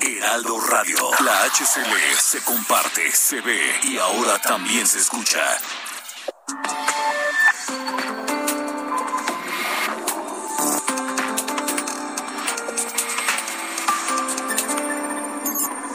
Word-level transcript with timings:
Heraldo 0.00 0.60
Radio. 0.60 0.96
La 1.24 1.44
HCL 1.44 2.16
se 2.18 2.42
comparte, 2.42 3.10
se 3.10 3.40
ve 3.40 3.60
y 3.82 3.98
ahora 3.98 4.38
también 4.38 4.86
se 4.86 4.98
escucha. 4.98 5.40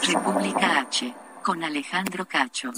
República 0.02 0.80
H, 0.80 1.14
con 1.42 1.64
Alejandro 1.64 2.26
Cacho. 2.26 2.70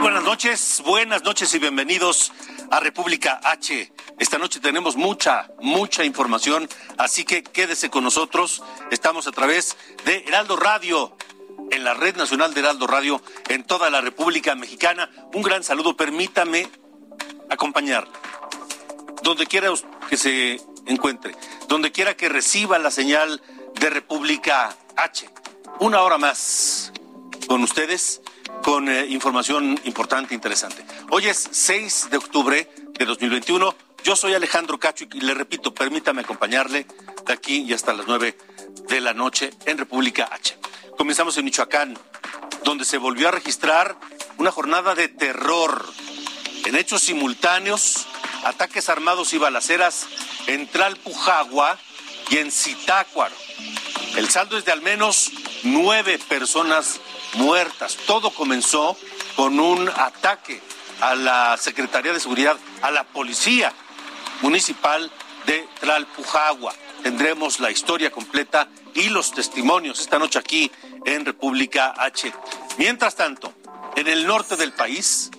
Buenas 0.00 0.22
noches, 0.24 0.82
buenas 0.84 1.22
noches 1.22 1.54
y 1.54 1.58
bienvenidos 1.58 2.32
a 2.70 2.80
República 2.80 3.40
H. 3.42 3.92
Esta 4.18 4.38
noche 4.38 4.60
tenemos 4.60 4.96
mucha, 4.96 5.50
mucha 5.60 6.04
información, 6.04 6.68
así 6.98 7.24
que 7.24 7.42
quédese 7.42 7.90
con 7.90 8.04
nosotros. 8.04 8.62
Estamos 8.90 9.26
a 9.26 9.32
través 9.32 9.76
de 10.04 10.24
Heraldo 10.26 10.56
Radio, 10.56 11.16
en 11.70 11.84
la 11.84 11.94
Red 11.94 12.16
Nacional 12.16 12.54
de 12.54 12.60
Heraldo 12.60 12.86
Radio, 12.86 13.22
en 13.48 13.64
toda 13.64 13.90
la 13.90 14.00
República 14.00 14.54
Mexicana. 14.54 15.10
Un 15.34 15.42
gran 15.42 15.62
saludo, 15.62 15.96
permítame 15.96 16.68
acompañar. 17.50 18.08
Donde 19.22 19.46
quiera 19.46 19.70
que 20.08 20.16
se 20.16 20.60
encuentre, 20.86 21.34
donde 21.68 21.92
quiera 21.92 22.16
que 22.16 22.28
reciba 22.28 22.78
la 22.78 22.90
señal 22.90 23.42
de 23.74 23.90
República 23.90 24.76
H. 24.96 25.28
Una 25.80 26.02
hora 26.02 26.18
más 26.18 26.92
con 27.46 27.62
ustedes, 27.62 28.21
con 28.62 28.88
eh, 28.88 29.06
información 29.08 29.80
importante, 29.84 30.34
interesante. 30.34 30.84
Hoy 31.10 31.26
es 31.26 31.48
6 31.50 32.08
de 32.10 32.16
octubre 32.16 32.68
de 32.98 33.04
2021. 33.04 33.74
Yo 34.04 34.16
soy 34.16 34.34
Alejandro 34.34 34.78
Cacho 34.78 35.04
y 35.12 35.20
le 35.20 35.34
repito, 35.34 35.72
permítame 35.72 36.22
acompañarle 36.22 36.86
de 37.26 37.32
aquí 37.32 37.62
y 37.62 37.72
hasta 37.72 37.92
las 37.92 38.06
9 38.06 38.36
de 38.88 39.00
la 39.00 39.14
noche 39.14 39.50
en 39.66 39.78
República 39.78 40.28
H. 40.32 40.56
Comenzamos 40.96 41.36
en 41.38 41.44
Michoacán, 41.44 41.98
donde 42.64 42.84
se 42.84 42.98
volvió 42.98 43.28
a 43.28 43.30
registrar 43.30 43.96
una 44.38 44.50
jornada 44.50 44.94
de 44.94 45.08
terror 45.08 45.84
en 46.64 46.76
hechos 46.76 47.02
simultáneos, 47.02 48.06
ataques 48.44 48.88
armados 48.88 49.32
y 49.32 49.38
balaceras 49.38 50.06
en 50.46 50.66
Tlalpujagua 50.68 51.78
y 52.30 52.38
en 52.38 52.50
Zitácuaro. 52.50 53.34
El 54.16 54.28
saldo 54.28 54.58
es 54.58 54.64
de 54.64 54.72
al 54.72 54.82
menos 54.82 55.30
nueve 55.62 56.18
personas 56.28 57.00
muertas. 57.34 57.96
Todo 58.06 58.30
comenzó 58.30 58.96
con 59.36 59.58
un 59.58 59.88
ataque 59.88 60.60
a 61.00 61.14
la 61.14 61.56
Secretaría 61.56 62.12
de 62.12 62.20
Seguridad, 62.20 62.56
a 62.82 62.90
la 62.90 63.04
Policía 63.04 63.72
Municipal 64.40 65.10
de 65.46 65.66
Tlalpujagua. 65.80 66.74
Tendremos 67.02 67.60
la 67.60 67.70
historia 67.70 68.10
completa 68.10 68.68
y 68.94 69.08
los 69.08 69.32
testimonios 69.32 70.00
esta 70.00 70.18
noche 70.18 70.38
aquí 70.38 70.70
en 71.04 71.24
República 71.24 71.94
H. 71.96 72.32
Mientras 72.78 73.16
tanto, 73.16 73.52
en 73.96 74.08
el 74.08 74.26
norte 74.26 74.56
del 74.56 74.72
país 74.72 75.30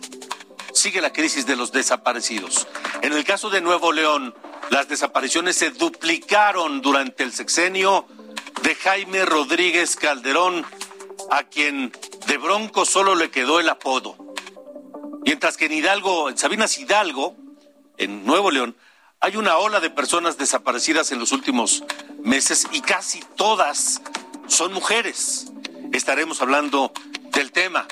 sigue 0.73 1.01
la 1.01 1.13
crisis 1.13 1.45
de 1.45 1.55
los 1.55 1.71
desaparecidos. 1.71 2.67
En 3.01 3.13
el 3.13 3.23
caso 3.23 3.49
de 3.49 3.61
Nuevo 3.61 3.91
León, 3.91 4.35
las 4.69 4.87
desapariciones 4.87 5.55
se 5.55 5.71
duplicaron 5.71 6.81
durante 6.81 7.23
el 7.23 7.31
sexenio 7.31 8.07
de 8.63 8.75
Jaime 8.75 9.25
Rodríguez 9.25 9.95
Calderón, 9.95 10.65
a 11.31 11.43
quien 11.43 11.91
de 12.27 12.37
Bronco 12.37 12.85
solo 12.85 13.15
le 13.15 13.31
quedó 13.31 13.59
el 13.59 13.69
apodo. 13.69 14.15
Mientras 15.25 15.57
que 15.57 15.65
en 15.65 15.73
Hidalgo, 15.73 16.29
en 16.29 16.37
Sabinas 16.37 16.77
Hidalgo, 16.77 17.35
en 17.97 18.25
Nuevo 18.25 18.51
León, 18.51 18.75
hay 19.19 19.37
una 19.37 19.57
ola 19.57 19.79
de 19.79 19.89
personas 19.89 20.37
desaparecidas 20.37 21.11
en 21.11 21.19
los 21.19 21.31
últimos 21.31 21.83
meses 22.23 22.67
y 22.71 22.81
casi 22.81 23.21
todas 23.37 24.01
son 24.47 24.73
mujeres. 24.73 25.51
Estaremos 25.93 26.41
hablando 26.41 26.91
del 27.31 27.51
tema. 27.51 27.87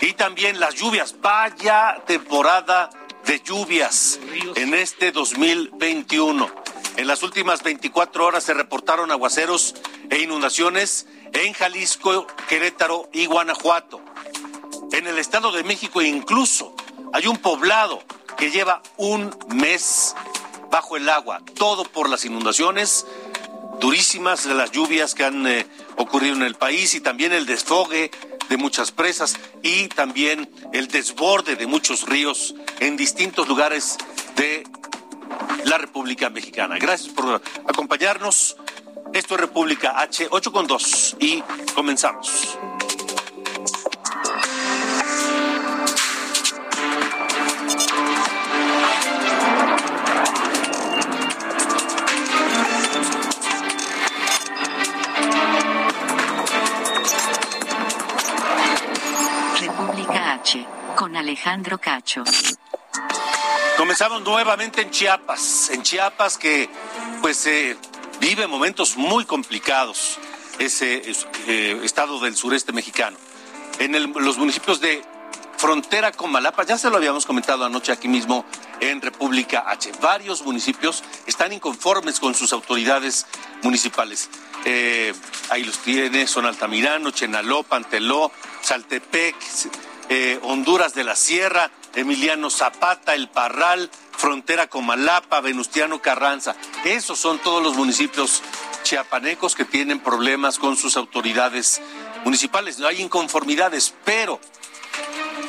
Y 0.00 0.12
también 0.12 0.60
las 0.60 0.74
lluvias. 0.74 1.14
Vaya 1.20 2.02
temporada 2.06 2.90
de 3.24 3.40
lluvias 3.40 4.20
en 4.56 4.74
este 4.74 5.10
2021. 5.10 6.48
En 6.96 7.06
las 7.06 7.22
últimas 7.22 7.62
24 7.62 8.26
horas 8.26 8.44
se 8.44 8.54
reportaron 8.54 9.10
aguaceros 9.10 9.74
e 10.10 10.18
inundaciones 10.18 11.06
en 11.32 11.52
Jalisco, 11.52 12.26
Querétaro 12.48 13.08
y 13.12 13.26
Guanajuato. 13.26 14.00
En 14.92 15.06
el 15.06 15.18
Estado 15.18 15.52
de 15.52 15.64
México 15.64 16.02
incluso 16.02 16.74
hay 17.12 17.26
un 17.26 17.38
poblado 17.38 18.02
que 18.36 18.50
lleva 18.50 18.82
un 18.96 19.36
mes 19.48 20.14
bajo 20.70 20.96
el 20.96 21.08
agua, 21.08 21.42
todo 21.54 21.84
por 21.84 22.08
las 22.08 22.24
inundaciones 22.24 23.06
durísimas 23.80 24.44
de 24.44 24.54
las 24.54 24.70
lluvias 24.72 25.14
que 25.14 25.24
han 25.24 25.46
eh, 25.46 25.66
ocurrido 25.96 26.34
en 26.34 26.42
el 26.42 26.54
país 26.54 26.94
y 26.94 27.00
también 27.00 27.32
el 27.32 27.46
desfogue 27.46 28.10
de 28.48 28.56
muchas 28.56 28.92
presas 28.92 29.36
y 29.62 29.88
también 29.88 30.50
el 30.72 30.88
desborde 30.88 31.56
de 31.56 31.66
muchos 31.66 32.06
ríos 32.06 32.54
en 32.80 32.96
distintos 32.96 33.46
lugares 33.46 33.96
de 34.36 34.64
la 35.64 35.78
República 35.78 36.30
Mexicana. 36.30 36.78
Gracias 36.78 37.12
por 37.12 37.42
acompañarnos. 37.66 38.56
Esto 39.12 39.34
es 39.34 39.40
República 39.40 40.00
H 40.00 40.28
8 40.30 40.52
con 40.52 40.66
2 40.66 41.16
y 41.20 41.42
comenzamos. 41.74 42.58
República 59.60 60.34
H, 60.34 60.66
con 60.94 61.16
Alejandro 61.16 61.78
Cacho. 61.78 62.24
Comenzamos 63.76 64.22
nuevamente 64.22 64.82
en 64.82 64.90
Chiapas, 64.90 65.70
en 65.70 65.82
Chiapas 65.82 66.36
que 66.36 66.68
pues 67.22 67.46
eh, 67.46 67.76
vive 68.20 68.46
momentos 68.46 68.96
muy 68.96 69.24
complicados 69.24 70.18
ese 70.58 71.02
eh, 71.46 71.80
estado 71.84 72.18
del 72.20 72.36
sureste 72.36 72.72
mexicano. 72.72 73.16
En 73.78 74.12
los 74.14 74.38
municipios 74.38 74.80
de 74.80 75.02
frontera 75.56 76.12
con 76.12 76.30
Malapa, 76.30 76.64
ya 76.64 76.78
se 76.78 76.90
lo 76.90 76.96
habíamos 76.96 77.26
comentado 77.26 77.64
anoche 77.64 77.92
aquí 77.92 78.08
mismo 78.08 78.44
en 78.80 79.00
República 79.00 79.64
H. 79.66 79.92
Varios 80.00 80.42
municipios 80.42 81.02
están 81.26 81.52
inconformes 81.52 82.20
con 82.20 82.34
sus 82.34 82.52
autoridades 82.52 83.26
municipales. 83.62 84.30
Eh, 84.64 85.12
ahí 85.50 85.64
los 85.64 85.78
tiene, 85.78 86.26
son 86.26 86.46
Altamirano, 86.46 87.10
Chenaló, 87.10 87.62
Panteló, 87.62 88.32
Saltepec, 88.60 89.36
eh, 90.08 90.38
Honduras 90.42 90.94
de 90.94 91.04
la 91.04 91.14
Sierra, 91.14 91.70
Emiliano 91.94 92.50
Zapata, 92.50 93.14
El 93.14 93.28
Parral, 93.28 93.90
frontera 94.18 94.66
con 94.66 94.84
Malapa, 94.84 95.40
Venustiano 95.40 96.02
Carranza. 96.02 96.56
Esos 96.84 97.18
son 97.18 97.38
todos 97.38 97.62
los 97.62 97.76
municipios 97.76 98.42
chiapanecos 98.82 99.54
que 99.54 99.64
tienen 99.64 100.00
problemas 100.00 100.58
con 100.58 100.76
sus 100.76 100.96
autoridades 100.96 101.80
municipales. 102.24 102.80
No 102.80 102.88
hay 102.88 103.00
inconformidades, 103.00 103.94
pero 104.04 104.40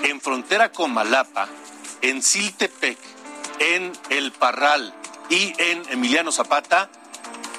en 0.03 0.21
frontera 0.21 0.71
con 0.71 0.93
Malapa, 0.93 1.49
en 2.01 2.21
Siltepec, 2.21 2.97
en 3.59 3.91
El 4.09 4.31
Parral 4.31 4.93
y 5.29 5.53
en 5.57 5.83
Emiliano 5.89 6.31
Zapata, 6.31 6.89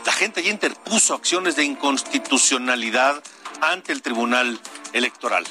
la 0.06 0.12
gente 0.12 0.42
ya 0.42 0.50
interpuso 0.50 1.14
acciones 1.14 1.56
de 1.56 1.64
inconstitucionalidad 1.64 3.20
ante 3.60 3.92
el 3.92 4.00
Tribunal 4.00 4.60
Electoral. 4.92 5.44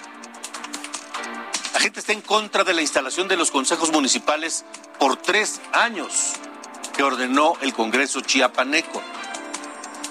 La 1.74 1.80
gente 1.80 2.00
está 2.00 2.14
en 2.14 2.22
contra 2.22 2.64
de 2.64 2.74
la 2.74 2.82
instalación 2.82 3.28
de 3.28 3.38
los 3.38 3.52
consejos 3.52 3.92
municipales 3.92 4.66
por 5.00 5.16
tres 5.16 5.62
años 5.72 6.34
que 6.96 7.04
ordenó 7.04 7.54
el 7.62 7.74
Congreso 7.74 8.22
chiapaneco. 8.22 9.02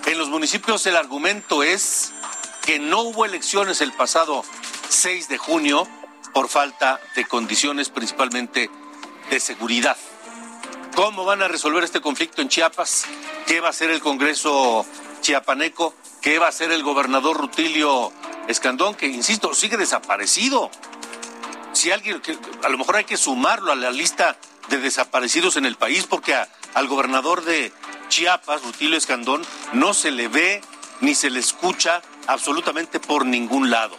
En 0.07 0.19
los 0.19 0.31
municipios 0.31 0.87
el 0.87 0.97
argumento 0.97 1.63
es 1.63 2.13
que 2.65 2.79
no 2.79 3.03
hubo 3.03 3.25
elecciones 3.25 3.83
el 3.83 3.93
pasado 3.93 4.45
6 4.89 5.29
de 5.29 5.39
junio 5.39 5.87
por 6.33 6.49
falta 6.49 6.99
de 7.15 7.27
condiciones 7.27 7.91
principalmente 7.91 8.71
de 9.31 9.41
seguridad. 9.41 9.97
¿Cómo 10.95 11.25
van 11.25 11.43
a 11.43 11.49
resolver 11.49 11.85
este 11.85 12.01
conflicto 12.01 12.43
en 12.43 12.49
Chiapas? 12.49 13.05
¿Qué 13.47 13.61
va 13.61 13.69
a 13.69 13.71
hacer 13.71 13.91
el 13.91 14.01
Congreso 14.01 14.85
chiapaneco? 15.21 15.95
¿Qué 16.23 16.39
va 16.39 16.47
a 16.47 16.49
hacer 16.49 16.73
el 16.73 16.83
gobernador 16.83 17.37
Rutilio 17.37 18.13
Escandón, 18.49 18.95
que, 18.95 19.07
insisto, 19.07 19.55
sigue 19.55 19.77
desaparecido? 19.77 20.71
Si 21.73 21.91
alguien, 21.93 22.21
a 22.65 22.69
lo 22.69 22.79
mejor 22.79 22.97
hay 22.97 23.05
que 23.05 23.17
sumarlo 23.17 23.71
a 23.71 23.77
la 23.77 23.91
lista 23.91 24.37
de 24.69 24.79
desaparecidos 24.79 25.57
en 25.57 25.67
el 25.67 25.77
país, 25.77 26.07
porque 26.07 26.35
al 26.75 26.87
gobernador 26.87 27.45
de 27.45 27.73
Chiapas, 28.09 28.63
Rutilio 28.63 28.97
Escandón, 28.97 29.43
no 29.73 29.95
se 29.95 30.11
le 30.11 30.29
ve 30.29 30.61
ni 31.01 31.15
se 31.15 31.31
le 31.31 31.41
escucha 31.41 32.03
absolutamente 32.27 33.01
por 33.01 33.25
ningún 33.25 33.71
lado. 33.71 33.97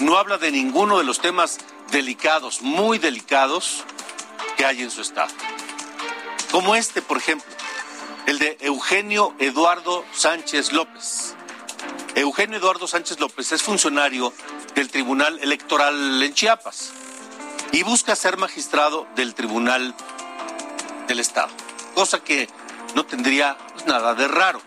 No 0.00 0.18
habla 0.18 0.38
de 0.38 0.50
ninguno 0.50 0.98
de 0.98 1.04
los 1.04 1.20
temas 1.20 1.58
delicados, 1.90 2.62
muy 2.62 2.98
delicados, 2.98 3.84
que 4.56 4.64
hay 4.64 4.82
en 4.82 4.90
su 4.90 5.00
estado. 5.00 5.32
Como 6.50 6.74
este, 6.74 7.02
por 7.02 7.16
ejemplo, 7.16 7.50
el 8.26 8.38
de 8.38 8.56
Eugenio 8.60 9.34
Eduardo 9.38 10.04
Sánchez 10.12 10.72
López. 10.72 11.34
Eugenio 12.14 12.58
Eduardo 12.58 12.86
Sánchez 12.86 13.18
López 13.20 13.52
es 13.52 13.62
funcionario 13.62 14.32
del 14.74 14.88
Tribunal 14.88 15.38
Electoral 15.40 16.22
en 16.22 16.32
Chiapas 16.32 16.92
y 17.74 17.82
busca 17.82 18.14
ser 18.14 18.36
magistrado 18.36 19.04
del 19.16 19.34
Tribunal 19.34 19.96
del 21.08 21.18
Estado, 21.18 21.50
cosa 21.92 22.22
que 22.22 22.48
no 22.94 23.04
tendría 23.04 23.56
nada 23.84 24.14
de 24.14 24.28
raro, 24.28 24.62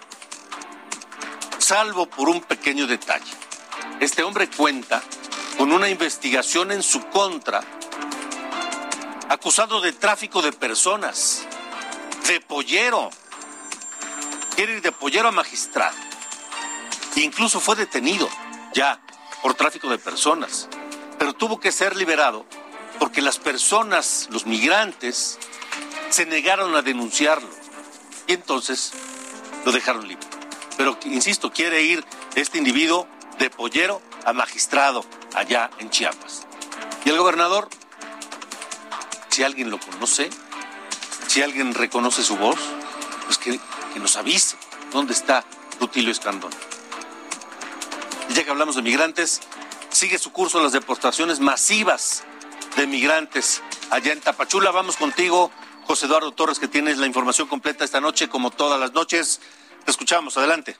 salvo 1.57 2.07
por 2.07 2.27
un 2.27 2.42
pequeño 2.42 2.86
detalle. 2.86 3.31
Este 4.01 4.24
hombre 4.24 4.50
cuenta 4.50 5.01
con 5.57 5.71
una 5.71 5.88
investigación 5.88 6.74
en 6.74 6.83
su 6.83 7.01
contra, 7.07 7.62
acusado 9.30 9.80
de 9.80 9.94
tráfico 9.94 10.42
de 10.42 10.51
personas, 10.51 11.48
de 12.27 12.42
pollero. 12.42 13.09
Quiere 14.54 14.74
ir 14.74 14.81
de 14.81 14.92
pollero 14.92 15.30
a 15.30 15.31
magistrado. 15.31 15.95
Incluso 17.15 17.62
fue 17.62 17.77
detenido 17.77 18.27
ya 18.74 19.00
por 19.42 19.54
tráfico 19.54 19.88
de 19.88 19.98
personas, 19.98 20.68
pero 21.18 21.31
tuvo 21.31 21.57
que 21.57 21.71
ser 21.71 21.95
liberado 21.95 22.45
porque 22.99 23.21
las 23.21 23.39
personas, 23.39 24.27
los 24.31 24.45
migrantes, 24.45 25.38
se 26.09 26.25
negaron 26.25 26.75
a 26.75 26.81
denunciarlo 26.81 27.49
y 28.27 28.33
entonces 28.33 28.94
lo 29.65 29.71
dejaron 29.71 30.07
libre. 30.07 30.25
Pero, 30.77 30.97
insisto, 31.05 31.51
quiere 31.51 31.81
ir 31.81 32.05
este 32.35 32.57
individuo 32.57 33.07
de 33.39 33.49
pollero 33.49 34.01
a 34.25 34.33
magistrado 34.33 35.03
allá 35.33 35.69
en 35.79 35.89
Chiapas. 35.89 36.45
Y 37.05 37.09
el 37.09 37.17
gobernador, 37.17 37.69
si 39.29 39.44
alguien 39.44 39.69
lo 39.69 39.79
conoce, 39.79 40.29
si 41.27 41.41
alguien 41.41 41.73
reconoce 41.73 42.23
su 42.23 42.35
voz, 42.38 42.59
pues 43.25 43.38
que, 43.38 43.59
nos 43.99 44.15
avise 44.15 44.55
dónde 44.91 45.13
está 45.13 45.44
Rutilio 45.79 46.11
Escandón. 46.11 46.51
Y 48.29 48.33
ya 48.33 48.44
que 48.44 48.51
hablamos 48.51 48.75
de 48.75 48.83
migrantes, 48.83 49.41
sigue 49.89 50.19
su 50.19 50.31
curso 50.31 50.61
las 50.61 50.71
deportaciones 50.71 51.39
masivas 51.39 52.23
de 52.77 52.88
migrantes 52.88 53.63
allá 53.89 54.13
en 54.13 54.21
Tapachula. 54.21 54.71
Vamos 54.71 54.97
contigo, 54.97 55.51
José 55.85 56.06
Eduardo 56.06 56.31
Torres, 56.31 56.59
que 56.59 56.68
tienes 56.68 57.00
la 57.00 57.07
información 57.07 57.47
completa 57.47 57.83
esta 57.83 58.00
noche, 58.00 58.29
como 58.29 58.51
todas 58.51 58.79
las 58.79 58.94
noches. 58.94 59.41
Te 59.83 59.91
escuchamos, 59.91 60.38
adelante. 60.38 60.77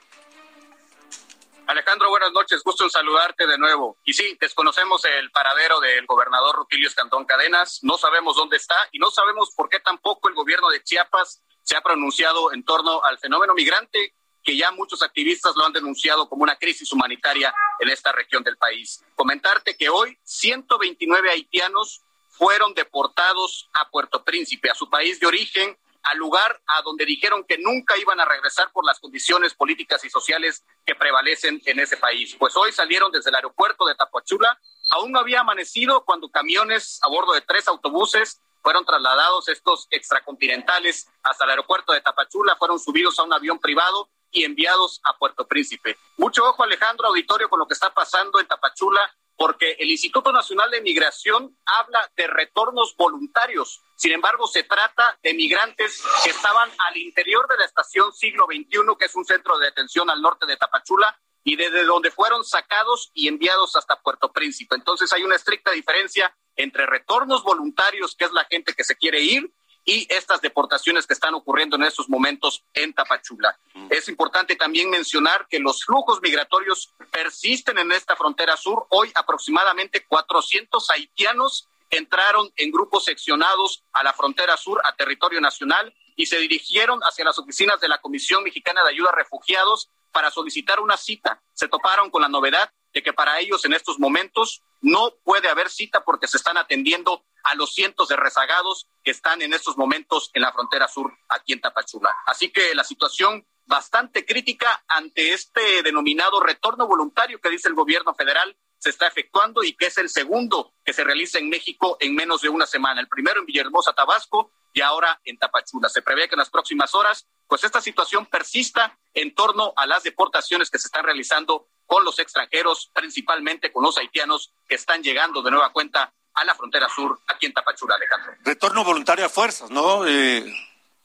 Alejandro, 1.66 2.10
buenas 2.10 2.32
noches, 2.32 2.64
gusto 2.64 2.84
en 2.84 2.92
saludarte 2.92 3.48
de 3.48 3.58
nuevo. 3.58 3.98
Y 4.06 4.14
sí, 4.14 4.38
desconocemos 4.40 5.04
el 5.06 5.32
paradero 5.32 5.80
del 5.80 6.06
gobernador 6.06 6.56
Rutilio 6.56 6.88
Escandón 6.88 7.26
Cadenas, 7.26 7.80
no 7.82 7.98
sabemos 7.98 8.38
dónde 8.38 8.58
está 8.58 8.76
y 8.92 9.00
no 9.00 9.10
sabemos 9.10 9.52
por 9.56 9.68
qué 9.68 9.80
tampoco 9.80 10.30
el 10.30 10.36
gobierno 10.36 10.70
de 10.70 10.84
Chiapas 10.84 11.42
se 11.64 11.76
ha 11.76 11.82
pronunciado 11.82 12.54
en 12.54 12.64
torno 12.64 13.04
al 13.04 13.18
fenómeno 13.18 13.54
migrante 13.54 14.14
que 14.48 14.56
ya 14.56 14.72
muchos 14.72 15.04
activistas 15.04 15.58
lo 15.58 15.66
han 15.66 15.74
denunciado 15.74 16.30
como 16.30 16.44
una 16.44 16.56
crisis 16.56 16.94
humanitaria 16.94 17.54
en 17.82 17.90
esta 17.90 18.14
región 18.14 18.44
del 18.44 18.56
país. 18.56 19.04
Comentarte 19.14 19.76
que 19.76 19.90
hoy 19.90 20.18
129 20.24 21.30
haitianos 21.30 22.02
fueron 22.30 22.74
deportados 22.74 23.70
a 23.74 23.90
Puerto 23.90 24.24
Príncipe, 24.24 24.70
a 24.70 24.74
su 24.74 24.90
país 24.90 25.20
de 25.20 25.28
origen, 25.28 25.78
al 26.04 26.18
lugar 26.18 26.62
a 26.66 26.82
donde 26.82 27.04
dijeron 27.04 27.44
que 27.44 27.58
nunca 27.58 27.98
iban 27.98 28.22
a 28.22 28.26
regresar 28.26 28.72
por 28.72 28.86
las 28.86 29.02
condiciones 29.02 29.54
políticas 29.54 30.06
y 30.06 30.10
sociales 30.10 30.64
que 30.86 30.96
prevalecen 30.96 31.62
en 31.66 31.82
ese 31.82 31.98
país. 31.98 32.34
Pues 32.40 32.56
hoy 32.56 32.72
salieron 32.72 33.12
desde 33.12 33.32
el 33.32 33.36
aeropuerto 33.36 33.86
de 33.86 33.96
Tapachula, 33.96 34.58
aún 34.92 35.12
no 35.12 35.20
había 35.20 35.42
amanecido 35.42 36.06
cuando 36.06 36.32
camiones 36.32 37.02
a 37.04 37.10
bordo 37.10 37.34
de 37.34 37.42
tres 37.42 37.68
autobuses 37.68 38.40
fueron 38.62 38.86
trasladados 38.86 39.50
estos 39.50 39.88
extracontinentales 39.92 41.10
hasta 41.22 41.44
el 41.44 41.50
aeropuerto 41.50 41.92
de 41.92 42.00
Tapachula, 42.00 42.56
fueron 42.56 42.80
subidos 42.80 43.20
a 43.20 43.24
un 43.24 43.34
avión 43.34 43.60
privado 43.60 44.10
y 44.32 44.44
enviados 44.44 45.00
a 45.04 45.18
Puerto 45.18 45.48
Príncipe. 45.48 45.98
Mucho 46.18 46.46
ojo, 46.46 46.64
Alejandro 46.64 47.08
Auditorio, 47.08 47.50
con 47.50 47.60
lo 47.60 47.68
que 47.68 47.74
está 47.74 47.94
pasando 47.94 48.40
en 48.40 48.48
Tapachula, 48.48 49.02
porque 49.36 49.76
el 49.80 49.90
Instituto 49.90 50.32
Nacional 50.32 50.72
de 50.72 50.82
Migración 50.82 51.56
habla 51.66 52.12
de 52.16 52.28
retornos 52.28 52.96
voluntarios. 52.98 53.82
Sin 53.96 54.12
embargo, 54.12 54.48
se 54.48 54.64
trata 54.64 55.18
de 55.22 55.34
migrantes 55.34 56.04
que 56.24 56.32
estaban 56.32 56.70
al 56.80 56.98
interior 56.98 57.48
de 57.48 57.58
la 57.58 57.66
estación 57.66 58.12
Siglo 58.14 58.48
XXI, 58.48 58.96
que 59.00 59.06
es 59.06 59.16
un 59.16 59.26
centro 59.26 59.58
de 59.60 59.68
detención 59.68 60.10
al 60.10 60.22
norte 60.22 60.46
de 60.48 60.58
Tapachula, 60.58 61.20
y 61.44 61.56
desde 61.56 61.86
donde 61.86 62.12
fueron 62.12 62.44
sacados 62.44 63.12
y 63.14 63.28
enviados 63.28 63.76
hasta 63.76 64.02
Puerto 64.02 64.34
Príncipe. 64.34 64.76
Entonces 64.76 65.14
hay 65.14 65.24
una 65.24 65.36
estricta 65.36 65.72
diferencia 65.72 66.36
entre 66.56 66.86
retornos 66.86 67.44
voluntarios, 67.44 68.16
que 68.16 68.26
es 68.26 68.32
la 68.34 68.44
gente 68.46 68.74
que 68.74 68.84
se 68.84 68.98
quiere 68.98 69.22
ir, 69.22 69.54
y 69.88 70.06
estas 70.14 70.42
deportaciones 70.42 71.08
que 71.08 71.14
están 71.14 71.34
ocurriendo 71.34 71.78
en 71.78 71.84
estos 71.84 72.10
momentos 72.10 72.62
en 72.74 72.94
Tapachula. 72.94 73.58
Es 73.90 74.10
importante 74.10 74.58
también 74.58 74.90
mencionar 74.90 75.48
que 75.50 75.60
los 75.60 75.86
flujos 75.86 76.22
migratorios 76.22 76.94
persisten 77.10 77.78
en 77.78 77.94
esta 77.94 78.18
frontera 78.18 78.58
sur. 78.58 78.86
Hoy 78.90 79.10
aproximadamente 79.16 80.06
400 80.06 80.90
haitianos 80.90 81.70
entraron 81.90 82.52
en 82.58 82.70
grupos 82.70 83.06
seccionados 83.06 83.86
a 83.94 84.04
la 84.04 84.12
frontera 84.12 84.58
sur, 84.58 84.82
a 84.84 84.94
territorio 84.94 85.40
nacional, 85.40 85.96
y 86.18 86.26
se 86.26 86.38
dirigieron 86.38 87.00
hacia 87.04 87.24
las 87.24 87.40
oficinas 87.40 87.80
de 87.80 87.88
la 87.88 88.00
Comisión 88.00 88.44
Mexicana 88.44 88.84
de 88.84 88.90
Ayuda 88.90 89.12
a 89.12 89.16
Refugiados 89.16 89.90
para 90.12 90.32
solicitar 90.32 90.82
una 90.82 90.98
cita. 90.98 91.42
Se 91.54 91.70
toparon 91.70 92.10
con 92.10 92.22
la 92.22 92.28
novedad 92.28 92.74
de 92.98 93.04
que 93.04 93.14
para 93.14 93.40
ellos 93.40 93.64
en 93.64 93.74
estos 93.74 94.00
momentos 94.00 94.64
no 94.82 95.14
puede 95.24 95.50
haber 95.50 95.70
cita 95.70 96.04
porque 96.04 96.28
se 96.28 96.38
están 96.38 96.58
atendiendo 96.58 97.24
a 97.44 97.54
los 97.54 97.72
cientos 97.76 98.08
de 98.08 98.16
rezagados 98.16 98.88
que 99.04 99.12
están 99.12 99.44
en 99.44 99.54
estos 99.54 99.78
momentos 99.78 100.32
en 100.34 100.42
la 100.42 100.52
frontera 100.52 100.88
sur 100.88 101.14
aquí 101.30 101.54
en 101.54 101.62
Tapachula. 101.62 102.18
Así 102.26 102.50
que 102.50 102.74
la 102.74 102.84
situación 102.84 103.46
bastante 103.68 104.26
crítica 104.26 104.84
ante 104.88 105.34
este 105.34 105.84
denominado 105.84 106.40
retorno 106.40 106.88
voluntario 106.88 107.40
que 107.40 107.52
dice 107.52 107.70
el 107.70 107.76
gobierno 107.76 108.16
federal 108.16 108.58
se 108.80 108.90
está 108.90 109.06
efectuando 109.06 109.64
y 109.64 109.74
que 109.74 109.88
es 109.88 109.98
el 110.00 110.10
segundo 110.10 110.74
que 110.84 110.94
se 110.94 111.04
realiza 111.04 111.38
en 111.38 111.50
México 111.50 111.98
en 112.00 112.16
menos 112.16 112.42
de 112.42 112.50
una 112.50 112.66
semana. 112.66 113.00
El 113.00 113.08
primero 113.08 113.40
en 113.40 113.46
Villahermosa, 113.46 113.94
Tabasco 113.94 114.54
y 114.74 114.82
ahora 114.82 115.22
en 115.24 115.38
Tapachula. 115.38 115.88
Se 115.90 116.02
prevé 116.02 116.28
que 116.28 116.34
en 116.34 116.40
las 116.40 116.50
próximas 116.50 116.96
horas, 116.96 117.28
pues 117.48 117.64
esta 117.64 117.80
situación 117.80 118.26
persista 118.26 118.98
en 119.14 119.36
torno 119.36 119.74
a 119.76 119.86
las 119.86 120.02
deportaciones 120.02 120.72
que 120.72 120.80
se 120.80 120.88
están 120.88 121.04
realizando 121.04 121.68
con 121.88 122.04
los 122.04 122.20
extranjeros, 122.20 122.92
principalmente 122.94 123.72
con 123.72 123.84
los 123.84 123.98
haitianos 123.98 124.54
que 124.68 124.76
están 124.76 125.02
llegando 125.02 125.42
de 125.42 125.50
nueva 125.50 125.72
cuenta 125.72 126.14
a 126.34 126.46
la 126.46 126.54
frontera 126.54 126.88
sur, 126.88 127.20
aquí 127.28 127.48
en 127.48 127.54
Tapachula, 127.54 127.96
Alejandro. 127.96 128.34
Retorno 128.44 128.84
voluntario 128.84 129.26
a 129.26 129.30
fuerzas, 129.30 129.72
¿no, 129.72 130.06
eh, 130.06 130.46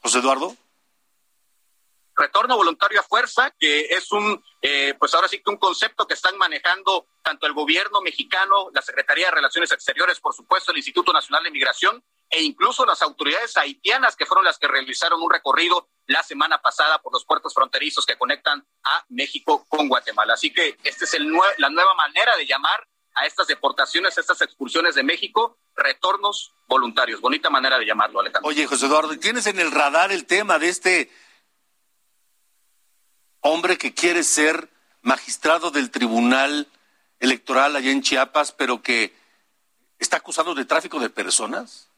José 0.02 0.18
Eduardo? 0.18 0.54
Retorno 2.14 2.56
voluntario 2.56 3.00
a 3.00 3.02
fuerza, 3.02 3.54
que 3.58 3.86
es 3.86 4.12
un, 4.12 4.44
eh, 4.60 4.94
pues 4.98 5.14
ahora 5.14 5.28
sí 5.28 5.38
que 5.38 5.48
un 5.48 5.56
concepto 5.56 6.06
que 6.06 6.12
están 6.12 6.36
manejando 6.36 7.06
tanto 7.22 7.46
el 7.46 7.54
gobierno 7.54 8.02
mexicano, 8.02 8.68
la 8.74 8.82
Secretaría 8.82 9.26
de 9.26 9.36
Relaciones 9.36 9.72
Exteriores, 9.72 10.20
por 10.20 10.34
supuesto, 10.34 10.72
el 10.72 10.78
Instituto 10.78 11.12
Nacional 11.12 11.44
de 11.44 11.50
Migración, 11.50 12.04
e 12.32 12.42
incluso 12.42 12.86
las 12.86 13.02
autoridades 13.02 13.58
haitianas 13.58 14.16
que 14.16 14.24
fueron 14.24 14.46
las 14.46 14.58
que 14.58 14.66
realizaron 14.66 15.20
un 15.22 15.30
recorrido 15.30 15.90
la 16.06 16.22
semana 16.22 16.62
pasada 16.62 17.00
por 17.02 17.12
los 17.12 17.26
puertos 17.26 17.52
fronterizos 17.52 18.06
que 18.06 18.16
conectan 18.16 18.66
a 18.82 19.04
México 19.10 19.66
con 19.68 19.86
Guatemala. 19.86 20.32
Así 20.32 20.50
que 20.50 20.78
esta 20.82 21.04
es 21.04 21.16
la 21.58 21.68
nueva 21.68 21.94
manera 21.94 22.34
de 22.36 22.46
llamar 22.46 22.88
a 23.14 23.26
estas 23.26 23.46
deportaciones, 23.48 24.16
a 24.16 24.22
estas 24.22 24.40
expulsiones 24.40 24.94
de 24.94 25.02
México, 25.02 25.58
retornos 25.76 26.54
voluntarios. 26.66 27.20
Bonita 27.20 27.50
manera 27.50 27.78
de 27.78 27.84
llamarlo, 27.84 28.20
Alejandro. 28.20 28.48
Oye, 28.48 28.66
José 28.66 28.86
Eduardo, 28.86 29.18
¿tienes 29.18 29.46
en 29.46 29.60
el 29.60 29.70
radar 29.70 30.10
el 30.10 30.24
tema 30.24 30.58
de 30.58 30.70
este 30.70 31.12
hombre 33.40 33.76
que 33.76 33.92
quiere 33.92 34.22
ser 34.22 34.70
magistrado 35.02 35.70
del 35.70 35.90
Tribunal 35.90 36.66
Electoral 37.20 37.76
allá 37.76 37.90
en 37.90 38.00
Chiapas, 38.00 38.52
pero 38.52 38.82
que 38.82 39.14
está 39.98 40.16
acusado 40.16 40.54
de 40.54 40.64
tráfico 40.64 40.98
de 40.98 41.10
personas? 41.10 41.91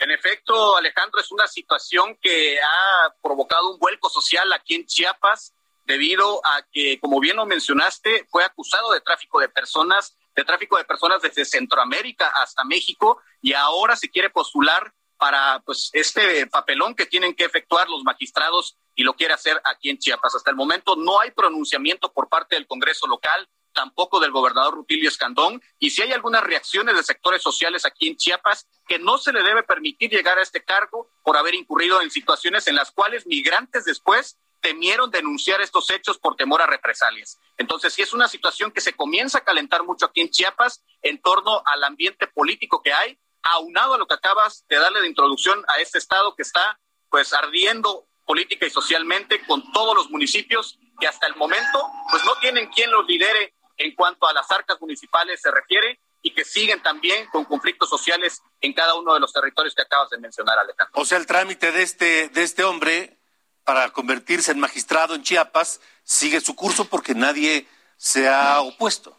En 0.00 0.10
efecto, 0.10 0.78
Alejandro, 0.78 1.20
es 1.20 1.30
una 1.30 1.46
situación 1.46 2.16
que 2.22 2.58
ha 2.58 3.14
provocado 3.22 3.70
un 3.70 3.78
vuelco 3.78 4.08
social 4.08 4.50
aquí 4.54 4.74
en 4.74 4.86
Chiapas 4.86 5.54
debido 5.84 6.40
a 6.46 6.62
que, 6.72 6.98
como 7.00 7.20
bien 7.20 7.36
lo 7.36 7.44
mencionaste, 7.44 8.26
fue 8.30 8.42
acusado 8.42 8.92
de 8.92 9.02
tráfico 9.02 9.40
de 9.40 9.50
personas, 9.50 10.16
de 10.34 10.44
tráfico 10.44 10.78
de 10.78 10.84
personas 10.84 11.20
desde 11.20 11.44
Centroamérica 11.44 12.28
hasta 12.28 12.64
México 12.64 13.20
y 13.42 13.52
ahora 13.52 13.94
se 13.94 14.08
quiere 14.08 14.30
postular 14.30 14.94
para 15.18 15.60
pues 15.66 15.90
este 15.92 16.46
papelón 16.46 16.94
que 16.94 17.04
tienen 17.04 17.34
que 17.34 17.44
efectuar 17.44 17.86
los 17.90 18.02
magistrados 18.02 18.78
y 18.94 19.02
lo 19.02 19.12
quiere 19.12 19.34
hacer 19.34 19.60
aquí 19.64 19.90
en 19.90 19.98
Chiapas. 19.98 20.34
Hasta 20.34 20.50
el 20.50 20.56
momento 20.56 20.96
no 20.96 21.20
hay 21.20 21.30
pronunciamiento 21.32 22.10
por 22.10 22.30
parte 22.30 22.56
del 22.56 22.66
Congreso 22.66 23.06
local, 23.06 23.46
tampoco 23.72 24.20
del 24.20 24.32
gobernador 24.32 24.74
Rutilio 24.74 25.08
Escandón, 25.08 25.62
y 25.78 25.90
si 25.90 26.02
hay 26.02 26.12
algunas 26.12 26.42
reacciones 26.42 26.96
de 26.96 27.02
sectores 27.02 27.42
sociales 27.42 27.84
aquí 27.84 28.08
en 28.08 28.16
Chiapas, 28.16 28.66
que 28.86 28.98
no 28.98 29.18
se 29.18 29.32
le 29.32 29.42
debe 29.42 29.62
permitir 29.62 30.10
llegar 30.10 30.38
a 30.38 30.42
este 30.42 30.64
cargo 30.64 31.10
por 31.24 31.36
haber 31.36 31.54
incurrido 31.54 32.02
en 32.02 32.10
situaciones 32.10 32.66
en 32.66 32.74
las 32.74 32.90
cuales 32.90 33.26
migrantes 33.26 33.84
después 33.84 34.38
temieron 34.60 35.10
denunciar 35.10 35.60
estos 35.60 35.90
hechos 35.90 36.18
por 36.18 36.36
temor 36.36 36.62
a 36.62 36.66
represalias. 36.66 37.38
Entonces, 37.56 37.94
sí 37.94 38.02
es 38.02 38.12
una 38.12 38.28
situación 38.28 38.72
que 38.72 38.80
se 38.80 38.92
comienza 38.92 39.38
a 39.38 39.44
calentar 39.44 39.84
mucho 39.84 40.06
aquí 40.06 40.20
en 40.20 40.30
Chiapas 40.30 40.82
en 41.02 41.20
torno 41.20 41.62
al 41.64 41.82
ambiente 41.84 42.26
político 42.26 42.82
que 42.82 42.92
hay, 42.92 43.18
aunado 43.42 43.94
a 43.94 43.98
lo 43.98 44.06
que 44.06 44.14
acabas 44.14 44.66
de 44.68 44.76
darle 44.76 45.00
de 45.00 45.08
introducción 45.08 45.64
a 45.68 45.78
este 45.80 45.98
estado 45.98 46.34
que 46.34 46.42
está 46.42 46.78
pues 47.08 47.32
ardiendo 47.32 48.06
política 48.24 48.66
y 48.66 48.70
socialmente 48.70 49.44
con 49.46 49.72
todos 49.72 49.96
los 49.96 50.10
municipios 50.10 50.78
que 51.00 51.08
hasta 51.08 51.26
el 51.26 51.36
momento 51.36 51.88
pues 52.10 52.24
no 52.24 52.36
tienen 52.36 52.68
quien 52.68 52.90
los 52.90 53.06
lidere 53.06 53.54
en 53.80 53.94
cuanto 53.94 54.26
a 54.28 54.32
las 54.34 54.50
arcas 54.50 54.78
municipales 54.80 55.40
se 55.40 55.50
refiere 55.50 55.98
y 56.22 56.34
que 56.34 56.44
siguen 56.44 56.82
también 56.82 57.26
con 57.28 57.46
conflictos 57.46 57.88
sociales 57.88 58.42
en 58.60 58.74
cada 58.74 58.94
uno 58.94 59.14
de 59.14 59.20
los 59.20 59.32
territorios 59.32 59.74
que 59.74 59.82
acabas 59.82 60.10
de 60.10 60.18
mencionar, 60.18 60.58
Alejandro. 60.58 61.00
O 61.00 61.04
sea, 61.06 61.16
el 61.16 61.26
trámite 61.26 61.72
de 61.72 61.82
este, 61.82 62.28
de 62.28 62.42
este 62.42 62.62
hombre 62.62 63.18
para 63.64 63.90
convertirse 63.90 64.52
en 64.52 64.60
magistrado 64.60 65.14
en 65.14 65.22
Chiapas 65.22 65.80
sigue 66.04 66.42
su 66.42 66.54
curso 66.54 66.84
porque 66.84 67.14
nadie 67.14 67.66
se 67.96 68.28
ha 68.28 68.60
opuesto. 68.60 69.16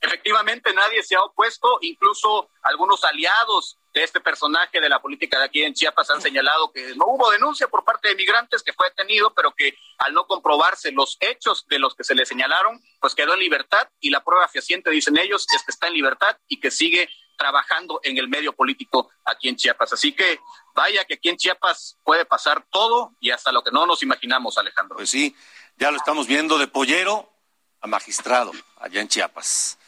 Efectivamente, 0.00 0.72
nadie 0.72 1.02
se 1.02 1.16
ha 1.16 1.22
opuesto, 1.22 1.78
incluso 1.80 2.50
algunos 2.62 3.04
aliados 3.04 3.78
de 3.92 4.04
este 4.04 4.20
personaje 4.20 4.80
de 4.80 4.88
la 4.88 5.00
política 5.00 5.38
de 5.38 5.46
aquí 5.46 5.62
en 5.64 5.74
Chiapas 5.74 6.10
han 6.10 6.22
señalado 6.22 6.70
que 6.72 6.94
no 6.94 7.06
hubo 7.06 7.30
denuncia 7.30 7.66
por 7.66 7.84
parte 7.84 8.08
de 8.08 8.14
migrantes, 8.14 8.62
que 8.62 8.72
fue 8.72 8.88
detenido, 8.90 9.34
pero 9.34 9.52
que 9.52 9.76
al 9.98 10.14
no 10.14 10.26
comprobarse 10.26 10.92
los 10.92 11.16
hechos 11.18 11.66
de 11.66 11.80
los 11.80 11.96
que 11.96 12.04
se 12.04 12.14
le 12.14 12.26
señalaron, 12.26 12.80
pues 13.00 13.14
quedó 13.14 13.34
en 13.34 13.40
libertad 13.40 13.88
y 13.98 14.10
la 14.10 14.22
prueba 14.22 14.46
fehaciente, 14.46 14.90
dicen 14.90 15.18
ellos, 15.18 15.46
es 15.52 15.64
que 15.64 15.72
está 15.72 15.88
en 15.88 15.94
libertad 15.94 16.36
y 16.46 16.60
que 16.60 16.70
sigue 16.70 17.08
trabajando 17.36 18.00
en 18.02 18.18
el 18.18 18.28
medio 18.28 18.52
político 18.52 19.10
aquí 19.24 19.48
en 19.48 19.56
Chiapas. 19.56 19.92
Así 19.92 20.12
que 20.12 20.40
vaya 20.74 21.04
que 21.04 21.14
aquí 21.14 21.28
en 21.30 21.36
Chiapas 21.36 21.98
puede 22.04 22.24
pasar 22.24 22.66
todo 22.70 23.12
y 23.20 23.30
hasta 23.30 23.50
lo 23.50 23.64
que 23.64 23.70
no 23.70 23.86
nos 23.86 24.02
imaginamos, 24.02 24.58
Alejandro. 24.58 24.96
Pues 24.96 25.10
sí, 25.10 25.34
ya 25.76 25.90
lo 25.90 25.96
estamos 25.96 26.26
viendo 26.26 26.58
de 26.58 26.68
pollero 26.68 27.32
a 27.80 27.86
magistrado 27.86 28.52
allá 28.78 29.00
en 29.00 29.08
Chiapas. 29.08 29.78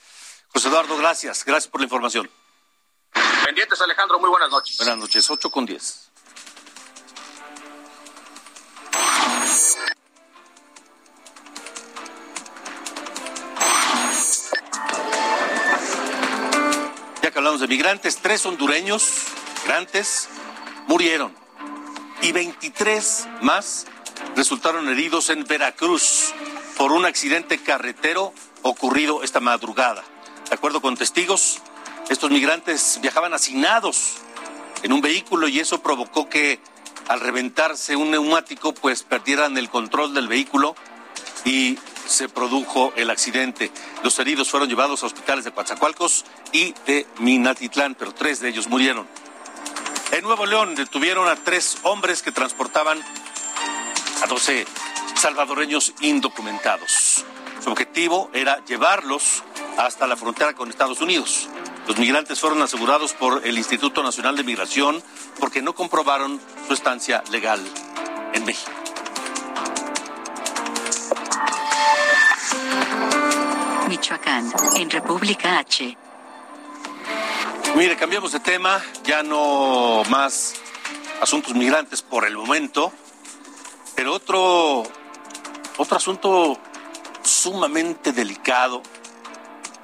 José 0.52 0.68
Eduardo, 0.68 0.96
gracias. 0.96 1.44
Gracias 1.44 1.70
por 1.70 1.80
la 1.80 1.84
información. 1.84 2.30
Pendientes, 3.44 3.80
Alejandro. 3.80 4.18
Muy 4.18 4.30
buenas 4.30 4.50
noches. 4.50 4.76
Buenas 4.78 4.98
noches. 4.98 5.30
8 5.30 5.50
con 5.50 5.66
10. 5.66 6.10
Ya 17.22 17.30
que 17.30 17.38
hablamos 17.38 17.60
de 17.60 17.68
migrantes, 17.68 18.16
tres 18.16 18.44
hondureños, 18.46 19.26
migrantes, 19.62 20.28
murieron 20.86 21.34
y 22.22 22.32
23 22.32 23.28
más 23.42 23.86
resultaron 24.36 24.88
heridos 24.88 25.30
en 25.30 25.44
Veracruz 25.44 26.32
por 26.76 26.92
un 26.92 27.04
accidente 27.04 27.62
carretero 27.62 28.32
ocurrido 28.62 29.22
esta 29.22 29.40
madrugada. 29.40 30.04
Acuerdo 30.60 30.82
con 30.82 30.94
testigos, 30.94 31.58
estos 32.10 32.30
migrantes 32.30 32.98
viajaban 33.00 33.32
hacinados 33.32 34.16
en 34.82 34.92
un 34.92 35.00
vehículo 35.00 35.48
y 35.48 35.58
eso 35.58 35.80
provocó 35.80 36.28
que 36.28 36.60
al 37.08 37.20
reventarse 37.20 37.96
un 37.96 38.10
neumático 38.10 38.74
pues 38.74 39.02
perdieran 39.02 39.56
el 39.56 39.70
control 39.70 40.12
del 40.12 40.28
vehículo 40.28 40.76
y 41.46 41.78
se 42.06 42.28
produjo 42.28 42.92
el 42.96 43.08
accidente. 43.08 43.72
Los 44.02 44.18
heridos 44.18 44.50
fueron 44.50 44.68
llevados 44.68 45.02
a 45.02 45.06
hospitales 45.06 45.46
de 45.46 45.52
Coatzacoalcos 45.52 46.26
y 46.52 46.74
de 46.84 47.06
Minatitlán, 47.20 47.94
pero 47.94 48.12
tres 48.12 48.40
de 48.40 48.50
ellos 48.50 48.68
murieron. 48.68 49.08
En 50.12 50.24
Nuevo 50.24 50.44
León 50.44 50.74
detuvieron 50.74 51.26
a 51.26 51.36
tres 51.36 51.78
hombres 51.84 52.20
que 52.20 52.32
transportaban 52.32 53.02
a 54.22 54.26
12 54.26 54.66
salvadoreños 55.14 55.94
indocumentados. 56.02 57.24
Su 57.64 57.70
objetivo 57.70 58.30
era 58.34 58.62
llevarlos 58.66 59.42
hasta 59.86 60.06
la 60.06 60.16
frontera 60.16 60.52
con 60.52 60.68
Estados 60.68 61.00
Unidos. 61.00 61.48
Los 61.86 61.98
migrantes 61.98 62.38
fueron 62.38 62.60
asegurados 62.62 63.14
por 63.14 63.46
el 63.46 63.56
Instituto 63.56 64.02
Nacional 64.02 64.36
de 64.36 64.44
Migración 64.44 65.02
porque 65.38 65.62
no 65.62 65.74
comprobaron 65.74 66.38
su 66.66 66.74
estancia 66.74 67.22
legal 67.30 67.60
en 68.34 68.44
México. 68.44 68.70
Michoacán, 73.88 74.52
en 74.76 74.90
República 74.90 75.58
H. 75.58 75.96
Mire, 77.74 77.96
cambiamos 77.96 78.32
de 78.32 78.40
tema, 78.40 78.82
ya 79.04 79.22
no 79.22 80.02
más 80.10 80.56
asuntos 81.22 81.54
migrantes 81.54 82.02
por 82.02 82.26
el 82.26 82.36
momento, 82.36 82.92
pero 83.94 84.12
otro, 84.12 84.82
otro 85.78 85.96
asunto 85.96 86.58
sumamente 87.22 88.12
delicado 88.12 88.82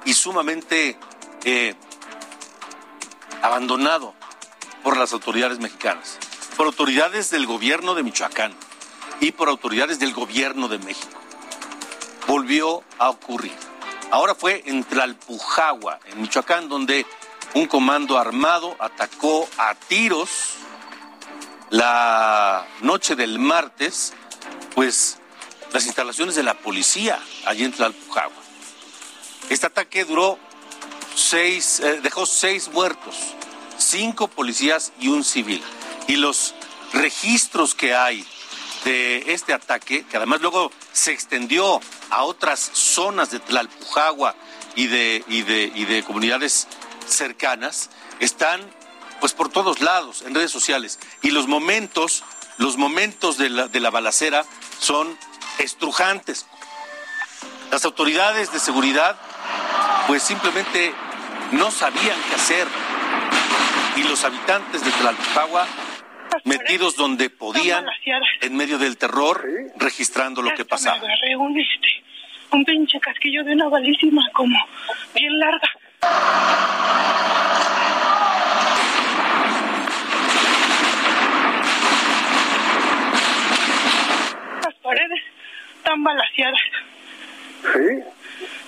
y 0.07 0.13
sumamente 0.13 0.97
eh, 1.43 1.75
abandonado 3.41 4.15
por 4.81 4.95
las 4.95 5.11
autoridades 5.11 5.59
mexicanas, 5.59 6.17
por 6.55 6.65
autoridades 6.65 7.29
del 7.29 7.45
gobierno 7.45 7.93
de 7.93 8.03
Michoacán 8.03 8.53
y 9.19 9.33
por 9.33 9.49
autoridades 9.49 9.99
del 9.99 10.13
gobierno 10.13 10.69
de 10.69 10.79
México. 10.79 11.19
Volvió 12.25 12.83
a 12.97 13.09
ocurrir. 13.09 13.55
Ahora 14.09 14.33
fue 14.33 14.63
en 14.65 14.85
Tlalpujagua, 14.85 15.99
en 16.05 16.21
Michoacán, 16.21 16.69
donde 16.69 17.05
un 17.53 17.67
comando 17.67 18.17
armado 18.17 18.77
atacó 18.79 19.49
a 19.57 19.75
tiros 19.75 20.53
la 21.69 22.65
noche 22.79 23.17
del 23.17 23.39
martes, 23.39 24.13
pues 24.73 25.17
las 25.73 25.85
instalaciones 25.85 26.35
de 26.35 26.43
la 26.43 26.53
policía 26.53 27.19
allí 27.45 27.65
en 27.65 27.73
Tlalpujagua. 27.73 28.46
Este 29.49 29.65
ataque 29.65 30.03
duró 30.03 30.37
seis, 31.15 31.79
eh, 31.79 32.01
dejó 32.01 32.25
seis 32.25 32.69
muertos, 32.69 33.15
cinco 33.77 34.27
policías 34.27 34.91
y 34.99 35.07
un 35.07 35.23
civil. 35.23 35.63
Y 36.07 36.17
los 36.17 36.53
registros 36.93 37.73
que 37.73 37.95
hay 37.95 38.25
de 38.83 39.33
este 39.33 39.53
ataque, 39.53 40.05
que 40.05 40.17
además 40.17 40.41
luego 40.41 40.71
se 40.91 41.11
extendió 41.11 41.79
a 42.09 42.23
otras 42.23 42.59
zonas 42.73 43.31
de 43.31 43.39
Tlalpujagua 43.39 44.35
y 44.75 44.87
de, 44.87 45.23
y 45.27 45.41
de, 45.41 45.71
y 45.73 45.85
de 45.85 46.03
comunidades 46.03 46.67
cercanas, 47.07 47.89
están 48.19 48.61
pues 49.19 49.33
por 49.33 49.49
todos 49.49 49.81
lados 49.81 50.23
en 50.23 50.35
redes 50.35 50.51
sociales. 50.51 50.99
Y 51.21 51.31
los 51.31 51.47
momentos, 51.47 52.23
los 52.57 52.77
momentos 52.77 53.37
de 53.37 53.49
la, 53.49 53.67
de 53.67 53.79
la 53.79 53.89
balacera 53.89 54.45
son 54.79 55.17
estrujantes. 55.57 56.45
Las 57.71 57.85
autoridades 57.85 58.51
de 58.51 58.59
seguridad 58.59 59.19
pues 60.07 60.23
simplemente 60.23 60.93
no 61.51 61.69
sabían 61.69 62.17
qué 62.29 62.35
hacer. 62.35 62.67
Y 63.97 64.03
los 64.03 64.23
habitantes 64.23 64.83
de 64.83 64.91
Tlalpujagua 64.91 65.67
metidos 66.43 66.95
donde 66.95 67.29
podían, 67.29 67.85
en 68.41 68.55
medio 68.55 68.77
del 68.77 68.97
terror, 68.97 69.45
registrando 69.75 70.41
lo 70.41 70.53
que 70.55 70.65
pasaba. 70.65 70.99
Me 70.99 71.05
agarré 71.05 71.35
un, 71.35 71.59
este, 71.59 72.03
un 72.51 72.63
pinche 72.63 72.99
casquillo 72.99 73.43
de 73.43 73.53
una 73.53 73.67
balísima 73.69 74.21
como 74.33 74.57
bien 75.13 75.39
larga. 75.39 75.69
Las 84.63 84.75
paredes 84.75 85.21
están 85.77 86.03
balaseadas. 86.03 86.61
Sí. 87.73 88.16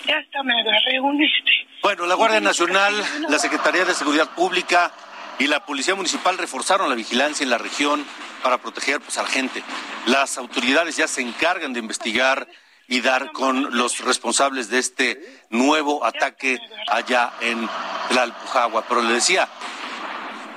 Ya 0.05 0.17
hasta 0.17 0.43
me 0.43 0.59
agarré 0.59 0.99
un 0.99 1.21
este. 1.21 1.51
Bueno, 1.81 2.05
la 2.05 2.15
Guardia 2.15 2.39
Nacional, 2.39 2.93
la 3.27 3.39
Secretaría 3.39 3.85
de 3.85 3.93
Seguridad 3.93 4.29
Pública 4.29 4.91
y 5.37 5.47
la 5.47 5.65
Policía 5.65 5.95
Municipal 5.95 6.37
reforzaron 6.37 6.89
la 6.89 6.95
vigilancia 6.95 7.43
en 7.43 7.49
la 7.49 7.57
región 7.57 8.05
para 8.43 8.57
proteger 8.57 8.99
pues, 8.99 9.17
a 9.17 9.23
la 9.23 9.29
gente. 9.29 9.63
Las 10.05 10.37
autoridades 10.37 10.97
ya 10.97 11.07
se 11.07 11.21
encargan 11.21 11.73
de 11.73 11.79
investigar 11.79 12.47
y 12.87 13.01
dar 13.01 13.31
con 13.31 13.77
los 13.77 13.99
responsables 13.99 14.69
de 14.69 14.79
este 14.79 15.41
nuevo 15.49 16.03
ataque 16.03 16.59
allá 16.87 17.33
en 17.39 17.69
Tlalpujagua. 18.09 18.85
Pero 18.89 19.01
le 19.03 19.13
decía, 19.13 19.47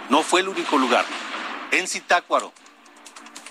no 0.09 0.23
fue 0.23 0.41
el 0.41 0.49
único 0.49 0.79
lugar. 0.79 1.05
En 1.71 1.87
Zitácuaro, 1.87 2.53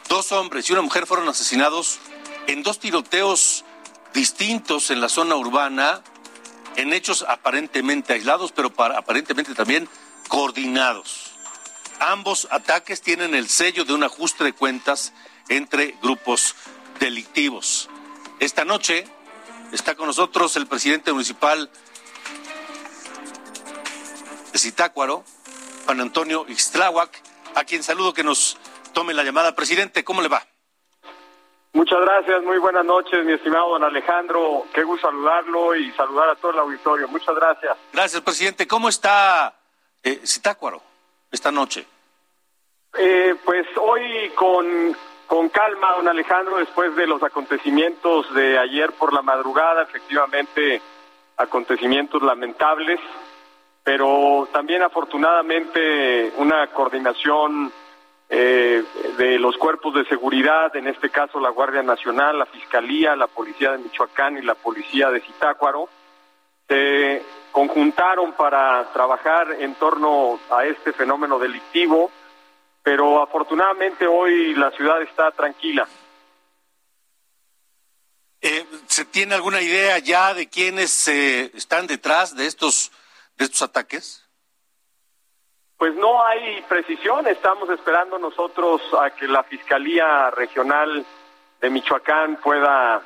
dos 0.09 0.31
hombres 0.31 0.69
y 0.69 0.73
una 0.73 0.81
mujer 0.81 1.05
fueron 1.05 1.29
asesinados 1.29 1.99
en 2.47 2.63
dos 2.63 2.79
tiroteos 2.79 3.63
distintos 4.13 4.91
en 4.91 5.01
la 5.01 5.09
zona 5.09 5.35
urbana, 5.35 6.01
en 6.75 6.93
hechos 6.93 7.25
aparentemente 7.27 8.13
aislados, 8.13 8.51
pero 8.51 8.71
aparentemente 8.77 9.53
también 9.53 9.87
coordinados. 10.27 11.27
ambos 11.99 12.47
ataques 12.49 13.01
tienen 13.01 13.35
el 13.35 13.47
sello 13.47 13.85
de 13.85 13.93
un 13.93 14.03
ajuste 14.03 14.43
de 14.43 14.53
cuentas 14.53 15.13
entre 15.49 15.95
grupos 16.01 16.55
delictivos. 16.99 17.89
Esta 18.39 18.65
noche 18.65 19.05
está 19.71 19.95
con 19.95 20.07
nosotros 20.07 20.55
el 20.55 20.65
presidente 20.65 21.13
municipal 21.13 21.69
de 24.51 24.59
Zitácuaro, 24.59 25.23
Juan 25.85 26.01
Antonio 26.01 26.45
Ixtláhuac, 26.47 27.21
a 27.55 27.63
quien 27.65 27.83
saludo 27.83 28.13
que 28.13 28.23
nos 28.23 28.57
tome 28.93 29.13
la 29.13 29.23
llamada. 29.23 29.55
Presidente, 29.55 30.03
¿cómo 30.03 30.21
le 30.21 30.27
va? 30.27 30.47
Muchas 31.73 32.01
gracias, 32.01 32.43
muy 32.43 32.57
buenas 32.57 32.83
noches, 32.83 33.25
mi 33.25 33.31
estimado 33.31 33.69
don 33.69 33.83
Alejandro. 33.83 34.65
Qué 34.73 34.83
gusto 34.83 35.07
saludarlo 35.07 35.73
y 35.75 35.91
saludar 35.93 36.29
a 36.29 36.35
todo 36.35 36.51
el 36.51 36.59
auditorio. 36.59 37.07
Muchas 37.07 37.33
gracias. 37.33 37.77
Gracias, 37.93 38.21
presidente. 38.21 38.67
¿Cómo 38.67 38.89
está 38.89 39.53
eh, 40.03 40.19
Zitácuaro 40.25 40.81
esta 41.31 41.49
noche? 41.49 41.87
Eh, 42.97 43.35
pues 43.45 43.65
hoy 43.77 44.29
con, 44.35 44.97
con 45.27 45.47
calma, 45.47 45.93
don 45.95 46.09
Alejandro, 46.09 46.57
después 46.57 46.93
de 46.97 47.07
los 47.07 47.23
acontecimientos 47.23 48.33
de 48.33 48.59
ayer 48.59 48.91
por 48.91 49.13
la 49.13 49.21
madrugada, 49.21 49.83
efectivamente 49.83 50.81
acontecimientos 51.37 52.21
lamentables, 52.21 52.99
pero 53.81 54.47
también 54.51 54.83
afortunadamente 54.83 56.33
una 56.37 56.67
coordinación 56.67 57.71
eh, 58.33 58.81
de 59.17 59.37
los 59.39 59.57
cuerpos 59.57 59.93
de 59.93 60.05
seguridad, 60.05 60.73
en 60.77 60.87
este 60.87 61.09
caso 61.09 61.37
la 61.37 61.49
Guardia 61.49 61.83
Nacional, 61.83 62.39
la 62.39 62.45
Fiscalía, 62.45 63.13
la 63.13 63.27
Policía 63.27 63.73
de 63.73 63.79
Michoacán 63.79 64.37
y 64.37 64.41
la 64.41 64.55
Policía 64.55 65.09
de 65.09 65.19
Zitácuaro, 65.19 65.89
se 66.65 67.21
conjuntaron 67.51 68.31
para 68.31 68.89
trabajar 68.93 69.57
en 69.59 69.75
torno 69.75 70.39
a 70.49 70.63
este 70.63 70.93
fenómeno 70.93 71.39
delictivo, 71.39 72.09
pero 72.81 73.21
afortunadamente 73.21 74.07
hoy 74.07 74.55
la 74.55 74.71
ciudad 74.71 75.01
está 75.01 75.31
tranquila. 75.31 75.85
Eh, 78.39 78.65
¿Se 78.87 79.03
tiene 79.03 79.35
alguna 79.35 79.61
idea 79.61 79.99
ya 79.99 80.33
de 80.33 80.47
quiénes 80.47 81.05
eh, 81.09 81.51
están 81.53 81.85
detrás 81.85 82.33
de 82.33 82.45
estos, 82.45 82.93
de 83.37 83.43
estos 83.43 83.61
ataques? 83.61 84.20
Pues 85.81 85.95
no 85.95 86.23
hay 86.23 86.61
precisión, 86.69 87.25
estamos 87.25 87.67
esperando 87.71 88.19
nosotros 88.19 88.83
a 88.99 89.09
que 89.09 89.27
la 89.27 89.41
Fiscalía 89.41 90.29
Regional 90.29 91.03
de 91.59 91.69
Michoacán 91.71 92.35
pueda 92.35 93.01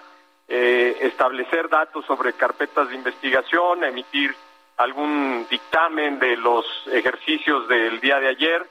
eh, 0.46 0.98
establecer 1.00 1.70
datos 1.70 2.03
sobre 2.05 2.34
carpetas 2.34 2.89
de 2.89 2.96
investigación, 2.96 3.86
emitir 3.86 4.36
algún 4.75 5.48
dictamen 5.50 6.20
de 6.20 6.36
los 6.36 6.65
ejercicios 6.91 7.65
del 7.70 8.01
día 8.01 8.20
de 8.20 8.27
ayer. 8.27 8.67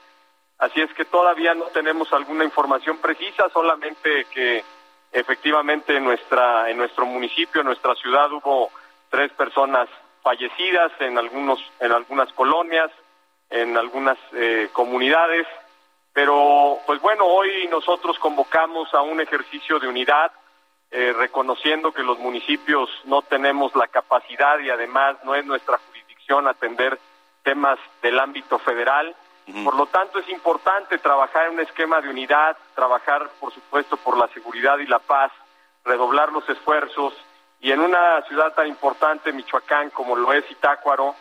Así 0.59 0.81
es 0.81 0.93
que 0.93 1.05
todavía 1.05 1.55
no 1.55 1.65
tenemos 1.73 2.13
alguna 2.13 2.43
información 2.43 2.99
precisa, 2.99 3.49
solamente 3.49 4.25
que 4.25 4.63
efectivamente 5.13 5.97
en 5.97 6.03
nuestra 6.03 6.69
en 6.69 6.77
nuestro 6.77 7.07
municipio, 7.07 7.61
en 7.61 7.67
nuestra 7.67 7.95
ciudad 7.95 8.31
hubo 8.31 8.69
tres 9.09 9.31
personas 9.31 9.89
fallecidas 10.21 10.91
en 10.99 11.17
algunos 11.17 11.59
en 11.79 11.91
algunas 11.91 12.31
colonias 12.33 12.91
en 13.49 13.77
algunas 13.77 14.17
eh, 14.33 14.69
comunidades. 14.73 15.47
Pero, 16.13 16.79
pues 16.85 17.01
bueno, 17.01 17.25
hoy 17.25 17.67
nosotros 17.67 18.17
convocamos 18.19 18.93
a 18.93 19.01
un 19.01 19.19
ejercicio 19.19 19.79
de 19.79 19.87
unidad, 19.87 20.31
eh, 20.91 21.13
reconociendo 21.17 21.91
que 21.91 22.03
los 22.03 22.19
municipios 22.19 22.89
no 23.05 23.21
tenemos 23.21 23.75
la 23.75 23.87
capacidad 23.87 24.59
y 24.59 24.69
además 24.69 25.17
no 25.23 25.35
es 25.35 25.45
nuestra 25.45 25.77
jurisdicción 25.77 26.47
atender 26.47 26.97
temas 27.43 27.77
del 28.01 28.19
ámbito 28.19 28.59
federal. 28.59 29.15
Por 29.63 29.75
lo 29.75 29.85
tanto, 29.85 30.17
es 30.17 30.27
importante 30.29 30.97
trabajar 30.97 31.45
en 31.45 31.53
un 31.53 31.59
esquema 31.59 32.01
de 32.01 32.09
unidad, 32.09 32.57
trabajar, 32.73 33.29
por 33.39 33.53
supuesto, 33.53 33.95
por 33.95 34.17
la 34.17 34.27
seguridad 34.29 34.79
y 34.79 34.87
la 34.87 34.97
paz, 34.97 35.31
redoblar 35.83 36.31
los 36.31 36.49
esfuerzos 36.49 37.13
y 37.65 37.71
en 37.71 37.79
una 37.79 38.21
ciudad 38.27 38.53
tan 38.53 38.67
importante, 38.67 39.33
Michoacán, 39.33 39.89
como 39.89 40.15
lo 40.15 40.31
es 40.33 40.49
Itácuaro, 40.51 41.15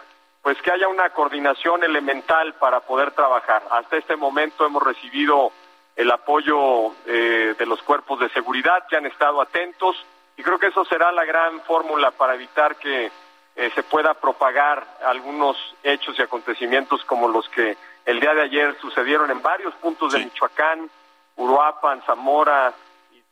pues 0.45 0.61
que 0.61 0.71
haya 0.71 0.89
una 0.89 1.09
coordinación 1.09 1.85
elemental 1.85 2.53
para 2.57 2.81
poder 2.81 3.13
trabajar. 3.13 3.63
Hasta 3.71 3.97
este 3.97 4.15
momento 4.15 4.67
hemos 4.67 4.83
recibido 4.83 5.51
el 5.97 6.11
apoyo 6.11 6.93
eh, 7.07 7.55
de 7.59 7.65
los 7.65 7.83
cuerpos 7.83 8.21
de 8.21 8.29
seguridad 8.29 8.87
que 8.87 8.97
han 8.97 9.07
estado 9.07 9.41
atentos 9.41 9.97
y 10.37 10.43
creo 10.43 10.59
que 10.59 10.67
eso 10.67 10.85
será 10.85 11.11
la 11.13 11.25
gran 11.25 11.63
fórmula 11.63 12.11
para 12.11 12.35
evitar 12.35 12.77
que 12.77 13.11
eh, 13.57 13.71
se 13.75 13.83
pueda 13.85 14.13
propagar 14.13 14.87
algunos 15.07 15.57
hechos 15.83 16.19
y 16.19 16.23
acontecimientos 16.23 17.03
como 17.07 17.27
los 17.27 17.49
que 17.49 17.79
el 18.05 18.21
día 18.21 18.35
de 18.35 18.43
ayer 18.43 18.77
sucedieron 18.83 19.31
en 19.31 19.41
varios 19.41 19.73
puntos 19.77 20.13
de 20.13 20.19
Michoacán, 20.19 20.91
Uruapan, 21.37 22.03
Zamora 22.03 22.75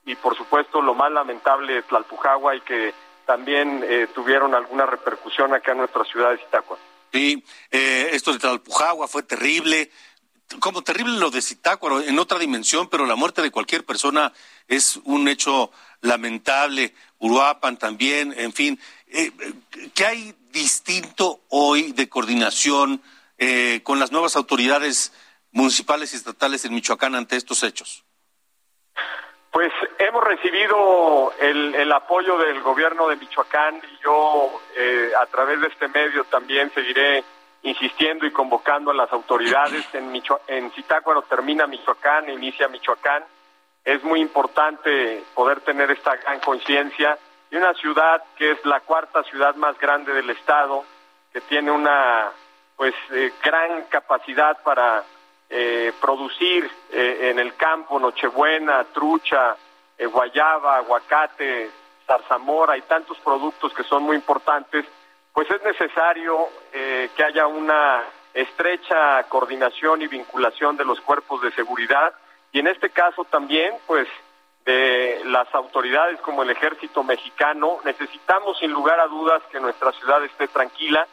y, 0.07 0.15
por 0.15 0.35
supuesto 0.35 0.81
lo 0.81 0.95
más 0.95 1.13
lamentable 1.13 1.83
Tlalpujagua 1.83 2.57
y 2.57 2.63
que 2.63 2.95
también 3.27 3.85
eh, 3.85 4.07
tuvieron 4.15 4.55
alguna 4.55 4.87
repercusión 4.87 5.53
acá 5.53 5.73
en 5.73 5.79
nuestra 5.79 6.05
ciudad 6.05 6.31
de 6.31 6.39
Zitácuaro. 6.39 6.92
Sí, 7.13 7.45
eh, 7.71 8.11
esto 8.13 8.33
de 8.33 8.39
Tlalpujagua 8.39 9.07
fue 9.07 9.23
terrible. 9.23 9.91
Como 10.61 10.83
terrible 10.83 11.19
lo 11.19 11.31
de 11.31 11.43
Zitácuaro, 11.43 12.01
en 12.01 12.19
otra 12.19 12.39
dimensión, 12.39 12.89
pero 12.89 13.07
la 13.07 13.17
muerte 13.17 13.43
de 13.43 13.51
cualquier 13.51 13.85
persona 13.85 14.33
es 14.67 14.99
un 15.05 15.29
hecho 15.29 15.71
lamentable. 16.01 16.95
Uruapan 17.19 17.79
también, 17.79 18.35
en 18.37 18.53
fin. 18.53 18.81
Eh, 19.09 19.31
¿Qué 19.95 20.07
hay 20.07 20.35
distinto 20.51 21.43
hoy 21.49 21.93
de 21.93 22.09
coordinación 22.09 23.03
eh, 23.37 23.81
con 23.83 23.99
las 23.99 24.11
nuevas 24.11 24.37
autoridades 24.37 25.13
municipales 25.51 26.13
y 26.13 26.17
estatales 26.17 26.65
en 26.65 26.75
Michoacán 26.75 27.15
ante 27.15 27.37
estos 27.37 27.63
hechos? 27.63 28.05
Pues 29.53 29.71
hemos 29.99 30.25
recibido 30.25 31.31
el, 31.39 31.93
apoyo 31.93 32.39
del 32.39 32.63
gobierno 32.63 33.07
de 33.07 33.17
Michoacán 33.17 33.77
y 33.77 34.03
yo 34.03 34.51
eh, 34.75 35.13
a 35.21 35.27
través 35.27 35.61
de 35.61 35.67
este 35.67 35.89
medio 35.89 36.25
también 36.25 36.73
seguiré 36.73 37.23
insistiendo 37.63 38.25
y 38.25 38.31
convocando 38.31 38.93
a 38.93 38.95
las 38.95 39.13
autoridades. 39.13 39.87
En, 39.93 40.11
Micho 40.11 40.41
en 40.47 40.71
Zitácuaro 40.73 41.21
termina 41.23 41.67
Michoacán, 41.67 42.31
inicia 42.31 42.67
Michoacán. 42.69 43.25
Es 43.85 44.03
muy 44.03 44.23
importante 44.23 45.23
poder 45.35 45.61
tener 45.61 45.91
esta 45.91 46.17
gran 46.17 46.41
conciencia 46.41 47.19
y 47.51 47.57
una 47.57 47.75
ciudad 47.75 48.25
que 48.37 48.53
es 48.53 48.65
la 48.65 48.81
cuarta 48.81 49.23
ciudad 49.25 49.55
más 49.57 49.79
grande 49.79 50.15
del 50.15 50.31
estado, 50.31 50.83
que 51.31 51.43
tiene 51.43 51.71
una 51.71 52.33
pues 52.75 52.95
eh, 53.11 53.31
gran 53.45 53.83
capacidad 53.91 54.63
para 54.63 55.05
eh, 55.55 55.93
producir 56.01 56.65
eh, 56.91 57.29
en 57.31 57.39
el 57.39 57.55
campo 57.57 57.99
nochebuena, 57.99 58.85
trucha, 58.85 59.55
eh, 59.99 60.07
guayaba, 60.07 60.77
aguacate, 60.77 61.71
zarzamora 62.07 62.75
y 62.79 62.81
tantos 62.81 63.19
productos 63.19 63.75
que 63.75 63.83
son 63.83 64.03
muy 64.03 64.17
importantes, 64.17 64.87
pues 65.35 65.51
es 65.51 65.63
necesario 65.63 66.49
que 66.73 67.25
haya 67.25 67.47
una 67.47 68.03
estrecha 68.33 69.23
coordinación 69.25 70.01
y 70.01 70.07
vinculación 70.07 70.77
de 70.79 70.87
los 70.87 71.01
cuerpos 71.03 71.43
de 71.43 71.53
seguridad 71.53 72.15
y 72.51 72.61
en 72.61 72.69
este 72.69 72.89
caso 72.89 73.25
también 73.25 73.75
pues 73.87 74.09
de 74.65 75.21
las 75.27 75.55
autoridades 75.55 76.19
como 76.21 76.43
el 76.43 76.51
ejército 76.51 77.03
mexicano. 77.03 77.79
Necesitamos 77.85 78.59
sin 78.59 78.73
lugar 78.73 79.01
a 79.01 79.07
dudas 79.07 79.43
que 79.51 79.61
nuestra 79.61 79.93
ciudad 79.93 80.25
esté 80.25 80.49
tranquila 80.49 81.07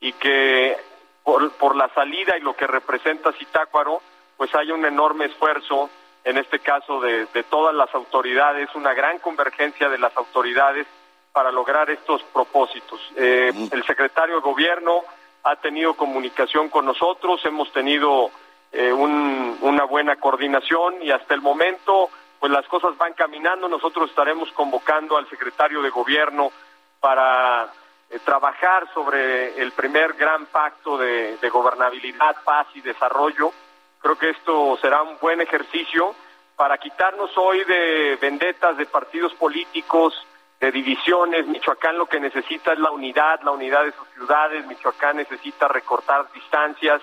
y 0.00 0.12
que 0.12 0.76
por, 1.24 1.76
la 1.76 1.88
salida 1.94 2.36
y 2.36 2.40
lo 2.40 2.54
que 2.54 2.66
representa 2.66 3.32
Zitácuaro, 3.32 4.00
pues 4.36 4.54
hay 4.54 4.70
un 4.70 4.84
enorme 4.84 5.26
esfuerzo, 5.26 5.88
en 6.24 6.38
este 6.38 6.58
caso 6.58 7.00
de, 7.00 7.26
todas 7.48 7.74
las 7.74 7.94
autoridades, 7.94 8.68
una 8.74 8.94
gran 8.94 9.18
convergencia 9.18 9.88
de 9.88 9.98
las 9.98 10.16
autoridades 10.16 10.86
para 11.32 11.50
lograr 11.50 11.90
estos 11.90 12.22
propósitos. 12.24 13.00
Eh, 13.16 13.52
el 13.70 13.84
secretario 13.84 14.36
de 14.36 14.40
Gobierno 14.42 15.02
ha 15.44 15.56
tenido 15.56 15.94
comunicación 15.94 16.68
con 16.68 16.84
nosotros, 16.84 17.44
hemos 17.44 17.72
tenido 17.72 18.30
eh, 18.70 18.92
una 18.92 19.84
buena 19.84 20.16
coordinación 20.16 21.02
y 21.02 21.10
hasta 21.10 21.34
el 21.34 21.40
momento 21.40 22.10
pues 22.42 22.50
las 22.50 22.66
cosas 22.66 22.96
van 22.98 23.12
caminando. 23.14 23.68
Nosotros 23.68 24.10
estaremos 24.10 24.50
convocando 24.50 25.16
al 25.16 25.28
secretario 25.28 25.80
de 25.80 25.90
Gobierno 25.90 26.50
para 26.98 27.72
eh, 28.12 28.18
trabajar 28.24 28.92
sobre 28.92 29.58
el 29.60 29.72
primer 29.72 30.12
gran 30.12 30.44
pacto 30.46 30.98
de, 30.98 31.38
gobernabilidad, 31.50 32.36
paz 32.44 32.66
y 32.74 32.82
desarrollo. 32.82 33.52
Creo 34.00 34.18
que 34.18 34.30
esto 34.30 34.76
será 34.82 35.02
un 35.02 35.16
buen 35.18 35.40
ejercicio 35.40 36.14
para 36.54 36.76
quitarnos 36.76 37.30
hoy 37.38 37.64
de 37.64 38.18
vendetas 38.20 38.76
de 38.76 38.84
partidos 38.84 39.32
políticos, 39.34 40.14
de 40.60 40.70
divisiones. 40.70 41.46
Michoacán 41.46 41.96
lo 41.96 42.04
que 42.06 42.20
necesita 42.20 42.74
es 42.74 42.78
la 42.78 42.90
unidad, 42.90 43.40
la 43.42 43.52
unidad 43.52 43.84
de 43.84 43.92
sus 43.92 44.06
ciudades. 44.08 44.66
Michoacán 44.66 45.16
necesita 45.16 45.66
recortar 45.68 46.30
distancias 46.32 47.00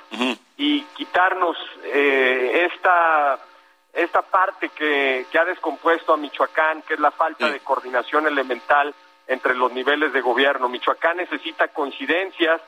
y 0.58 0.82
quitarnos 0.96 1.58
eh, 1.86 2.70
esta 2.72 3.40
esta 3.92 4.22
parte 4.22 4.70
que, 4.70 5.26
ha 5.38 5.46
descompuesto 5.46 6.14
a 6.14 6.18
Michoacán, 6.18 6.84
que 6.84 6.94
es 6.94 7.00
la 7.00 7.10
falta 7.10 7.50
de 7.50 7.60
coordinación 7.62 8.28
elemental 8.28 8.94
entre 9.30 9.56
los 9.56 9.72
niveles 9.72 10.12
de 10.12 10.22
gobierno. 10.22 10.68
Michoacán 10.68 11.18
necesita 11.18 11.70
coincidencias 11.70 12.60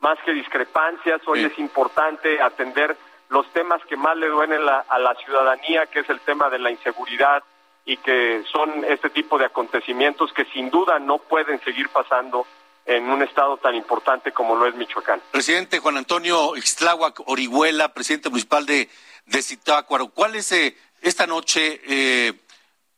más 0.00 0.18
que 0.24 0.32
discrepancias. 0.32 1.22
Hoy 1.26 1.44
es 1.44 1.58
importante 1.58 2.42
atender 2.42 2.96
los 3.30 3.50
temas 3.52 3.80
que 3.88 3.96
más 3.96 4.16
le 4.16 4.28
duelen 4.28 4.62
a 4.68 4.98
la 4.98 5.14
ciudadanía, 5.14 5.86
que 5.86 6.00
es 6.00 6.10
el 6.10 6.20
tema 6.20 6.50
de 6.50 6.58
la 6.58 6.70
inseguridad 6.70 7.42
y 7.84 7.96
que 7.96 8.42
son 8.52 8.84
este 8.84 9.10
tipo 9.10 9.38
de 9.38 9.46
acontecimientos 9.46 10.32
que 10.32 10.44
sin 10.46 10.70
duda 10.70 10.98
no 10.98 11.18
pueden 11.18 11.60
seguir 11.62 11.88
pasando 11.88 12.46
en 12.84 13.08
un 13.10 13.22
estado 13.22 13.56
tan 13.58 13.74
importante 13.74 14.32
como 14.32 14.56
lo 14.56 14.66
es 14.66 14.74
Michoacán. 14.74 15.22
Presidente 15.30 15.78
Juan 15.78 15.98
Antonio 15.98 16.56
Ixtláhuac 16.56 17.28
Orihuela, 17.28 17.94
presidente 17.94 18.28
municipal 18.28 18.66
de, 18.66 18.88
de 19.26 19.42
Zitácuaro, 19.42 20.08
¿cuál 20.08 20.36
es 20.36 20.50
eh, 20.52 20.76
esta 21.00 21.26
noche 21.26 21.80
eh, 21.86 22.32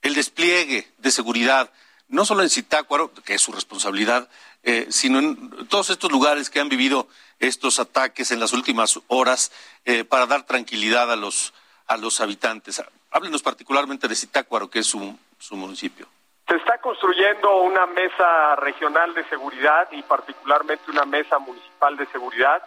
el 0.02 0.14
despliegue 0.14 0.88
de 0.98 1.10
seguridad, 1.10 1.70
no 2.10 2.24
solo 2.24 2.42
en 2.42 2.50
Zitácuaro, 2.50 3.12
que 3.24 3.34
es 3.34 3.40
su 3.42 3.52
responsabilidad, 3.52 4.28
eh, 4.62 4.86
sino 4.90 5.18
en 5.20 5.66
todos 5.68 5.90
estos 5.90 6.12
lugares 6.12 6.50
que 6.50 6.60
han 6.60 6.68
vivido 6.68 7.08
estos 7.38 7.78
ataques 7.78 8.30
en 8.32 8.40
las 8.40 8.52
últimas 8.52 9.00
horas 9.06 9.52
eh, 9.84 10.04
para 10.04 10.26
dar 10.26 10.44
tranquilidad 10.44 11.10
a 11.10 11.16
los, 11.16 11.54
a 11.86 11.96
los 11.96 12.20
habitantes. 12.20 12.82
Háblenos 13.10 13.42
particularmente 13.42 14.08
de 14.08 14.14
Zitácuaro, 14.14 14.68
que 14.68 14.80
es 14.80 14.86
su, 14.86 15.16
su 15.38 15.56
municipio. 15.56 16.06
Se 16.48 16.56
está 16.56 16.78
construyendo 16.78 17.62
una 17.62 17.86
mesa 17.86 18.56
regional 18.56 19.14
de 19.14 19.24
seguridad 19.28 19.88
y 19.92 20.02
particularmente 20.02 20.90
una 20.90 21.04
mesa 21.04 21.38
municipal 21.38 21.96
de 21.96 22.06
seguridad, 22.06 22.60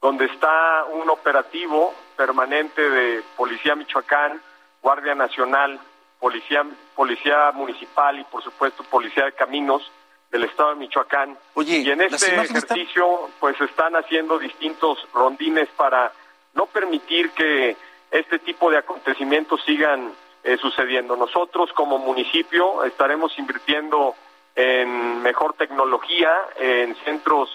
donde 0.00 0.26
está 0.26 0.84
un 0.86 1.08
operativo 1.08 1.94
permanente 2.16 2.82
de 2.90 3.22
Policía 3.36 3.76
Michoacán, 3.76 4.42
Guardia 4.82 5.14
Nacional, 5.14 5.80
Policía, 6.22 6.64
Policía 6.94 7.50
Municipal 7.50 8.20
y 8.20 8.22
por 8.22 8.44
supuesto 8.44 8.84
Policía 8.84 9.24
de 9.24 9.32
Caminos, 9.32 9.90
del 10.30 10.44
estado 10.44 10.70
de 10.70 10.76
Michoacán. 10.76 11.36
y 11.56 11.90
en 11.90 12.00
este 12.00 12.40
ejercicio, 12.40 13.28
pues 13.40 13.60
están 13.60 13.96
haciendo 13.96 14.38
distintos 14.38 15.04
rondines 15.12 15.68
para 15.70 16.12
no 16.54 16.66
permitir 16.66 17.30
que 17.32 17.76
este 18.12 18.38
tipo 18.38 18.70
de 18.70 18.78
acontecimientos 18.78 19.62
sigan 19.66 20.12
eh, 20.44 20.56
sucediendo. 20.58 21.16
Nosotros 21.16 21.72
como 21.72 21.98
municipio 21.98 22.84
estaremos 22.84 23.36
invirtiendo 23.36 24.14
en 24.54 25.22
mejor 25.22 25.54
tecnología, 25.54 26.32
en 26.56 26.94
centros, 27.04 27.50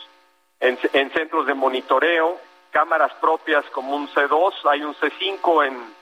en, 0.60 0.78
en 0.92 1.10
centros 1.12 1.48
de 1.48 1.54
monitoreo, 1.54 2.38
cámaras 2.72 3.14
propias 3.22 3.64
como 3.72 3.96
un 3.96 4.10
C2, 4.10 4.54
hay 4.70 4.84
un 4.84 4.94
C5 4.94 5.68
en 5.68 5.97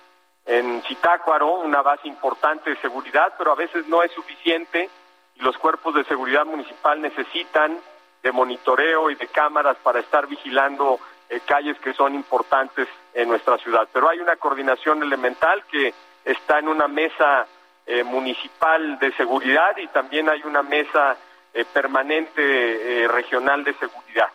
en 0.45 0.83
Citácuaro, 0.83 1.59
una 1.59 1.81
base 1.81 2.07
importante 2.07 2.69
de 2.69 2.77
seguridad, 2.77 3.33
pero 3.37 3.51
a 3.51 3.55
veces 3.55 3.87
no 3.87 4.03
es 4.03 4.11
suficiente 4.11 4.89
y 5.35 5.41
los 5.41 5.57
cuerpos 5.57 5.95
de 5.95 6.05
seguridad 6.05 6.45
municipal 6.45 7.01
necesitan 7.01 7.79
de 8.21 8.31
monitoreo 8.31 9.09
y 9.11 9.15
de 9.15 9.27
cámaras 9.27 9.77
para 9.83 9.99
estar 9.99 10.27
vigilando 10.27 10.99
eh, 11.29 11.41
calles 11.45 11.77
que 11.79 11.93
son 11.93 12.13
importantes 12.13 12.87
en 13.13 13.27
nuestra 13.29 13.57
ciudad. 13.57 13.87
Pero 13.91 14.09
hay 14.09 14.19
una 14.19 14.35
coordinación 14.35 15.01
elemental 15.01 15.63
que 15.65 15.93
está 16.23 16.59
en 16.59 16.67
una 16.67 16.87
mesa 16.87 17.47
eh, 17.85 18.03
municipal 18.03 18.99
de 18.99 19.11
seguridad 19.13 19.77
y 19.77 19.87
también 19.87 20.29
hay 20.29 20.41
una 20.43 20.61
mesa 20.61 21.17
eh, 21.53 21.65
permanente 21.65 23.07
regional 23.07 23.63
de 23.63 23.73
seguridad. 23.75 24.29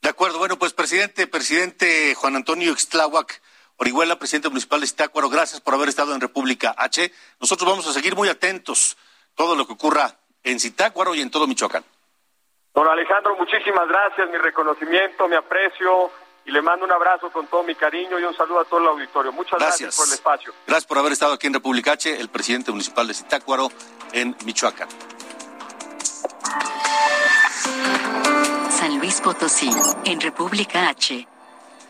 De 0.00 0.08
acuerdo, 0.08 0.38
bueno, 0.38 0.58
pues 0.58 0.72
presidente, 0.72 1.26
presidente 1.26 2.14
Juan 2.14 2.36
Antonio 2.36 2.72
Ixtláhuac, 2.72 3.40
Orihuela, 3.78 4.18
presidente 4.18 4.48
municipal 4.48 4.80
de 4.80 4.88
Zitácuaro, 4.88 5.28
gracias 5.28 5.60
por 5.60 5.72
haber 5.74 5.88
estado 5.88 6.12
en 6.12 6.20
República 6.20 6.74
H. 6.76 7.12
Nosotros 7.40 7.70
vamos 7.70 7.86
a 7.86 7.92
seguir 7.92 8.16
muy 8.16 8.28
atentos 8.28 8.96
todo 9.36 9.54
lo 9.54 9.66
que 9.66 9.72
ocurra 9.72 10.16
en 10.42 10.58
Zitácuaro 10.58 11.14
y 11.14 11.20
en 11.20 11.30
todo 11.30 11.46
Michoacán. 11.46 11.84
Don 12.74 12.88
Alejandro, 12.88 13.36
muchísimas 13.36 13.88
gracias, 13.88 14.28
mi 14.30 14.38
reconocimiento, 14.38 15.28
mi 15.28 15.36
aprecio 15.36 16.10
y 16.44 16.50
le 16.50 16.60
mando 16.60 16.84
un 16.86 16.92
abrazo 16.92 17.30
con 17.30 17.46
todo 17.46 17.62
mi 17.62 17.76
cariño 17.76 18.18
y 18.18 18.24
un 18.24 18.34
saludo 18.34 18.60
a 18.60 18.64
todo 18.64 18.80
el 18.80 18.88
auditorio. 18.88 19.30
Muchas 19.30 19.60
gracias, 19.60 19.96
por 19.96 20.08
el 20.08 20.14
espacio. 20.14 20.52
Gracias 20.66 20.86
por 20.86 20.98
haber 20.98 21.12
estado 21.12 21.34
aquí 21.34 21.46
en 21.46 21.54
República 21.54 21.92
H, 21.92 22.18
el 22.18 22.28
presidente 22.30 22.72
municipal 22.72 23.06
de 23.06 23.14
Zitácuaro 23.14 23.70
en 24.12 24.36
Michoacán. 24.44 24.88
San 28.70 28.98
Luis 28.98 29.20
Potosí, 29.20 29.70
en 30.04 30.20
República 30.20 30.88
H. 30.88 31.28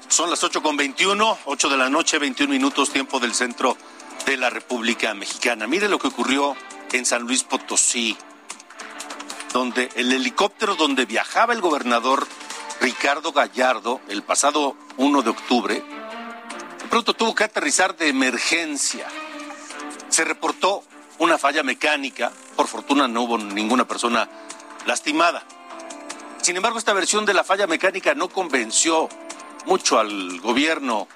Son 0.08 0.30
las 0.30 0.42
ocho 0.42 0.62
con 0.62 0.76
veintiuno, 0.76 1.38
ocho 1.44 1.68
de 1.68 1.76
la 1.76 1.90
noche, 1.90 2.18
veintiún 2.18 2.48
minutos, 2.50 2.90
tiempo 2.90 3.20
del 3.20 3.34
centro 3.34 3.76
de 4.24 4.38
la 4.38 4.48
República 4.48 5.12
Mexicana. 5.12 5.66
Mire 5.66 5.86
lo 5.86 5.98
que 5.98 6.08
ocurrió 6.08 6.56
en 6.92 7.04
San 7.04 7.22
Luis 7.22 7.44
Potosí, 7.44 8.16
donde 9.52 9.90
el 9.96 10.10
helicóptero 10.10 10.76
donde 10.76 11.04
viajaba 11.04 11.52
el 11.52 11.60
gobernador 11.60 12.26
Ricardo 12.80 13.32
Gallardo 13.32 14.00
el 14.08 14.22
pasado 14.22 14.76
1 14.96 15.22
de 15.22 15.30
octubre, 15.30 15.74
de 15.74 16.88
pronto 16.88 17.12
tuvo 17.12 17.34
que 17.34 17.44
aterrizar 17.44 17.94
de 17.94 18.08
emergencia. 18.08 19.06
Se 20.08 20.24
reportó 20.24 20.84
una 21.18 21.36
falla 21.36 21.62
mecánica, 21.62 22.32
por 22.56 22.66
fortuna 22.66 23.08
no 23.08 23.22
hubo 23.22 23.36
ninguna 23.36 23.86
persona 23.86 24.26
lastimada. 24.86 25.44
Sin 26.40 26.56
embargo, 26.56 26.78
esta 26.78 26.94
versión 26.94 27.26
de 27.26 27.34
la 27.34 27.44
falla 27.44 27.66
mecánica 27.66 28.14
no 28.14 28.30
convenció 28.30 29.10
mucho 29.68 29.98
al 29.98 30.40
gobierno 30.40 31.06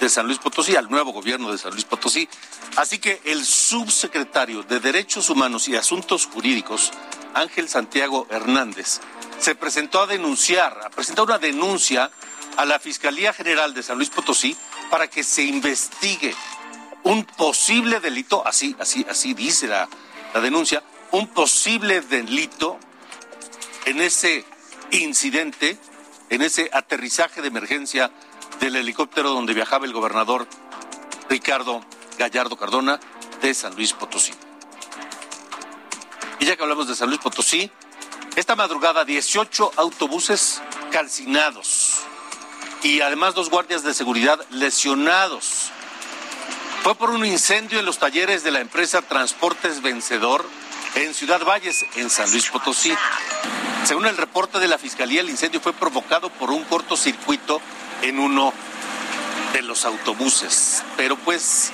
de 0.00 0.08
San 0.08 0.26
Luis 0.26 0.38
Potosí, 0.38 0.76
al 0.76 0.88
nuevo 0.88 1.12
gobierno 1.12 1.50
de 1.50 1.58
San 1.58 1.72
Luis 1.72 1.84
Potosí. 1.84 2.28
Así 2.76 2.98
que 2.98 3.20
el 3.24 3.44
subsecretario 3.44 4.62
de 4.62 4.78
Derechos 4.78 5.28
Humanos 5.28 5.66
y 5.66 5.74
Asuntos 5.74 6.26
Jurídicos, 6.26 6.92
Ángel 7.34 7.68
Santiago 7.68 8.28
Hernández, 8.30 9.00
se 9.40 9.56
presentó 9.56 10.00
a 10.00 10.06
denunciar, 10.06 10.80
a 10.84 10.90
presentar 10.90 11.24
una 11.24 11.38
denuncia 11.38 12.10
a 12.56 12.64
la 12.64 12.78
Fiscalía 12.78 13.32
General 13.32 13.74
de 13.74 13.82
San 13.82 13.96
Luis 13.96 14.10
Potosí 14.10 14.56
para 14.88 15.08
que 15.08 15.24
se 15.24 15.42
investigue 15.42 16.34
un 17.02 17.24
posible 17.24 17.98
delito, 17.98 18.46
así, 18.46 18.76
así, 18.78 19.04
así 19.10 19.34
dice 19.34 19.66
la, 19.66 19.88
la 20.32 20.40
denuncia, 20.40 20.82
un 21.10 21.26
posible 21.26 22.02
delito 22.02 22.78
en 23.84 24.00
ese 24.00 24.44
incidente 24.92 25.76
en 26.30 26.42
ese 26.42 26.70
aterrizaje 26.72 27.42
de 27.42 27.48
emergencia 27.48 28.10
del 28.60 28.76
helicóptero 28.76 29.30
donde 29.30 29.52
viajaba 29.52 29.84
el 29.84 29.92
gobernador 29.92 30.46
Ricardo 31.28 31.84
Gallardo 32.18 32.56
Cardona 32.56 32.98
de 33.42 33.52
San 33.52 33.74
Luis 33.74 33.92
Potosí. 33.92 34.32
Y 36.38 36.46
ya 36.46 36.56
que 36.56 36.62
hablamos 36.62 36.88
de 36.88 36.94
San 36.94 37.08
Luis 37.08 37.20
Potosí, 37.20 37.70
esta 38.36 38.56
madrugada 38.56 39.04
18 39.04 39.72
autobuses 39.76 40.62
calcinados 40.90 42.00
y 42.82 43.00
además 43.00 43.34
dos 43.34 43.50
guardias 43.50 43.82
de 43.82 43.92
seguridad 43.92 44.40
lesionados. 44.50 45.70
Fue 46.82 46.94
por 46.94 47.10
un 47.10 47.26
incendio 47.26 47.78
en 47.78 47.84
los 47.84 47.98
talleres 47.98 48.42
de 48.42 48.50
la 48.50 48.60
empresa 48.60 49.02
Transportes 49.02 49.82
Vencedor 49.82 50.44
en 50.94 51.12
Ciudad 51.12 51.44
Valles, 51.44 51.84
en 51.96 52.08
San 52.08 52.30
Luis 52.30 52.48
Potosí. 52.48 52.94
Según 53.84 54.06
el 54.06 54.16
reporte 54.16 54.58
de 54.58 54.68
la 54.68 54.78
Fiscalía, 54.78 55.20
el 55.20 55.30
incendio 55.30 55.60
fue 55.60 55.72
provocado 55.72 56.30
por 56.30 56.50
un 56.50 56.64
cortocircuito 56.64 57.60
en 58.02 58.18
uno 58.18 58.52
de 59.52 59.62
los 59.62 59.84
autobuses. 59.84 60.82
Pero 60.96 61.16
pues 61.16 61.72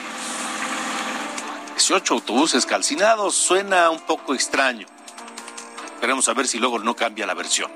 18 1.75 2.15
autobuses 2.15 2.65
calcinados 2.65 3.35
suena 3.35 3.91
un 3.91 4.01
poco 4.01 4.35
extraño. 4.35 4.87
Esperemos 5.95 6.29
a 6.29 6.35
ver 6.35 6.49
si 6.49 6.59
luego 6.59 6.79
no 6.79 6.97
cambia 6.97 7.27
la 7.27 7.35
versión. 7.35 7.71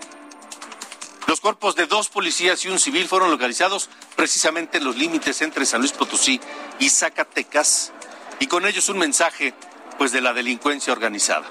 Los 1.26 1.40
cuerpos 1.40 1.76
de 1.76 1.86
dos 1.86 2.08
policías 2.08 2.64
y 2.64 2.68
un 2.68 2.78
civil 2.78 3.06
fueron 3.06 3.30
localizados 3.30 3.88
precisamente 4.16 4.78
en 4.78 4.84
los 4.84 4.96
límites 4.96 5.42
entre 5.42 5.64
San 5.64 5.80
Luis 5.80 5.92
Potosí 5.92 6.40
y 6.78 6.88
Zacatecas 6.88 7.92
y 8.40 8.46
con 8.46 8.66
ellos 8.66 8.88
un 8.88 8.98
mensaje 8.98 9.54
pues 9.98 10.12
de 10.12 10.20
la 10.20 10.32
delincuencia 10.32 10.92
organizada. 10.92 11.46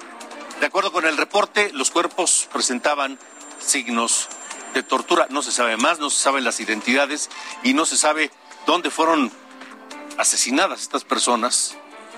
De 0.60 0.66
acuerdo 0.66 0.92
con 0.92 1.06
el 1.06 1.16
reporte, 1.16 1.72
los 1.74 1.90
cuerpos 1.90 2.50
presentaban 2.52 3.18
signos 3.60 4.28
de 4.74 4.84
tortura. 4.84 5.28
No 5.30 5.42
se 5.42 5.54
sabe 5.54 5.78
más, 5.78 6.00
no 6.00 6.10
se 6.10 6.20
saben 6.20 6.44
las 6.44 6.60
identidades 6.60 7.30
y 7.64 7.74
no 7.74 7.86
se 7.86 7.98
sabe 7.98 8.30
dónde 8.66 8.90
fueron 8.90 9.32
asesinadas 10.18 10.82
estas 10.82 11.06
personas 11.06 11.78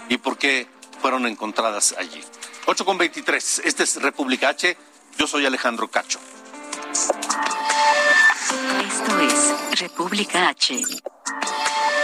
y 0.10 0.18
por 0.18 0.40
qué 0.40 0.68
fueron 1.02 1.28
encontradas 1.28 1.94
allí. 2.00 2.24
8 2.66 2.84
con 2.84 2.98
23. 2.98 3.62
Este 3.64 3.84
es 3.84 4.02
República 4.02 4.50
H. 4.50 4.76
Yo 5.18 5.28
soy 5.28 5.46
Alejandro 5.46 5.88
Cacho. 5.88 6.20
Esto 8.88 9.20
es 9.20 9.80
República 9.80 10.50
H. 10.50 10.82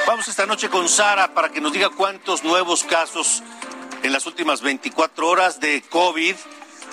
Vamos 0.05 0.27
esta 0.27 0.45
noche 0.45 0.69
con 0.69 0.87
Sara 0.87 1.33
para 1.33 1.49
que 1.49 1.61
nos 1.61 1.73
diga 1.73 1.89
cuántos 1.89 2.43
nuevos 2.43 2.83
casos 2.83 3.41
en 4.03 4.11
las 4.11 4.25
últimas 4.25 4.61
24 4.61 5.27
horas 5.27 5.59
de 5.59 5.81
COVID 5.81 6.35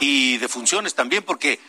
y 0.00 0.38
de 0.38 0.48
funciones 0.48 0.94
también, 0.94 1.22
porque 1.22 1.60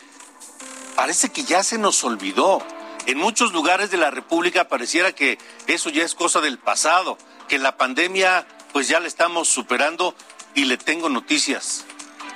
parece 0.95 1.29
que 1.29 1.43
ya 1.43 1.63
se 1.63 1.77
nos 1.77 2.03
olvidó. 2.03 2.65
En 3.05 3.17
muchos 3.19 3.53
lugares 3.53 3.91
de 3.91 3.97
la 3.97 4.09
República 4.09 4.67
pareciera 4.67 5.13
que 5.13 5.37
eso 5.67 5.89
ya 5.89 6.03
es 6.03 6.15
cosa 6.15 6.41
del 6.41 6.57
pasado, 6.57 7.17
que 7.47 7.59
la 7.59 7.77
pandemia 7.77 8.47
pues 8.73 8.87
ya 8.87 8.99
la 8.99 9.07
estamos 9.07 9.47
superando 9.47 10.15
y 10.55 10.65
le 10.65 10.77
tengo 10.77 11.09
noticias. 11.09 11.85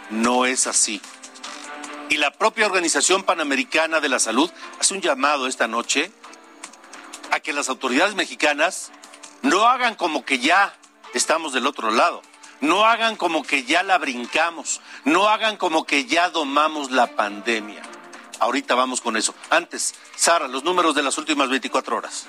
No 0.09 0.45
es 0.45 0.67
así. 0.67 1.01
Y 2.09 2.17
la 2.17 2.31
propia 2.31 2.65
Organización 2.65 3.23
Panamericana 3.23 3.99
de 3.99 4.09
la 4.09 4.19
Salud 4.19 4.51
hace 4.79 4.93
un 4.93 5.01
llamado 5.01 5.47
esta 5.47 5.67
noche 5.67 6.11
a 7.31 7.39
que 7.39 7.53
las 7.53 7.69
autoridades 7.69 8.15
mexicanas 8.15 8.91
no 9.41 9.67
hagan 9.67 9.95
como 9.95 10.25
que 10.25 10.39
ya 10.39 10.75
estamos 11.13 11.53
del 11.53 11.67
otro 11.67 11.91
lado. 11.91 12.21
No 12.61 12.85
hagan 12.85 13.15
como 13.15 13.43
que 13.43 13.63
ya 13.63 13.83
la 13.83 13.97
brincamos. 13.97 14.81
No 15.05 15.29
hagan 15.29 15.55
como 15.57 15.85
que 15.85 16.05
ya 16.05 16.29
domamos 16.29 16.91
la 16.91 17.15
pandemia. 17.15 17.81
Ahorita 18.39 18.75
vamos 18.75 19.01
con 19.01 19.17
eso. 19.17 19.33
Antes, 19.49 19.95
Sara, 20.15 20.47
los 20.47 20.63
números 20.63 20.95
de 20.95 21.03
las 21.03 21.17
últimas 21.17 21.49
24 21.49 21.97
horas. 21.97 22.27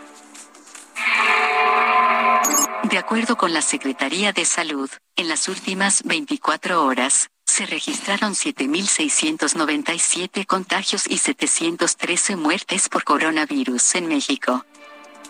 De 2.85 2.99
acuerdo 2.99 3.37
con 3.37 3.53
la 3.53 3.63
Secretaría 3.63 4.33
de 4.33 4.45
Salud, 4.45 4.91
en 5.15 5.29
las 5.29 5.47
últimas 5.49 6.03
24 6.03 6.85
horas, 6.85 7.31
se 7.45 7.67
registraron 7.67 8.35
7.697 8.35 10.47
contagios 10.47 11.07
y 11.07 11.19
713 11.19 12.35
muertes 12.37 12.89
por 12.89 13.05
coronavirus 13.05 13.95
en 13.97 14.09
México. 14.09 14.65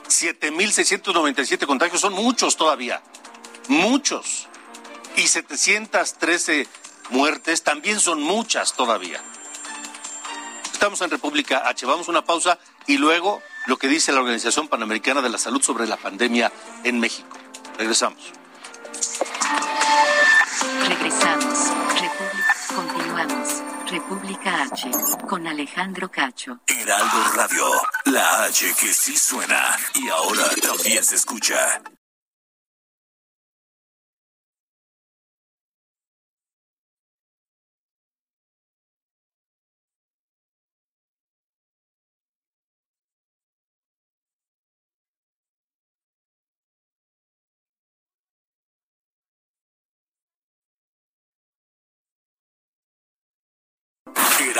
7.697 0.08 1.66
contagios 1.66 2.00
son 2.00 2.14
muchos 2.14 2.56
todavía. 2.56 3.02
Muchos. 3.68 4.48
Y 5.16 5.26
713 5.26 6.66
muertes 7.10 7.62
también 7.62 8.00
son 8.00 8.22
muchas 8.22 8.74
todavía. 8.74 9.20
Estamos 10.72 11.00
en 11.02 11.10
República 11.10 11.68
H. 11.68 11.84
Vamos 11.84 12.08
a 12.08 12.10
una 12.10 12.24
pausa 12.24 12.58
y 12.86 12.96
luego 12.96 13.42
lo 13.66 13.76
que 13.76 13.86
dice 13.86 14.12
la 14.12 14.20
Organización 14.20 14.68
Panamericana 14.68 15.20
de 15.20 15.28
la 15.28 15.38
Salud 15.38 15.62
sobre 15.62 15.86
la 15.86 15.96
pandemia 15.96 16.50
en 16.84 16.98
México. 16.98 17.36
Regresamos. 17.76 18.32
Regresamos. 20.88 21.58
República. 22.00 22.56
Continuamos. 22.74 23.62
República 23.90 24.62
H. 24.62 24.90
Con 25.28 25.46
Alejandro 25.46 26.10
Cacho. 26.10 26.60
Heraldo 26.66 27.32
Radio, 27.34 27.66
la 28.06 28.44
H 28.44 28.74
que 28.80 28.94
sí 28.94 29.16
suena 29.16 29.76
y 29.94 30.08
ahora 30.08 30.48
también 30.62 31.04
se 31.04 31.16
escucha. 31.16 31.82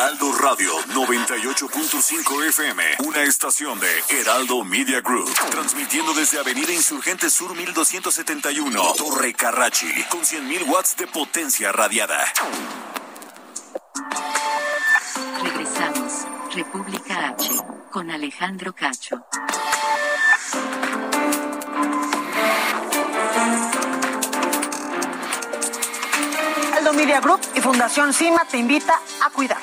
Heraldo 0.00 0.32
Radio 0.32 0.72
98.5 0.94 2.48
FM, 2.48 2.82
una 3.00 3.22
estación 3.24 3.78
de 3.78 4.02
Heraldo 4.08 4.64
Media 4.64 5.02
Group, 5.02 5.30
transmitiendo 5.50 6.14
desde 6.14 6.40
Avenida 6.40 6.72
Insurgente 6.72 7.28
Sur 7.28 7.54
1271, 7.54 8.94
Torre 8.96 9.34
Carrachi, 9.34 9.92
con 10.04 10.22
100.000 10.22 10.66
watts 10.68 10.96
de 10.96 11.06
potencia 11.06 11.70
radiada. 11.70 12.18
Regresamos, 15.42 16.26
República 16.54 17.28
H, 17.28 17.50
con 17.90 18.10
Alejandro 18.10 18.74
Cacho. 18.74 19.22
Media 26.92 27.20
Group 27.20 27.40
y 27.54 27.60
Fundación 27.60 28.12
CIMA 28.12 28.44
te 28.50 28.58
invita 28.58 29.00
a 29.24 29.30
cuidar. 29.30 29.59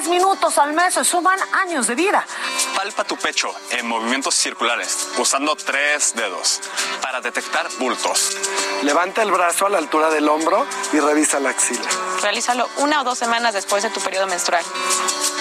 10 0.00 0.08
minutos 0.08 0.56
al 0.56 0.72
mes 0.72 0.94
suman 1.06 1.38
años 1.52 1.86
de 1.86 1.94
vida. 1.94 2.26
Palpa 2.74 3.04
tu 3.04 3.18
pecho 3.18 3.54
en 3.70 3.86
movimientos 3.86 4.34
circulares 4.34 5.08
usando 5.18 5.54
tres 5.56 6.14
dedos 6.14 6.60
para 7.02 7.20
detectar 7.20 7.68
bultos. 7.78 8.34
Levanta 8.82 9.22
el 9.22 9.30
brazo 9.30 9.66
a 9.66 9.68
la 9.68 9.76
altura 9.76 10.08
del 10.08 10.26
hombro 10.26 10.66
y 10.94 11.00
revisa 11.00 11.38
la 11.38 11.50
axila. 11.50 11.86
Realízalo 12.22 12.66
una 12.78 13.02
o 13.02 13.04
dos 13.04 13.18
semanas 13.18 13.52
después 13.52 13.82
de 13.82 13.90
tu 13.90 14.00
periodo 14.00 14.26
menstrual. 14.26 14.64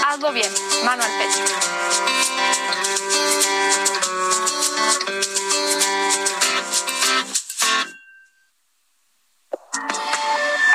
Hazlo 0.05 0.33
bien, 0.33 0.51
mano 0.83 1.03
al 1.03 1.11
pecho. 1.11 1.39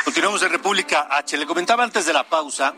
Continuamos 0.07 0.43
en 0.43 0.51
República 0.51 1.09
H. 1.11 1.37
Le 1.37 1.45
comentaba 1.45 1.85
antes 1.85 2.07
de 2.07 2.15
la 2.15 2.25
pausa 2.25 2.73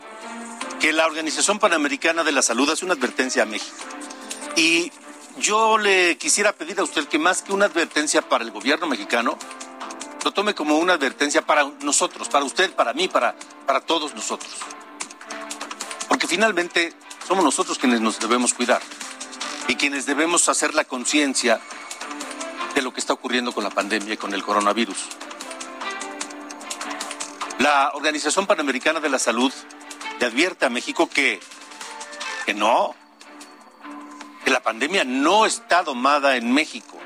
que 0.79 0.93
la 0.93 1.05
Organización 1.05 1.59
Panamericana 1.59 2.23
de 2.23 2.31
la 2.31 2.41
Salud 2.41 2.69
hace 2.69 2.85
una 2.85 2.93
advertencia 2.93 3.43
a 3.43 3.45
México. 3.45 3.75
Y 4.55 4.91
yo 5.39 5.77
le 5.77 6.17
quisiera 6.17 6.53
pedir 6.53 6.79
a 6.79 6.83
usted 6.83 7.07
que 7.07 7.19
más 7.19 7.41
que 7.41 7.53
una 7.53 7.65
advertencia 7.65 8.21
para 8.21 8.43
el 8.43 8.51
gobierno 8.51 8.87
mexicano, 8.87 9.37
lo 10.23 10.31
tome 10.31 10.53
como 10.53 10.77
una 10.77 10.93
advertencia 10.93 11.41
para 11.41 11.63
nosotros, 11.81 12.27
para 12.29 12.43
usted, 12.43 12.73
para 12.73 12.93
mí, 12.93 13.07
para, 13.07 13.35
para 13.65 13.81
todos 13.81 14.13
nosotros. 14.13 14.51
Porque 16.07 16.27
finalmente 16.27 16.93
somos 17.27 17.43
nosotros 17.43 17.77
quienes 17.77 18.01
nos 18.01 18.19
debemos 18.19 18.53
cuidar 18.53 18.81
y 19.67 19.75
quienes 19.75 20.05
debemos 20.05 20.49
hacer 20.49 20.73
la 20.73 20.85
conciencia 20.85 21.59
de 22.75 22.81
lo 22.81 22.93
que 22.93 22.99
está 22.99 23.13
ocurriendo 23.13 23.51
con 23.51 23.63
la 23.63 23.69
pandemia 23.69 24.13
y 24.13 24.17
con 24.17 24.33
el 24.33 24.43
coronavirus. 24.43 24.97
La 27.59 27.91
Organización 27.95 28.45
Panamericana 28.45 28.99
de 28.99 29.09
la 29.09 29.19
Salud 29.19 29.51
le 30.19 30.25
advierte 30.25 30.65
a 30.65 30.69
México 30.69 31.09
que, 31.09 31.39
que 32.45 32.53
no, 32.53 32.95
que 34.43 34.51
la 34.51 34.61
pandemia 34.61 35.03
no 35.03 35.45
está 35.45 35.83
domada 35.83 36.35
en 36.37 36.53
México. 36.53 36.97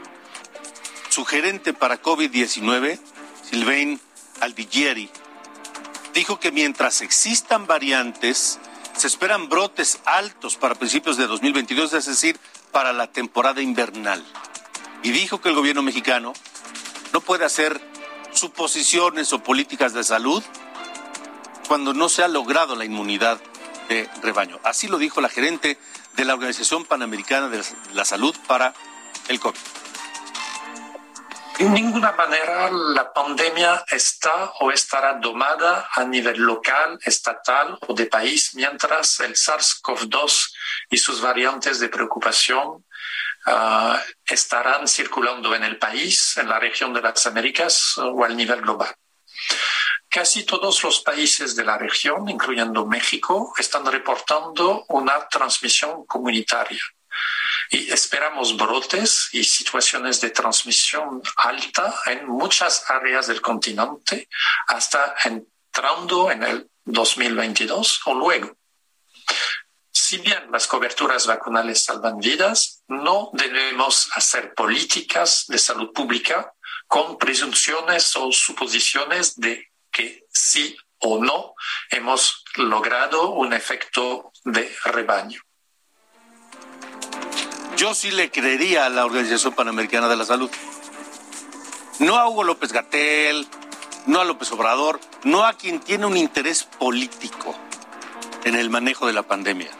Su 1.10 1.26
gerente 1.26 1.74
para 1.74 2.02
COVID-19, 2.02 3.00
Sylvain 3.50 4.00
Aldigieri, 4.39 5.10
dijo 6.13 6.39
que 6.39 6.52
mientras 6.52 7.02
existan 7.02 7.67
variantes, 7.67 8.60
se 8.95 9.08
esperan 9.08 9.50
brotes 9.50 10.00
altos 10.06 10.56
para 10.56 10.76
principios 10.76 11.17
de 11.17 11.28
2022, 11.28 11.93
es 11.93 12.06
decir, 12.06 12.39
para 12.71 12.93
la 12.93 13.08
temporada 13.12 13.62
invernal. 13.62 14.24
Y 15.04 15.12
dijo 15.12 15.41
que 15.41 15.50
el 15.50 15.56
gobierno 15.56 15.82
mexicano 15.82 16.34
no 17.12 17.21
puede 17.21 17.45
hacer 17.45 17.82
suposiciones 18.34 19.34
o 19.34 19.43
políticas 19.43 19.93
de 19.93 20.04
salud 20.04 20.43
cuando 21.67 21.93
no 21.93 22.10
se 22.10 22.24
ha 22.24 22.28
logrado 22.28 22.76
la 22.76 22.86
inmunidad 22.86 23.39
de 23.89 24.10
rebaño. 24.21 24.60
Así 24.63 24.88
lo 24.88 24.97
dijo 24.97 25.21
la 25.21 25.30
gerente 25.30 25.78
de 26.13 26.26
la 26.26 26.34
Organización 26.34 26.86
Panamericana 26.86 27.47
de 27.50 27.63
la 27.93 28.06
Salud 28.06 28.36
para 28.47 28.74
el 29.28 29.39
COVID. 29.39 29.60
En 31.60 31.74
ninguna 31.74 32.12
manera 32.13 32.71
la 32.71 33.13
pandemia 33.13 33.86
está 33.91 34.52
o 34.62 34.71
estará 34.71 35.13
domada 35.19 35.89
a 35.93 36.04
nivel 36.04 36.39
local, 36.39 36.97
estatal 37.04 37.78
o 37.88 37.93
de 37.93 38.08
país, 38.08 38.56
mientras 38.56 39.19
el 39.19 39.36
SARS-CoV-2 39.36 40.54
y 40.89 40.97
sus 40.97 41.21
variantes 41.21 41.80
de 41.80 41.89
preocupación 41.89 42.84
uh, 43.45 43.95
estarán 44.26 44.88
circulando 44.88 45.54
en 45.54 45.63
el 45.63 45.78
país, 45.78 46.36
en 46.38 46.50
la 46.50 46.58
región 46.58 46.93
de 46.93 47.02
las 47.02 47.28
Américas 47.28 47.95
o 47.97 48.26
al 48.26 48.36
nivel 48.36 48.62
global. 48.62 48.95
Casi 50.12 50.43
todos 50.43 50.84
los 50.84 51.00
países 51.00 51.56
de 51.56 51.63
la 51.63 51.78
región, 51.78 52.28
incluyendo 52.28 52.86
México, 52.86 53.54
están 53.58 53.86
reportando 53.86 54.84
una 54.89 55.26
transmisión 55.30 56.06
comunitaria. 56.06 56.84
Y 57.69 57.89
esperamos 57.89 58.58
brotes 58.58 59.30
y 59.32 59.45
situaciones 59.45 60.19
de 60.19 60.32
transmisión 60.32 61.21
alta 61.38 61.95
en 62.08 62.28
muchas 62.28 62.89
áreas 62.89 63.28
del 63.28 63.39
continente 63.39 64.28
hasta 64.67 65.15
entrando 65.24 66.30
en 66.30 66.43
el 66.43 66.69
2022 66.84 68.02
o 68.08 68.13
luego. 68.13 68.58
Si 69.93 70.17
bien 70.17 70.52
las 70.52 70.67
coberturas 70.67 71.26
vacunales 71.26 71.86
salvan 71.86 72.17
vidas, 72.17 72.84
no 72.89 73.30
debemos 73.32 74.10
hacer 74.13 74.54
políticas 74.56 75.45
de 75.47 75.58
salud 75.58 75.93
pública 75.93 76.54
con 76.86 77.17
presunciones 77.17 78.13
o 78.17 78.30
suposiciones 78.34 79.39
de 79.39 79.70
que 79.91 80.25
sí 80.32 80.77
o 80.99 81.23
no 81.23 81.56
hemos 81.89 82.43
logrado 82.56 83.32
un 83.32 83.54
efecto 83.54 84.32
de 84.43 84.73
rebaño. 84.86 85.41
Yo 87.77 87.95
sí 87.95 88.12
le 88.12 88.30
creería 88.30 88.86
a 88.86 88.89
la 88.89 89.06
Organización 89.06 89.54
Panamericana 89.54 90.08
de 90.08 90.15
la 90.15 90.25
Salud. 90.25 90.51
No 91.99 92.17
a 92.17 92.30
Hugo 92.30 92.43
López 92.43 92.71
Gatel, 92.71 93.47
no 94.06 94.21
a 94.21 94.25
López 94.25 94.51
Obrador, 94.51 94.99
no 95.23 95.45
a 95.45 95.54
quien 95.54 95.80
tiene 95.80 96.06
un 96.06 96.17
interés 96.17 96.63
político 96.63 97.56
en 98.43 98.56
el 98.56 98.69
manejo 98.69 99.08
de 99.08 99.13
la 99.13 99.23
pandemia, 99.23 99.71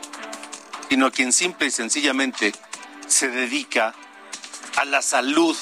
sino 0.88 1.06
a 1.06 1.10
quien 1.10 1.32
simple 1.32 1.66
y 1.66 1.70
sencillamente 1.70 2.52
se 3.06 3.28
dedica 3.28 3.94
a 4.76 4.84
la 4.84 5.02
salud 5.02 5.56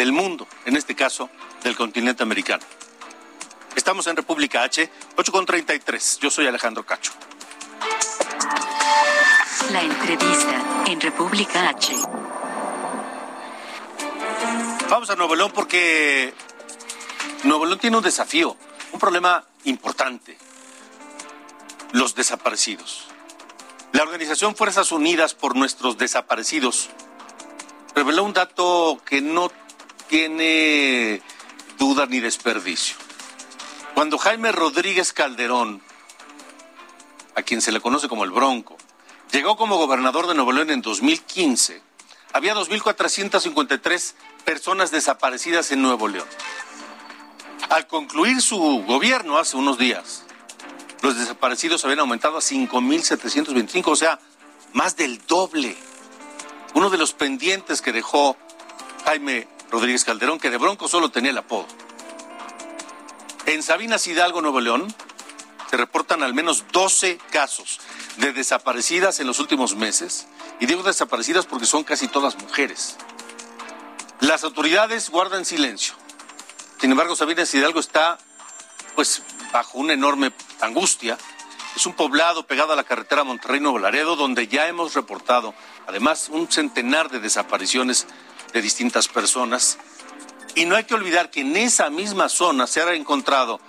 del 0.00 0.12
mundo, 0.12 0.48
en 0.64 0.76
este 0.78 0.94
caso 0.94 1.28
del 1.62 1.76
continente 1.76 2.22
americano. 2.22 2.64
Estamos 3.76 4.06
en 4.06 4.16
República 4.16 4.62
H, 4.62 4.90
8.33. 5.14 6.20
Yo 6.20 6.30
soy 6.30 6.46
Alejandro 6.46 6.86
Cacho. 6.86 7.12
La 9.70 9.82
entrevista 9.82 10.84
en 10.86 11.00
República 11.02 11.68
H. 11.68 11.94
Vamos 14.88 15.10
a 15.10 15.16
Nuevo 15.16 15.36
León 15.36 15.52
porque 15.54 16.32
Nuevo 17.44 17.66
León 17.66 17.78
tiene 17.78 17.98
un 17.98 18.02
desafío, 18.02 18.56
un 18.92 18.98
problema 18.98 19.44
importante. 19.64 20.38
Los 21.92 22.14
desaparecidos. 22.14 23.08
La 23.92 24.02
organización 24.02 24.56
Fuerzas 24.56 24.92
Unidas 24.92 25.34
por 25.34 25.56
nuestros 25.56 25.98
desaparecidos 25.98 26.88
reveló 27.94 28.24
un 28.24 28.32
dato 28.32 28.98
que 29.04 29.20
no 29.20 29.50
tiene 30.10 31.22
duda 31.78 32.04
ni 32.06 32.18
desperdicio. 32.18 32.96
Cuando 33.94 34.18
Jaime 34.18 34.50
Rodríguez 34.50 35.12
Calderón, 35.12 35.80
a 37.36 37.42
quien 37.42 37.62
se 37.62 37.70
le 37.70 37.80
conoce 37.80 38.08
como 38.08 38.24
el 38.24 38.32
Bronco, 38.32 38.76
llegó 39.30 39.56
como 39.56 39.78
gobernador 39.78 40.26
de 40.26 40.34
Nuevo 40.34 40.50
León 40.50 40.70
en 40.70 40.82
2015, 40.82 41.80
había 42.32 42.56
2.453 42.56 44.14
personas 44.44 44.90
desaparecidas 44.90 45.70
en 45.70 45.80
Nuevo 45.80 46.08
León. 46.08 46.26
Al 47.68 47.86
concluir 47.86 48.42
su 48.42 48.58
gobierno 48.84 49.38
hace 49.38 49.56
unos 49.56 49.78
días, 49.78 50.24
los 51.02 51.16
desaparecidos 51.16 51.84
habían 51.84 52.00
aumentado 52.00 52.36
a 52.36 52.40
5.725, 52.40 53.86
o 53.86 53.96
sea, 53.96 54.18
más 54.72 54.96
del 54.96 55.24
doble. 55.28 55.76
Uno 56.74 56.90
de 56.90 56.98
los 56.98 57.12
pendientes 57.12 57.80
que 57.80 57.92
dejó 57.92 58.36
Jaime 59.04 59.46
Rodríguez 59.70 60.04
Calderón, 60.04 60.38
que 60.38 60.50
de 60.50 60.58
Bronco 60.58 60.88
solo 60.88 61.10
tenía 61.10 61.30
el 61.30 61.38
apodo. 61.38 61.66
En 63.46 63.62
Sabinas 63.62 64.06
Hidalgo, 64.06 64.40
Nuevo 64.42 64.60
León, 64.60 64.94
se 65.70 65.76
reportan 65.76 66.22
al 66.22 66.34
menos 66.34 66.64
12 66.72 67.18
casos 67.30 67.80
de 68.16 68.32
desaparecidas 68.32 69.20
en 69.20 69.26
los 69.26 69.38
últimos 69.38 69.76
meses. 69.76 70.26
Y 70.58 70.66
digo 70.66 70.82
desaparecidas 70.82 71.46
porque 71.46 71.66
son 71.66 71.84
casi 71.84 72.08
todas 72.08 72.36
mujeres. 72.42 72.96
Las 74.20 74.44
autoridades 74.44 75.10
guardan 75.10 75.44
silencio. 75.44 75.94
Sin 76.80 76.90
embargo, 76.90 77.14
Sabinas 77.14 77.54
Hidalgo 77.54 77.80
está 77.80 78.18
pues 78.94 79.22
bajo 79.52 79.78
una 79.78 79.92
enorme 79.92 80.32
angustia. 80.60 81.16
Es 81.76 81.86
un 81.86 81.94
poblado 81.94 82.46
pegado 82.46 82.72
a 82.72 82.76
la 82.76 82.84
carretera 82.84 83.22
Monterrey-Nuevo 83.22 83.78
Laredo 83.78 84.16
donde 84.16 84.48
ya 84.48 84.66
hemos 84.66 84.94
reportado 84.94 85.54
además 85.86 86.28
un 86.30 86.50
centenar 86.50 87.10
de 87.10 87.20
desapariciones 87.20 88.06
de 88.52 88.62
distintas 88.62 89.08
personas. 89.08 89.78
Y 90.54 90.64
no 90.64 90.76
hay 90.76 90.84
que 90.84 90.94
olvidar 90.94 91.30
que 91.30 91.40
en 91.40 91.56
esa 91.56 91.90
misma 91.90 92.28
zona 92.28 92.66
se 92.66 92.82
ha 92.82 92.94
encontrado 92.94 93.60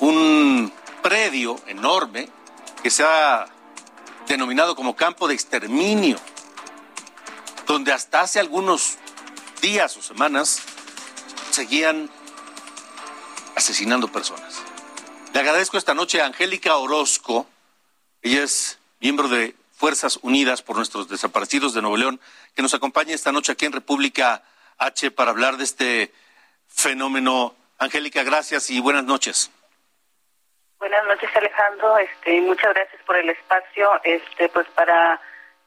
un 0.00 0.72
predio 1.02 1.60
enorme 1.66 2.28
que 2.82 2.90
se 2.90 3.02
ha 3.04 3.46
denominado 4.26 4.76
como 4.76 4.94
campo 4.94 5.26
de 5.26 5.34
exterminio, 5.34 6.18
donde 7.66 7.92
hasta 7.92 8.20
hace 8.20 8.38
algunos 8.38 8.98
días 9.62 9.96
o 9.96 10.02
semanas 10.02 10.60
seguían 11.50 12.10
asesinando 13.56 14.08
personas. 14.08 14.56
Le 15.32 15.40
agradezco 15.40 15.78
esta 15.78 15.94
noche 15.94 16.20
a 16.20 16.26
Angélica 16.26 16.76
Orozco, 16.76 17.46
ella 18.22 18.42
es 18.42 18.78
miembro 19.00 19.28
de 19.28 19.54
Fuerzas 19.78 20.18
Unidas 20.22 20.60
por 20.60 20.74
nuestros 20.74 21.08
desaparecidos 21.08 21.72
de 21.72 21.82
Nuevo 21.82 21.96
León, 21.96 22.20
que 22.56 22.62
nos 22.62 22.74
acompaña 22.74 23.14
esta 23.14 23.30
noche 23.30 23.52
aquí 23.52 23.64
en 23.64 23.72
República 23.72 24.42
H 24.76 25.12
para 25.12 25.30
hablar 25.30 25.56
de 25.56 25.62
este 25.62 26.12
fenómeno. 26.66 27.54
Angélica, 27.78 28.24
gracias 28.24 28.70
y 28.70 28.80
buenas 28.80 29.04
noches. 29.04 29.52
Buenas 30.80 31.06
noches, 31.06 31.30
Alejandro. 31.32 31.96
Este, 31.98 32.40
muchas 32.40 32.74
gracias 32.74 33.00
por 33.06 33.16
el 33.18 33.30
espacio, 33.30 33.88
este, 34.02 34.48
pues 34.48 34.66
para 34.74 35.20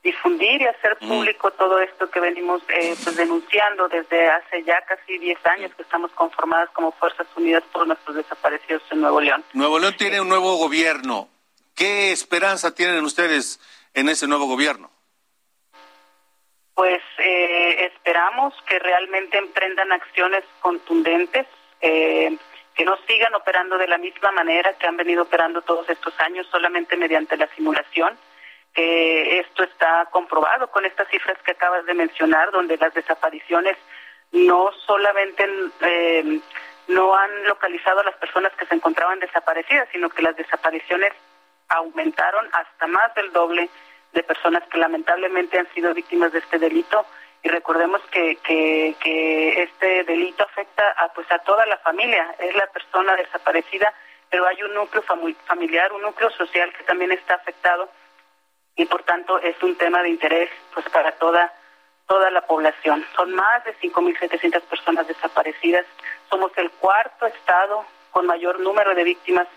difundir 0.04 0.62
y 0.62 0.65
hacer 0.65 0.97
mm. 1.00 1.08
público 1.08 1.52
todo 1.52 1.80
esto 1.80 2.10
que 2.12 2.19
venimos 2.19 2.62
eh, 2.67 2.95
pues 3.02 3.15
denunciando 3.15 3.88
desde 3.88 4.30
hace 4.30 4.62
ya 4.65 4.82
casi 4.82 5.17
10 5.19 5.45
años 5.45 5.71
que 5.76 5.84
estamos 5.84 6.12
conformadas 6.12 6.69
como 6.71 6.91
Fuerzas 6.91 7.28
Unidas 7.38 7.63
por 7.71 7.88
nuestros 7.88 8.17
desaparecidos 8.17 8.84
en 8.91 9.00
Nuevo 9.00 9.21
León. 9.21 9.45
Nuevo 9.54 9.80
León 9.80 9.95
tiene 9.97 10.19
un 10.19 10.28
nuevo 10.28 10.58
gobierno. 10.58 11.30
¿Qué 11.76 12.12
esperanza 12.12 12.76
tienen 12.76 13.06
ustedes 13.06 13.60
en 13.93 14.10
ese 14.10 14.27
nuevo 14.27 14.45
gobierno? 14.45 14.89
Pues 16.73 17.01
eh, 17.19 17.91
esperamos 17.93 18.54
que 18.67 18.80
realmente 18.80 19.38
emprendan 19.38 19.91
acciones 19.91 20.43
contundentes, 20.62 21.45
eh, 21.82 22.38
que 22.73 22.86
no 22.86 22.97
sigan 23.08 23.36
operando 23.36 23.77
de 23.77 23.88
la 23.88 23.97
misma 23.97 24.32
manera 24.32 24.73
que 24.73 24.88
han 24.88 24.97
venido 24.97 25.23
operando 25.23 25.62
todos 25.62 25.89
estos 25.89 26.17
años, 26.19 26.47
solamente 26.49 26.95
mediante 26.97 27.38
la 27.38 27.47
simulación. 27.56 28.17
Que 28.73 29.39
esto 29.39 29.63
está 29.63 30.08
comprobado 30.12 30.71
con 30.71 30.86
estas 30.86 31.10
cifras 31.10 31.38
que 31.43 31.51
acabas 31.51 31.86
de 31.86 31.93
mencionar, 31.93 32.51
donde 32.51 32.77
las 32.77 32.93
desapariciones 32.93 33.77
no 34.32 34.71
solamente 34.86 35.45
eh, 35.82 36.39
no 36.88 37.15
han 37.15 37.43
localizado 37.45 37.99
a 37.99 38.06
las 38.06 38.15
personas 38.15 38.54
que 38.54 38.65
se 38.65 38.75
encontraban 38.75 39.19
desaparecidas, 39.19 39.89
sino 39.91 40.10
que 40.10 40.21
las 40.21 40.36
desapariciones 40.38 41.12
aumentaron 41.71 42.47
hasta 42.51 42.88
más 42.88 43.13
del 43.15 43.31
doble 43.31 43.69
de 44.13 44.23
personas 44.23 44.63
que 44.69 44.77
lamentablemente 44.77 45.57
han 45.57 45.71
sido 45.73 45.93
víctimas 45.93 46.31
de 46.31 46.39
este 46.39 46.60
delito. 46.60 47.05
Y 47.43 47.49
recordemos 47.49 48.01
que, 48.12 48.38
que, 48.38 49.63
este 49.63 50.03
delito 50.03 50.43
afecta 50.43 50.84
a 50.97 51.12
pues 51.13 51.29
a 51.31 51.39
toda 51.39 51.65
la 51.65 51.77
familia. 51.77 52.36
Es 52.39 52.55
la 52.55 52.67
persona 52.67 53.15
desaparecida 53.15 53.93
pero 54.29 54.47
hay 54.47 54.63
un 54.63 54.73
núcleo 54.73 55.03
familiar 55.45 55.91
un 55.91 56.03
núcleo 56.03 56.29
social 56.31 56.71
que 56.73 56.86
también 56.86 57.12
está 57.12 57.36
afectado. 57.36 57.89
Y 58.77 58.86
por 58.86 59.03
tanto 59.03 59.38
es 59.39 59.62
un 59.62 59.75
tema 59.75 60.01
de 60.01 60.10
interés 60.10 60.49
pues 60.73 60.88
para 60.89 61.12
toda 61.13 61.51
toda 62.07 62.29
la 62.31 62.41
población. 62.41 63.05
Son 63.15 63.34
más 63.34 63.63
de 63.65 63.75
5.700 63.77 64.62
personas 64.62 65.07
desaparecidas. 65.07 65.86
Somos 66.29 66.51
el 66.57 66.69
cuarto 66.71 67.25
estado 67.25 67.86
con 68.12 68.25
mayor 68.25 68.60
número 68.60 68.95
de 68.95 69.03
víctimas 69.03 69.47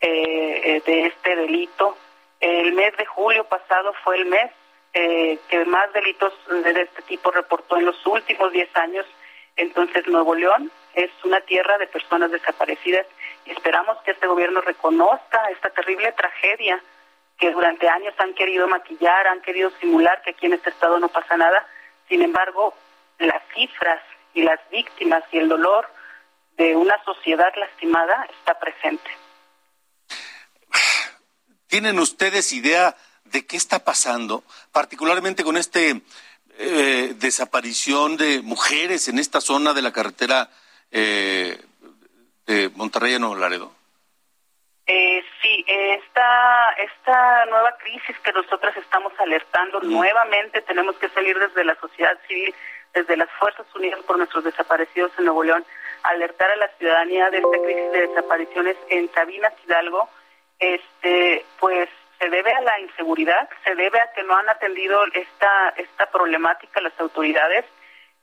eh, 0.00 0.60
eh, 0.64 0.82
de 0.84 1.06
este 1.06 1.36
delito 1.36 1.96
el 2.40 2.72
mes 2.74 2.96
de 2.96 3.06
julio 3.06 3.44
pasado 3.44 3.94
fue 4.04 4.16
el 4.16 4.26
mes 4.26 4.50
eh, 4.92 5.38
que 5.48 5.64
más 5.64 5.92
delitos 5.92 6.32
de 6.48 6.82
este 6.82 7.02
tipo 7.02 7.30
reportó 7.30 7.76
en 7.76 7.86
los 7.86 8.06
últimos 8.06 8.52
10 8.52 8.76
años. 8.76 9.06
Entonces, 9.56 10.06
Nuevo 10.06 10.34
León 10.34 10.70
es 10.94 11.10
una 11.24 11.40
tierra 11.40 11.78
de 11.78 11.86
personas 11.86 12.30
desaparecidas 12.30 13.06
esperamos 13.46 13.98
que 14.02 14.12
este 14.12 14.26
gobierno 14.26 14.60
reconozca 14.60 15.48
esta 15.50 15.70
terrible 15.70 16.12
tragedia 16.12 16.80
que 17.38 17.50
durante 17.50 17.88
años 17.88 18.14
han 18.18 18.34
querido 18.34 18.66
maquillar, 18.66 19.26
han 19.28 19.42
querido 19.42 19.70
simular 19.80 20.22
que 20.22 20.30
aquí 20.30 20.46
en 20.46 20.54
este 20.54 20.70
estado 20.70 20.98
no 20.98 21.08
pasa 21.08 21.36
nada. 21.36 21.66
Sin 22.08 22.22
embargo, 22.22 22.74
las 23.18 23.42
cifras 23.54 24.00
y 24.34 24.42
las 24.42 24.58
víctimas 24.70 25.22
y 25.32 25.38
el 25.38 25.48
dolor 25.48 25.86
de 26.56 26.74
una 26.74 27.02
sociedad 27.04 27.52
lastimada 27.56 28.26
está 28.38 28.58
presente. 28.58 29.10
¿Tienen 31.68 31.98
ustedes 31.98 32.52
idea 32.52 32.96
de 33.24 33.46
qué 33.46 33.56
está 33.56 33.84
pasando, 33.84 34.44
particularmente 34.72 35.44
con 35.44 35.56
este 35.56 36.02
eh, 36.58 37.14
desaparición 37.16 38.16
de 38.16 38.40
mujeres 38.40 39.08
en 39.08 39.18
esta 39.18 39.40
zona 39.40 39.74
de 39.74 39.82
la 39.82 39.92
carretera 39.92 40.48
eh, 40.90 41.60
de 42.46 42.70
Monterrey 42.76 43.14
a 43.14 43.18
Nuevo 43.18 43.34
Laredo? 43.34 43.72
Eh, 44.86 45.24
sí, 45.42 45.64
esta, 45.66 46.70
esta 46.78 47.44
nueva 47.46 47.76
crisis 47.78 48.16
que 48.20 48.32
nosotros 48.32 48.76
estamos 48.76 49.12
alertando 49.18 49.80
nuevamente, 49.80 50.62
tenemos 50.62 50.94
que 50.96 51.08
salir 51.08 51.36
desde 51.38 51.64
la 51.64 51.74
sociedad 51.80 52.16
civil, 52.28 52.54
desde 52.94 53.16
las 53.16 53.28
Fuerzas 53.40 53.66
Unidas 53.74 54.00
por 54.06 54.16
nuestros 54.16 54.44
desaparecidos 54.44 55.10
en 55.18 55.24
Nuevo 55.24 55.42
León, 55.42 55.64
alertar 56.04 56.50
a 56.52 56.56
la 56.56 56.68
ciudadanía 56.78 57.30
de 57.30 57.38
esta 57.38 57.58
crisis 57.64 57.92
de 57.92 58.06
desapariciones 58.06 58.76
en 58.88 59.12
Sabinas 59.12 59.52
Hidalgo, 59.66 60.08
este, 60.58 61.44
pues 61.58 61.88
se 62.18 62.28
debe 62.28 62.52
a 62.52 62.60
la 62.60 62.80
inseguridad, 62.80 63.48
se 63.64 63.74
debe 63.74 64.00
a 64.00 64.12
que 64.12 64.22
no 64.22 64.36
han 64.36 64.48
atendido 64.48 65.04
esta 65.12 65.74
esta 65.76 66.06
problemática 66.10 66.80
las 66.80 66.98
autoridades, 66.98 67.64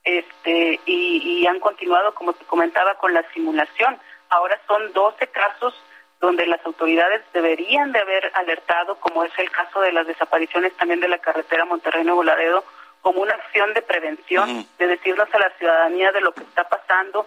este, 0.04 0.80
y, 0.84 1.46
han 1.46 1.60
continuado, 1.60 2.14
como 2.14 2.34
te 2.34 2.44
comentaba, 2.44 2.94
con 2.96 3.14
la 3.14 3.22
simulación. 3.32 3.98
Ahora 4.28 4.58
son 4.66 4.92
12 4.92 5.26
casos 5.28 5.74
donde 6.20 6.46
las 6.46 6.64
autoridades 6.64 7.22
deberían 7.32 7.92
de 7.92 8.00
haber 8.00 8.30
alertado, 8.34 8.96
como 8.96 9.24
es 9.24 9.32
el 9.38 9.50
caso 9.50 9.80
de 9.80 9.92
las 9.92 10.06
desapariciones 10.06 10.74
también 10.74 11.00
de 11.00 11.08
la 11.08 11.18
carretera 11.18 11.64
Monterrey-Nuevo 11.64 12.22
Laredo, 12.22 12.64
como 13.02 13.20
una 13.20 13.34
acción 13.34 13.74
de 13.74 13.82
prevención, 13.82 14.66
de 14.78 14.86
decirnos 14.86 15.28
a 15.32 15.38
la 15.38 15.50
ciudadanía 15.58 16.12
de 16.12 16.22
lo 16.22 16.32
que 16.32 16.42
está 16.42 16.64
pasando, 16.64 17.26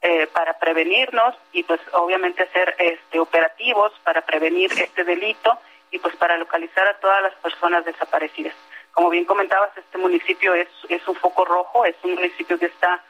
eh, 0.00 0.28
para 0.32 0.58
prevenirnos 0.58 1.34
y 1.52 1.64
pues 1.64 1.80
obviamente 1.92 2.44
hacer 2.44 2.74
este, 2.78 3.18
operativos 3.18 3.92
para 4.04 4.22
prevenir 4.22 4.70
este 4.72 5.04
delito 5.04 5.58
y 5.90 5.98
pues 5.98 6.14
para 6.16 6.36
localizar 6.36 6.86
a 6.86 6.98
todas 6.98 7.22
las 7.22 7.34
personas 7.34 7.84
desaparecidas. 7.84 8.54
Como 8.92 9.10
bien 9.10 9.24
comentabas, 9.24 9.70
este 9.76 9.98
municipio 9.98 10.54
es, 10.54 10.68
es 10.88 11.06
un 11.08 11.16
foco 11.16 11.44
rojo, 11.44 11.84
es 11.84 11.96
un 12.02 12.14
municipio 12.14 12.58
que 12.58 12.66
está 12.66 13.02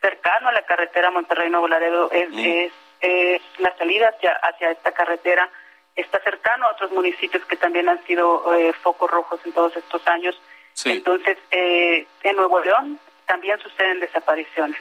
cercano 0.00 0.48
a 0.48 0.52
la 0.52 0.62
carretera 0.62 1.10
Monterrey-Nuevo 1.10 1.68
Laredo, 1.68 2.10
es, 2.12 2.28
es, 2.36 2.72
es, 3.00 3.42
la 3.58 3.76
salida 3.76 4.08
hacia, 4.08 4.32
hacia 4.32 4.70
esta 4.70 4.92
carretera 4.92 5.50
está 5.96 6.20
cercano 6.20 6.66
a 6.66 6.72
otros 6.72 6.92
municipios 6.92 7.44
que 7.46 7.56
también 7.56 7.88
han 7.88 8.04
sido 8.06 8.54
eh, 8.54 8.72
focos 8.82 9.10
rojos 9.10 9.40
en 9.44 9.52
todos 9.52 9.76
estos 9.76 10.06
años. 10.06 10.40
Entonces, 10.84 11.38
eh, 11.50 12.06
en 12.22 12.36
Nuevo 12.36 12.60
León 12.60 13.00
también 13.24 13.58
suceden 13.58 13.98
desapariciones. 13.98 14.78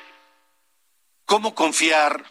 ¿Cómo 1.25 1.55
confiar? 1.55 2.23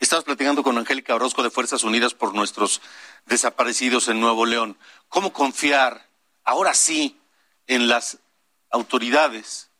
Estamos 0.00 0.24
platicando 0.24 0.62
con 0.62 0.78
Angélica 0.78 1.14
Orozco 1.14 1.42
de 1.42 1.50
Fuerzas 1.50 1.84
Unidas 1.84 2.14
por 2.14 2.34
nuestros 2.34 2.80
desaparecidos 3.26 4.08
en 4.08 4.20
Nuevo 4.20 4.46
León. 4.46 4.78
¿Cómo 5.08 5.34
confiar 5.34 6.06
ahora 6.42 6.72
sí 6.72 7.20
en 7.66 7.88
las 7.88 8.18
autoridades 8.70 9.70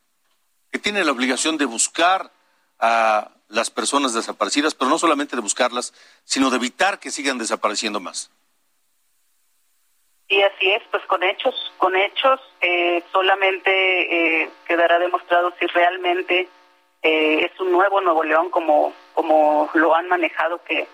que 0.71 0.79
tienen 0.79 1.07
la 1.07 1.13
obligación 1.13 1.57
de 1.57 1.65
buscar 1.65 2.31
a 2.79 3.31
las 3.49 3.71
personas 3.71 4.13
desaparecidas, 4.13 4.75
pero 4.75 4.91
no 4.91 4.99
solamente 4.99 5.37
de 5.37 5.43
buscarlas, 5.43 5.95
sino 6.25 6.51
de 6.51 6.57
evitar 6.57 6.99
que 6.99 7.11
sigan 7.11 7.39
desapareciendo 7.39 8.01
más. 8.01 8.31
Y 10.29 10.43
así 10.43 10.73
es, 10.73 10.83
pues 10.91 11.05
con 11.07 11.23
hechos, 11.23 11.55
con 11.79 11.95
hechos 11.95 12.41
eh, 12.61 13.03
solamente 13.13 14.43
eh, 14.43 14.51
quedará 14.67 14.99
demostrado 14.99 15.55
si 15.59 15.67
realmente 15.67 16.49
eh, 17.07 17.45
es 17.45 17.61
un 17.61 17.71
nuevo 17.71 18.01
Nuevo 18.01 18.25
León 18.25 18.51
como, 18.51 18.93
como 19.15 19.71
lo 19.75 19.95
han 19.95 20.09
manejado, 20.09 20.61
que, 20.65 20.89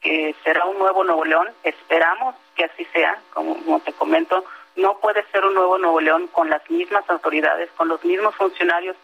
que 0.00 0.32
será 0.44 0.64
un 0.64 0.78
nuevo 0.78 1.02
Nuevo 1.02 1.24
León. 1.24 1.48
Esperamos 1.64 2.36
que 2.54 2.66
así 2.66 2.84
sea, 2.92 3.20
como, 3.34 3.56
como 3.56 3.80
te 3.80 3.92
comento, 3.92 4.44
no 4.76 4.98
puede 4.98 5.24
ser 5.32 5.44
un 5.44 5.54
nuevo 5.54 5.76
Nuevo 5.76 6.00
León 6.00 6.28
con 6.28 6.48
las 6.50 6.70
mismas 6.70 7.02
autoridades, 7.10 7.68
con 7.76 7.88
los 7.88 8.04
mismos 8.04 8.36
funcionarios 8.36 8.94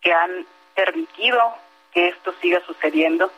que 0.00 0.12
han 0.12 0.46
permitido 0.76 1.40
que 1.92 2.08
esto 2.08 2.32
siga 2.40 2.60
sucediendo. 2.64 3.32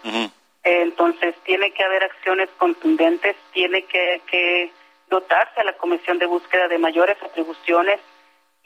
entonces, 0.62 1.34
tiene 1.44 1.70
que 1.70 1.82
haber 1.82 2.04
acciones 2.04 2.50
contundentes, 2.58 3.36
tiene 3.52 3.84
que, 3.84 4.70
dotarse 5.08 5.60
a 5.60 5.64
la 5.64 5.74
Comisión 5.74 6.18
de 6.18 6.26
Búsqueda 6.26 6.68
de 6.68 6.78
mayores 6.78 7.16
atribuciones 7.22 8.00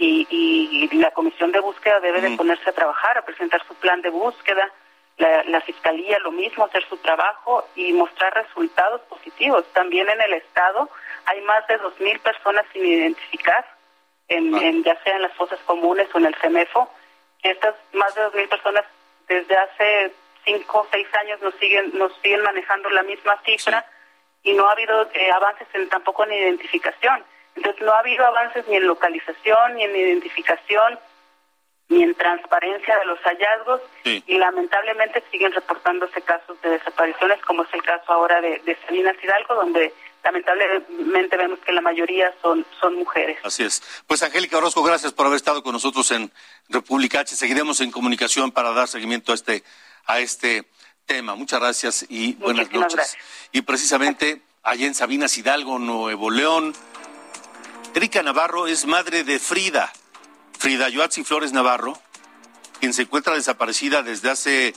y, 0.02 0.88
la 0.92 1.10
Comisión 1.10 1.52
de 1.52 1.60
Búsqueda 1.60 2.00
debe 2.00 2.20
de 2.20 2.36
ponerse 2.36 2.70
a 2.70 2.72
trabajar, 2.72 3.18
a 3.18 3.24
presentar 3.24 3.62
su 3.66 3.74
plan 3.74 4.00
de 4.02 4.10
búsqueda, 4.10 4.70
la, 5.18 5.60
Fiscalía 5.60 6.18
lo 6.20 6.32
mismo, 6.32 6.64
hacer 6.64 6.84
su 6.88 6.96
trabajo 6.96 7.68
y 7.74 7.92
mostrar 7.92 8.32
resultados 8.34 9.02
positivos. 9.02 9.64
También 9.72 10.08
en 10.08 10.20
el 10.20 10.32
Estado 10.34 10.88
hay 11.26 11.40
más 11.42 11.66
de 11.68 11.78
2.000 11.78 12.18
personas 12.20 12.64
sin 12.72 12.84
identificar, 12.84 13.64
en, 14.28 14.54
ah. 14.54 14.58
en, 14.62 14.82
ya 14.82 14.96
sea 15.02 15.16
en 15.16 15.22
las 15.22 15.34
fosas 15.34 15.58
comunes 15.66 16.08
o 16.14 16.18
en 16.18 16.26
el 16.26 16.34
CEMEFO. 16.36 16.90
Estas 17.42 17.74
más 17.92 18.14
de 18.14 18.22
2.000 18.22 18.48
personas 18.48 18.84
desde 19.28 19.56
hace 19.56 20.12
cinco 20.44 20.80
o 20.80 20.86
seis 20.90 21.06
años 21.14 21.40
nos 21.42 21.54
siguen 21.56 21.90
nos 21.98 22.12
siguen 22.22 22.42
manejando 22.42 22.88
la 22.90 23.02
misma 23.02 23.38
cifra 23.44 23.84
y 24.42 24.54
no 24.54 24.66
ha 24.66 24.72
habido 24.72 25.08
eh, 25.12 25.30
avances 25.34 25.68
en 25.74 25.88
tampoco 25.88 26.24
en 26.24 26.32
identificación. 26.32 27.22
Entonces 27.60 27.82
no 27.82 27.92
ha 27.92 27.98
habido 27.98 28.24
avances 28.24 28.66
ni 28.68 28.76
en 28.76 28.86
localización, 28.86 29.74
ni 29.74 29.84
en 29.84 29.94
identificación, 29.94 30.98
ni 31.90 32.02
en 32.02 32.14
transparencia 32.14 32.98
de 32.98 33.04
los 33.04 33.18
hallazgos 33.20 33.82
y 34.04 34.38
lamentablemente 34.38 35.22
siguen 35.30 35.52
reportándose 35.52 36.22
casos 36.22 36.60
de 36.62 36.70
desapariciones 36.70 37.42
como 37.42 37.64
es 37.64 37.68
el 37.74 37.82
caso 37.82 38.12
ahora 38.12 38.40
de, 38.40 38.60
de 38.64 38.78
Salinas 38.86 39.16
Hidalgo 39.22 39.56
donde 39.56 39.92
lamentablemente 40.22 41.36
vemos 41.36 41.58
que 41.58 41.72
la 41.72 41.80
mayoría 41.80 42.32
son, 42.40 42.64
son 42.80 42.94
mujeres. 42.94 43.38
Así 43.42 43.64
es. 43.64 43.82
Pues 44.06 44.22
Angélica 44.22 44.56
Orozco, 44.56 44.82
gracias 44.82 45.12
por 45.12 45.26
haber 45.26 45.36
estado 45.36 45.62
con 45.62 45.72
nosotros 45.72 46.10
en 46.12 46.30
República 46.68 47.20
H. 47.20 47.34
Seguiremos 47.34 47.80
en 47.80 47.90
comunicación 47.90 48.52
para 48.52 48.72
dar 48.72 48.88
seguimiento 48.88 49.32
a 49.32 49.34
este, 49.34 49.64
a 50.06 50.20
este 50.20 50.64
tema. 51.06 51.34
Muchas 51.34 51.60
gracias 51.60 52.06
y 52.08 52.34
buenas 52.34 52.70
noches. 52.70 53.16
Y 53.52 53.62
precisamente 53.62 54.40
allá 54.62 54.86
en 54.86 54.94
Sabinas 54.94 55.36
Hidalgo, 55.36 55.78
Nuevo 55.78 56.30
León, 56.30 56.74
Erika 57.94 58.22
Navarro 58.22 58.68
es 58.68 58.86
madre 58.86 59.24
de 59.24 59.38
Frida, 59.40 59.92
Frida 60.58 60.88
Yoatzi 60.88 61.24
Flores 61.24 61.52
Navarro, 61.52 61.98
quien 62.78 62.94
se 62.94 63.02
encuentra 63.02 63.34
desaparecida 63.34 64.02
desde 64.02 64.30
hace 64.30 64.74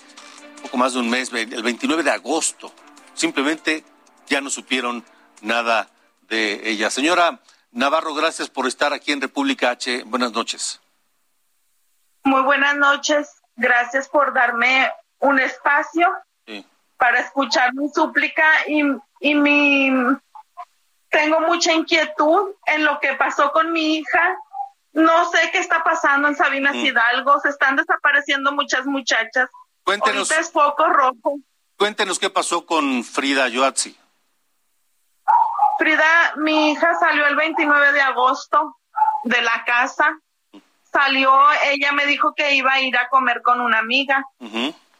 poco 0.63 0.77
más 0.77 0.93
de 0.93 0.99
un 0.99 1.09
mes, 1.09 1.31
el 1.31 1.61
29 1.61 2.01
de 2.03 2.11
agosto. 2.11 2.73
Simplemente 3.13 3.83
ya 4.27 4.41
no 4.41 4.49
supieron 4.49 5.05
nada 5.41 5.89
de 6.27 6.69
ella. 6.69 6.89
Señora 6.89 7.39
Navarro, 7.71 8.15
gracias 8.15 8.49
por 8.49 8.65
estar 8.65 8.93
aquí 8.93 9.11
en 9.11 9.21
República 9.21 9.69
H. 9.69 10.03
Buenas 10.05 10.31
noches. 10.31 10.81
Muy 12.23 12.41
buenas 12.41 12.75
noches. 12.77 13.29
Gracias 13.55 14.09
por 14.09 14.33
darme 14.33 14.91
un 15.19 15.39
espacio 15.39 16.07
para 16.97 17.19
escuchar 17.19 17.73
mi 17.75 17.89
súplica 17.89 18.43
y, 18.67 18.81
y 19.19 19.35
mi 19.35 19.91
tengo 21.13 21.39
mucha 21.41 21.71
inquietud 21.71 22.55
en 22.65 22.83
lo 22.83 22.99
que 22.99 23.13
pasó 23.13 23.51
con 23.51 23.71
mi 23.71 23.97
hija. 23.97 24.37
No 24.93 25.29
sé 25.29 25.51
qué 25.51 25.59
está 25.59 25.83
pasando 25.83 26.27
en 26.27 26.35
Sabinas 26.35 26.75
mm. 26.75 26.85
Hidalgo. 26.85 27.39
Se 27.39 27.49
están 27.49 27.75
desapareciendo 27.75 28.51
muchas 28.51 28.85
muchachas. 28.85 29.49
Cuéntenos. 29.83 30.31
es 30.31 30.51
foco 30.51 30.89
rojo. 30.89 31.37
Cuéntenos 31.77 32.17
qué 32.17 32.29
pasó 32.29 32.65
con 32.65 33.03
Frida 33.03 33.47
Yoatzi. 33.47 33.95
Frida, 35.77 36.33
mi 36.37 36.71
hija 36.71 36.97
salió 36.99 37.27
el 37.27 37.35
29 37.35 37.91
de 37.91 38.01
agosto 38.01 38.77
de 39.23 39.41
la 39.41 39.63
casa. 39.65 40.19
Salió, 40.91 41.31
ella 41.65 41.91
me 41.91 42.05
dijo 42.05 42.33
que 42.35 42.53
iba 42.55 42.73
a 42.73 42.81
ir 42.81 42.95
a 42.97 43.07
comer 43.09 43.41
con 43.41 43.61
una 43.61 43.79
amiga. 43.79 44.23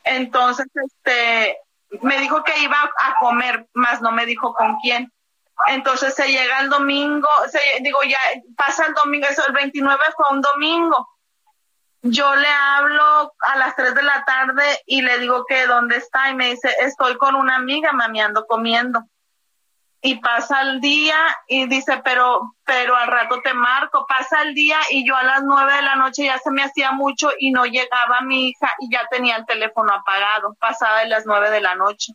Entonces, 0.04 0.68
este, 0.74 1.58
me 2.02 2.20
dijo 2.20 2.44
que 2.44 2.60
iba 2.60 2.78
a 2.78 3.16
comer, 3.20 3.68
más 3.74 4.02
no 4.02 4.12
me 4.12 4.26
dijo 4.26 4.54
con 4.54 4.78
quién. 4.82 5.13
Entonces 5.68 6.14
se 6.16 6.28
llega 6.28 6.60
el 6.60 6.70
domingo, 6.70 7.28
se, 7.50 7.60
digo, 7.82 8.00
ya 8.04 8.20
pasa 8.58 8.86
el 8.86 8.94
domingo, 8.94 9.28
eso 9.28 9.46
el 9.48 9.54
29 9.54 10.04
fue 10.16 10.26
un 10.32 10.42
domingo. 10.42 11.10
Yo 12.02 12.36
le 12.36 12.48
hablo 12.48 13.34
a 13.40 13.56
las 13.58 13.76
3 13.76 13.96
de 13.96 14.04
la 14.04 14.26
tarde 14.26 14.64
y 14.86 15.02
le 15.02 15.20
digo 15.20 15.46
que 15.46 15.66
dónde 15.68 15.98
está 15.98 16.30
y 16.30 16.36
me 16.36 16.50
dice, 16.50 16.70
estoy 16.82 17.18
con 17.18 17.36
una 17.36 17.56
amiga, 17.56 17.94
mami, 17.94 18.20
ando 18.20 18.46
comiendo 18.46 19.04
y 20.06 20.16
pasa 20.16 20.62
el 20.64 20.82
día 20.82 21.16
y 21.48 21.66
dice, 21.68 22.02
pero, 22.04 22.58
pero 22.66 22.94
al 22.94 23.08
rato 23.08 23.42
te 23.42 23.54
marco, 23.54 24.06
pasa 24.06 24.42
el 24.42 24.54
día 24.54 24.78
y 24.92 25.08
yo 25.08 25.16
a 25.16 25.24
las 25.24 25.44
nueve 25.44 25.74
de 25.74 25.82
la 25.82 25.96
noche 25.96 26.26
ya 26.26 26.38
se 26.40 26.52
me 26.52 26.62
hacía 26.62 26.92
mucho 26.92 27.30
y 27.40 27.52
no 27.52 27.66
llegaba 27.66 28.20
mi 28.22 28.50
hija 28.50 28.70
y 28.80 28.92
ya 28.92 29.08
tenía 29.10 29.38
el 29.38 29.46
teléfono 29.46 29.94
apagado, 29.94 30.56
pasada 30.60 31.00
de 31.00 31.08
las 31.08 31.26
nueve 31.26 31.50
de 31.52 31.62
la 31.62 31.76
noche. 31.76 32.12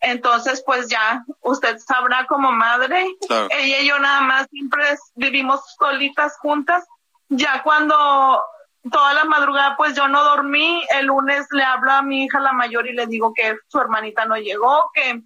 Entonces, 0.00 0.62
pues 0.64 0.88
ya, 0.88 1.24
usted 1.42 1.78
sabrá 1.78 2.26
como 2.26 2.50
madre, 2.52 3.06
ella 3.50 3.80
y 3.80 3.86
yo 3.86 3.98
nada 3.98 4.22
más 4.22 4.46
siempre 4.50 4.82
vivimos 5.14 5.60
solitas 5.78 6.38
juntas. 6.38 6.86
Ya 7.28 7.62
cuando 7.62 8.42
toda 8.90 9.12
la 9.12 9.24
madrugada, 9.24 9.76
pues 9.76 9.94
yo 9.94 10.08
no 10.08 10.24
dormí, 10.24 10.82
el 10.98 11.06
lunes 11.06 11.46
le 11.50 11.62
hablo 11.62 11.92
a 11.92 12.02
mi 12.02 12.24
hija 12.24 12.40
la 12.40 12.52
mayor 12.52 12.86
y 12.86 12.94
le 12.94 13.06
digo 13.06 13.34
que 13.34 13.58
su 13.68 13.78
hermanita 13.78 14.24
no 14.24 14.36
llegó, 14.36 14.90
que 14.94 15.22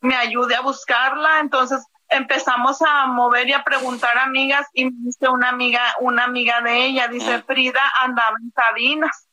me 0.00 0.16
ayude 0.16 0.56
a 0.56 0.62
buscarla. 0.62 1.38
Entonces 1.38 1.86
empezamos 2.08 2.82
a 2.82 3.06
mover 3.06 3.48
y 3.48 3.52
a 3.52 3.62
preguntar 3.62 4.18
a 4.18 4.24
amigas 4.24 4.66
y 4.72 4.86
me 4.86 4.92
dice 5.04 5.28
una 5.28 5.50
amiga, 5.50 5.82
una 6.00 6.24
amiga 6.24 6.60
de 6.60 6.86
ella, 6.86 7.06
dice. 7.06 7.42
Frida 7.42 7.80
andaba 8.00 8.36
en 8.42 8.52
Sabinas. 8.52 9.28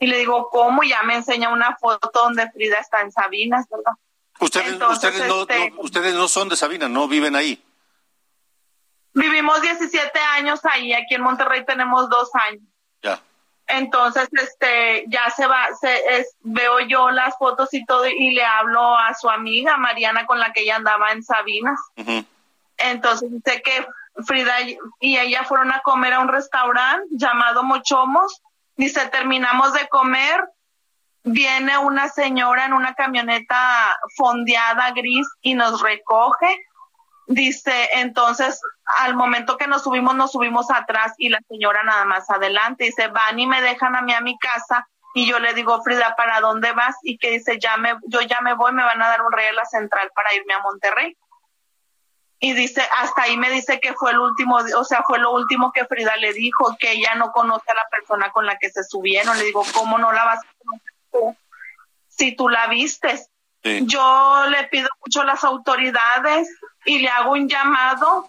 Y 0.00 0.06
le 0.06 0.18
digo, 0.18 0.48
¿cómo? 0.50 0.82
Ya 0.84 1.02
me 1.02 1.16
enseña 1.16 1.50
una 1.50 1.76
foto 1.76 2.10
donde 2.12 2.50
Frida 2.50 2.78
está 2.78 3.00
en 3.00 3.10
Sabinas, 3.10 3.68
¿verdad? 3.68 3.94
Ustedes, 4.40 4.80
ustedes, 4.80 5.26
no, 5.26 5.42
este, 5.42 5.72
ustedes 5.78 6.14
no 6.14 6.28
son 6.28 6.48
de 6.48 6.56
Sabinas, 6.56 6.90
no 6.90 7.08
viven 7.08 7.34
ahí. 7.34 7.62
Vivimos 9.14 9.60
17 9.62 10.18
años 10.36 10.60
ahí, 10.64 10.92
aquí 10.92 11.14
en 11.14 11.22
Monterrey 11.22 11.64
tenemos 11.64 12.08
dos 12.08 12.30
años. 12.34 12.62
Ya. 13.02 13.20
Entonces, 13.66 14.28
este, 14.32 15.04
ya 15.08 15.28
se 15.30 15.46
va, 15.46 15.68
se, 15.80 16.24
veo 16.40 16.80
yo 16.80 17.10
las 17.10 17.36
fotos 17.36 17.74
y 17.74 17.84
todo 17.84 18.06
y 18.06 18.30
le 18.30 18.44
hablo 18.44 18.96
a 18.96 19.12
su 19.14 19.28
amiga 19.28 19.76
Mariana 19.76 20.24
con 20.24 20.38
la 20.38 20.52
que 20.52 20.62
ella 20.62 20.76
andaba 20.76 21.12
en 21.12 21.22
Sabinas. 21.22 21.78
Entonces 22.78 23.30
dice 23.30 23.60
que 23.62 23.86
Frida 24.24 24.54
y 25.00 25.16
ella 25.18 25.44
fueron 25.44 25.72
a 25.72 25.80
comer 25.80 26.14
a 26.14 26.20
un 26.20 26.28
restaurante 26.28 27.06
llamado 27.10 27.62
Mochomos. 27.62 28.40
Dice, 28.76 29.06
terminamos 29.08 29.72
de 29.74 29.88
comer, 29.88 30.40
viene 31.24 31.78
una 31.78 32.08
señora 32.08 32.66
en 32.66 32.72
una 32.72 32.94
camioneta 32.94 33.96
fondeada 34.16 34.90
gris 34.92 35.26
y 35.42 35.54
nos 35.54 35.82
recoge 35.82 36.64
Dice, 37.28 37.90
entonces, 37.92 38.58
al 39.00 39.14
momento 39.14 39.58
que 39.58 39.66
nos 39.66 39.82
subimos, 39.82 40.14
nos 40.14 40.32
subimos 40.32 40.70
atrás 40.70 41.12
y 41.18 41.28
la 41.28 41.40
señora 41.46 41.82
nada 41.82 42.06
más 42.06 42.30
adelante. 42.30 42.84
Dice, 42.84 43.08
van 43.08 43.38
y 43.38 43.46
me 43.46 43.60
dejan 43.60 43.94
a 43.94 44.00
mí 44.00 44.14
a 44.14 44.22
mi 44.22 44.38
casa. 44.38 44.88
Y 45.12 45.26
yo 45.28 45.38
le 45.38 45.52
digo, 45.52 45.82
Frida, 45.82 46.14
¿para 46.16 46.40
dónde 46.40 46.72
vas? 46.72 46.96
Y 47.02 47.18
que 47.18 47.32
dice, 47.32 47.58
ya 47.58 47.76
me, 47.76 47.96
yo 48.06 48.22
ya 48.22 48.40
me 48.40 48.54
voy, 48.54 48.72
me 48.72 48.82
van 48.82 49.02
a 49.02 49.08
dar 49.08 49.20
un 49.20 49.30
rey 49.30 49.46
a 49.46 49.52
la 49.52 49.66
central 49.66 50.10
para 50.14 50.32
irme 50.34 50.54
a 50.54 50.60
Monterrey. 50.60 51.18
Y 52.40 52.54
dice, 52.54 52.82
hasta 52.96 53.24
ahí 53.24 53.36
me 53.36 53.50
dice 53.50 53.78
que 53.78 53.92
fue 53.92 54.12
el 54.12 54.20
último, 54.20 54.56
o 54.56 54.84
sea, 54.84 55.02
fue 55.06 55.18
lo 55.18 55.32
último 55.32 55.70
que 55.72 55.84
Frida 55.84 56.16
le 56.16 56.32
dijo, 56.32 56.76
que 56.78 56.92
ella 56.92 57.14
no 57.16 57.30
conoce 57.32 57.70
a 57.70 57.74
la 57.74 57.86
persona 57.90 58.30
con 58.32 58.46
la 58.46 58.56
que 58.56 58.70
se 58.70 58.82
subieron. 58.84 59.36
Le 59.36 59.44
digo, 59.44 59.64
¿cómo 59.74 59.98
no 59.98 60.12
la 60.12 60.24
vas 60.24 60.38
a? 60.38 60.57
Si 62.18 62.34
tú 62.34 62.48
la 62.48 62.66
vistes. 62.66 63.30
Yo 63.62 64.44
le 64.48 64.64
pido 64.68 64.88
mucho 65.04 65.20
a 65.20 65.24
las 65.26 65.44
autoridades 65.44 66.48
y 66.86 67.00
le 67.00 67.08
hago 67.08 67.32
un 67.32 67.48
llamado 67.48 68.28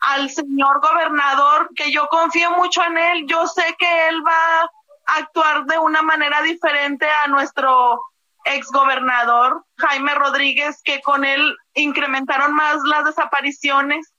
al 0.00 0.28
señor 0.28 0.80
gobernador, 0.80 1.70
que 1.74 1.90
yo 1.90 2.06
confío 2.08 2.50
mucho 2.50 2.82
en 2.84 2.98
él. 2.98 3.26
Yo 3.26 3.46
sé 3.46 3.62
que 3.78 4.08
él 4.08 4.22
va 4.26 4.62
a 4.62 5.18
actuar 5.18 5.64
de 5.64 5.78
una 5.78 6.02
manera 6.02 6.42
diferente 6.42 7.06
a 7.24 7.28
nuestro 7.28 8.02
exgobernador 8.44 9.64
Jaime 9.78 10.14
Rodríguez, 10.14 10.82
que 10.82 11.00
con 11.00 11.24
él 11.24 11.56
incrementaron 11.74 12.54
más 12.54 12.82
las 12.84 13.04
desapariciones. 13.04 14.12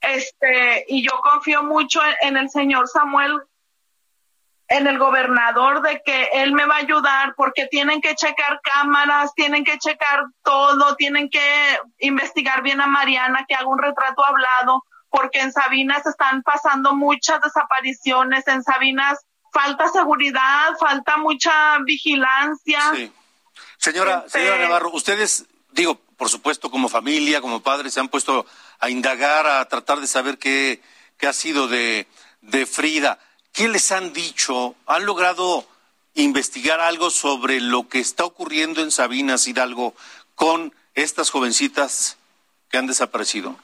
Este, 0.00 0.86
y 0.88 1.02
yo 1.06 1.20
confío 1.20 1.62
mucho 1.62 2.00
en, 2.22 2.36
el 2.36 2.48
señor 2.48 2.88
Samuel, 2.88 3.40
en 4.68 4.86
el 4.86 4.98
gobernador, 4.98 5.82
de 5.82 6.02
que 6.04 6.28
él 6.34 6.52
me 6.52 6.66
va 6.66 6.76
a 6.76 6.78
ayudar, 6.78 7.34
porque 7.36 7.66
tienen 7.66 8.00
que 8.00 8.14
checar 8.14 8.60
cámaras, 8.62 9.32
tienen 9.34 9.64
que 9.64 9.78
checar 9.78 10.24
todo, 10.42 10.94
tienen 10.96 11.30
que 11.30 11.40
investigar 11.98 12.62
bien 12.62 12.80
a 12.80 12.86
Mariana, 12.86 13.46
que 13.48 13.54
haga 13.54 13.66
un 13.66 13.78
retrato 13.78 14.24
hablado, 14.24 14.84
porque 15.08 15.40
en 15.40 15.52
Sabinas 15.52 16.06
están 16.06 16.42
pasando 16.42 16.94
muchas 16.94 17.40
desapariciones, 17.40 18.46
en 18.46 18.62
Sabinas 18.62 19.24
falta 19.52 19.88
seguridad, 19.88 20.76
falta 20.78 21.16
mucha 21.16 21.78
vigilancia. 21.84 22.80
Sí. 22.94 23.12
Señora, 23.78 24.24
este, 24.26 24.40
señora 24.40 24.58
Navarro, 24.58 24.90
ustedes, 24.92 25.46
digo, 25.72 25.98
por 26.16 26.28
supuesto, 26.28 26.70
como 26.70 26.88
familia, 26.88 27.40
como 27.40 27.62
padres, 27.62 27.94
se 27.94 28.00
han 28.00 28.08
puesto 28.08 28.44
a 28.80 28.90
indagar, 28.90 29.46
a 29.46 29.64
tratar 29.66 30.00
de 30.00 30.06
saber 30.06 30.36
qué, 30.36 30.82
qué 31.16 31.26
ha 31.26 31.32
sido 31.32 31.68
de, 31.68 32.06
de 32.42 32.66
Frida. 32.66 33.18
¿Qué 33.52 33.68
les 33.68 33.90
han 33.92 34.12
dicho? 34.12 34.74
¿Han 34.86 35.06
logrado 35.06 35.66
investigar 36.14 36.80
algo 36.80 37.10
sobre 37.10 37.60
lo 37.60 37.88
que 37.88 38.00
está 38.00 38.24
ocurriendo 38.24 38.80
en 38.80 38.90
Sabinas 38.90 39.46
Hidalgo 39.46 39.94
con 40.34 40.74
estas 40.94 41.30
jovencitas 41.30 42.18
que 42.68 42.78
han 42.78 42.86
desaparecido? 42.86 43.56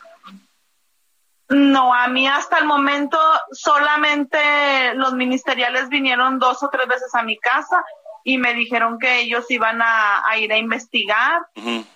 No, 1.48 1.92
a 1.92 2.08
mí 2.08 2.26
hasta 2.26 2.58
el 2.58 2.64
momento 2.64 3.18
solamente 3.52 4.94
los 4.94 5.12
ministeriales 5.12 5.88
vinieron 5.88 6.38
dos 6.38 6.62
o 6.62 6.70
tres 6.70 6.88
veces 6.88 7.14
a 7.14 7.22
mi 7.22 7.36
casa 7.38 7.84
y 8.26 8.38
me 8.38 8.54
dijeron 8.54 8.98
que 8.98 9.20
ellos 9.20 9.44
iban 9.50 9.80
a, 9.82 10.22
ir 10.38 10.50
a 10.50 10.56
investigar. 10.56 11.42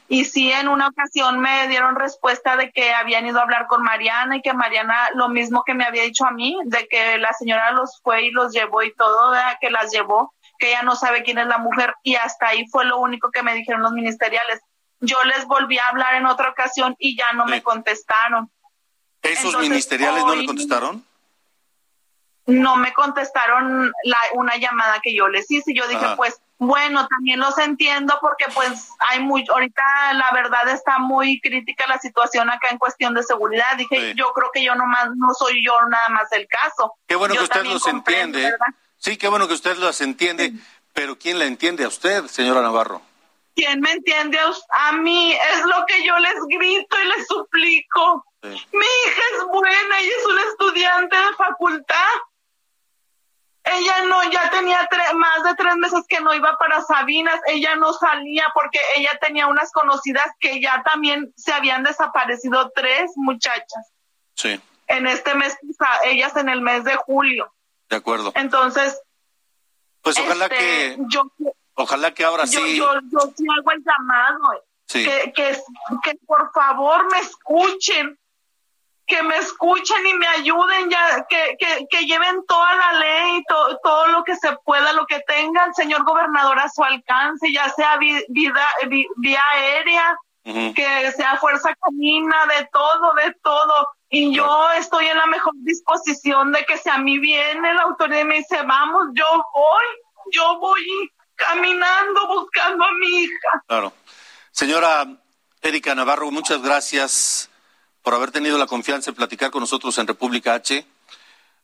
Y 0.09 0.27
sí, 0.27 0.53
en 0.53 0.69
una 0.69 0.89
ocasión 0.89 1.41
me 1.41 1.67
dieron 1.69 1.97
respuesta 1.97 2.57
de 2.57 2.71
que 2.71 2.93
habían 2.93 3.27
ido 3.27 3.39
a 3.39 3.43
hablar 3.43 3.67
con 3.67 3.83
Mariana 3.83 4.37
y 4.37 4.43
que 4.43 4.53
Mariana 4.53 5.09
lo 5.15 5.31
mismo 5.31 5.65
que 5.65 5.73
me 5.73 5.85
había 5.85 6.03
dicho 6.03 6.27
a 6.27 6.31
mí, 6.31 6.57
de 6.67 6.87
que 6.87 7.17
la 7.17 7.33
señora 7.33 7.73
los 7.73 8.01
fue 8.03 8.27
y 8.27 8.31
los 8.31 8.53
llevó 8.53 8.83
y 8.83 8.95
todo, 8.95 9.33
que 9.59 9.71
las 9.71 9.91
llevó, 9.91 10.35
que 10.59 10.69
ella 10.69 10.83
no 10.83 10.97
sabe 10.97 11.23
quién 11.23 11.39
es 11.39 11.47
la 11.47 11.59
mujer 11.59 11.95
y 12.03 12.17
hasta 12.17 12.49
ahí 12.49 12.67
fue 12.69 12.85
lo 12.85 12.99
único 12.99 13.31
que 13.31 13.43
me 13.43 13.55
dijeron 13.55 13.81
los 13.81 13.93
ministeriales. 13.93 14.61
Yo 15.01 15.17
les 15.25 15.47
volví 15.47 15.79
a 15.79 15.89
hablar 15.89 16.15
en 16.15 16.27
otra 16.27 16.51
ocasión 16.51 16.95
y 16.99 17.17
ya 17.17 17.33
no 17.33 17.47
me 17.47 17.63
contestaron. 17.63 18.51
¿Esos 19.23 19.59
ministeriales 19.59 20.25
no 20.27 20.35
le 20.35 20.45
contestaron? 20.45 21.08
No 22.49 22.77
me 22.77 22.95
contestaron 22.95 23.93
la, 24.05 24.17
una 24.33 24.57
llamada 24.57 25.01
que 25.03 25.15
yo 25.15 25.29
les 25.29 25.51
hice. 25.51 25.75
Yo 25.75 25.87
dije, 25.87 26.07
pues, 26.17 26.41
bueno, 26.57 27.07
también 27.07 27.39
los 27.39 27.57
entiendo 27.59 28.19
porque 28.23 28.47
pues 28.55 28.89
hay 29.11 29.21
muy, 29.21 29.45
ahorita 29.49 29.83
la 30.15 30.33
verdad 30.33 30.67
está 30.71 30.99
muy 30.99 31.41
crítica 31.41 31.85
la 31.87 31.99
situación 31.99 32.49
acá 32.49 32.69
en 32.71 32.79
cuestión 32.79 33.13
de 33.13 33.23
seguridad. 33.23 33.77
Dije, 33.77 34.15
yo 34.17 34.33
creo 34.33 34.51
que 34.53 34.65
yo 34.65 34.75
nomás, 34.75 35.11
no 35.15 35.35
soy 35.35 35.63
yo 35.63 35.75
nada 35.89 36.09
más 36.09 36.31
del 36.31 36.49
caso. 36.49 36.95
Qué 37.07 37.17
bueno 37.17 37.35
que 37.35 37.45
usted 37.45 37.65
los 37.65 37.87
entiende. 37.87 38.57
Sí, 38.97 39.19
qué 39.19 39.29
bueno 39.29 39.47
que 39.47 39.55
usted 39.55 39.77
los 39.77 40.01
entiende, 40.01 40.53
pero 40.95 41.19
¿quién 41.19 41.39
la 41.39 41.45
entiende 41.45 41.85
a 41.85 41.89
usted, 41.89 42.25
señora 42.27 42.63
Navarro? 42.63 43.03
¿Quién 43.55 43.81
me 43.81 43.93
entiende 43.93 44.39
a, 44.39 44.89
a 44.89 44.93
mí? 44.93 45.35
Es 45.35 45.65
lo 45.65 45.85
que 45.87 46.03
yo 46.03 46.19
les 46.19 46.35
grito 46.49 46.97
y 47.01 47.09
les 47.09 47.27
suplico. 47.27 48.25
Mi 48.43 48.51
hija 48.51 49.23
es 49.35 49.45
buena, 49.53 49.99
ella 49.99 50.13
es 50.19 50.27
una 50.27 50.43
estudiante 50.43 51.17
de 51.17 51.35
facultad. 51.37 52.15
Ella 53.71 54.05
no, 54.07 54.23
ya 54.31 54.51
tenía 54.51 54.89
más 55.15 55.43
de 55.45 55.55
tres 55.55 55.77
meses 55.77 56.05
que 56.09 56.21
no 56.21 56.35
iba 56.35 56.57
para 56.57 56.83
Sabinas, 56.83 57.41
ella 57.47 57.77
no 57.77 57.93
salía 57.93 58.47
porque 58.55 58.79
ella 58.97 59.11
tenía 59.21 59.47
unas 59.47 59.73
conocidas 59.73 60.27
que 60.41 60.61
ya 60.61 60.83
también 60.83 61.33
se 61.37 61.53
habían 61.53 61.83
desaparecido 61.83 62.71
tres 62.75 63.11
muchachas. 63.17 63.93
Sí. 64.35 64.61
En 64.87 65.07
este 65.07 65.35
mes, 65.35 65.57
ellas 66.05 66.37
en 66.37 66.49
el 66.49 66.63
mes 66.63 66.85
de 66.85 66.97
julio. 66.97 67.53
De 67.89 67.97
acuerdo. 67.97 68.33
Entonces. 68.35 68.99
Pues 70.01 70.19
ojalá 70.19 70.47
este, 70.47 70.57
que. 70.57 70.99
Yo, 71.09 71.31
ojalá 71.75 72.15
que 72.15 72.25
ahora 72.25 72.47
sí. 72.47 72.77
Yo, 72.77 72.91
yo 73.13 73.33
sí 73.37 73.45
hago 73.59 73.73
el 73.73 73.85
llamado. 73.85 74.65
Que, 74.87 75.33
que, 75.37 75.59
que 76.03 76.15
por 76.27 76.51
favor 76.53 77.11
me 77.13 77.19
escuchen 77.19 78.19
que 79.09 79.23
me 79.23 79.39
escuchen 79.39 80.07
y 80.07 80.15
me 80.15 80.27
ayuden, 80.29 80.91
ya 80.91 81.27
que, 81.29 81.57
que, 81.59 81.87
que 81.89 82.05
lleven 82.05 82.45
toda 82.47 82.75
la 82.75 82.93
ley, 82.93 83.43
todo 83.83 84.07
lo 84.09 84.23
que 84.23 84.37
se 84.37 84.53
pueda, 84.65 84.93
lo 84.93 85.07
que 85.07 85.21
tenga 85.21 85.65
el 85.65 85.75
señor 85.75 86.05
gobernador 86.05 86.59
a 86.59 86.69
su 86.69 86.85
alcance, 86.85 87.51
ya 87.51 87.71
sea 87.71 87.97
vida, 87.97 88.69
vía 89.17 89.43
aérea, 89.55 90.19
que 90.45 91.13
sea 91.13 91.37
fuerza 91.39 91.75
camina, 91.83 92.37
de 92.59 92.69
todo, 92.71 93.15
de 93.15 93.35
todo. 93.43 93.89
Y 94.11 94.35
yo 94.35 94.71
estoy 94.79 95.07
en 95.07 95.17
la 95.17 95.27
mejor 95.27 95.55
disposición 95.57 96.53
de 96.53 96.65
que 96.65 96.77
si 96.77 96.91
a 96.91 96.99
mí 96.99 97.19
viene 97.19 97.75
la 97.75 97.83
autoridad 97.83 98.21
y 98.21 98.25
me 98.25 98.37
dice, 98.37 98.63
vamos, 98.63 99.09
yo 99.15 99.27
voy, 99.55 99.85
yo 100.33 100.59
voy 100.59 101.13
caminando 101.35 102.27
buscando 102.29 102.85
a 102.85 102.93
mi 102.93 103.07
hija. 103.07 103.63
Claro. 103.67 103.93
Señora 104.51 105.07
Erika 105.63 105.95
Navarro, 105.95 106.31
muchas 106.31 106.61
gracias 106.63 107.48
por 108.09 108.15
haber 108.15 108.31
tenido 108.31 108.57
la 108.57 108.67
confianza 108.67 109.11
de 109.11 109.17
platicar 109.19 109.51
con 109.51 109.61
nosotros 109.61 109.99
en 109.99 110.07
República 110.07 110.55
H. 110.55 110.83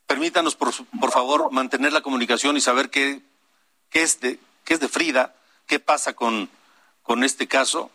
Permítanos, 0.05 0.55
por, 0.55 0.71
favor, 1.11 1.51
mantener 1.51 1.91
la 1.91 2.01
comunicación 2.01 2.55
y 2.55 2.61
saber 2.61 2.91
qué, 2.91 3.19
qué, 3.89 4.03
es, 4.03 4.19
de, 4.19 4.39
qué 4.63 4.75
es 4.75 4.79
de 4.79 4.87
Frida, 4.87 5.33
qué 5.65 5.79
pasa 5.79 6.13
con, 6.13 6.47
con 7.01 7.23
este 7.23 7.47
caso 7.47 7.89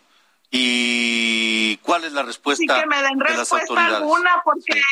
y 0.51 1.77
cuál 1.85 2.03
es 2.03 2.13
la 2.13 2.25
respuesta 2.25 2.75
sí, 2.75 2.81
que 2.81 2.87
me 2.89 3.01
den 3.01 3.21
respuesta 3.21 3.87
alguna 3.87 4.43
porque 4.43 4.83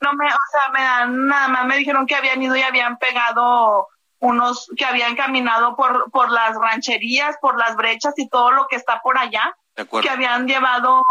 no 0.00 0.12
me, 0.14 0.26
o 0.26 0.50
sea, 0.50 0.72
me 0.72 0.80
dan 0.80 1.26
nada 1.28 1.46
más 1.46 1.66
me 1.66 1.76
dijeron 1.76 2.08
que 2.08 2.16
habían 2.16 2.42
ido 2.42 2.56
y 2.56 2.62
habían 2.62 2.98
pegado 2.98 3.86
unos 4.18 4.68
que 4.76 4.84
habían 4.84 5.14
caminado 5.14 5.76
por 5.76 6.10
por 6.10 6.32
las 6.32 6.56
rancherías, 6.56 7.36
por 7.40 7.56
las 7.56 7.76
brechas 7.76 8.14
y 8.16 8.28
todo 8.28 8.50
lo 8.50 8.66
que 8.66 8.74
está 8.74 9.00
por 9.00 9.16
allá, 9.16 9.56
que 9.76 10.10
habían 10.10 10.48
llevado 10.48 11.04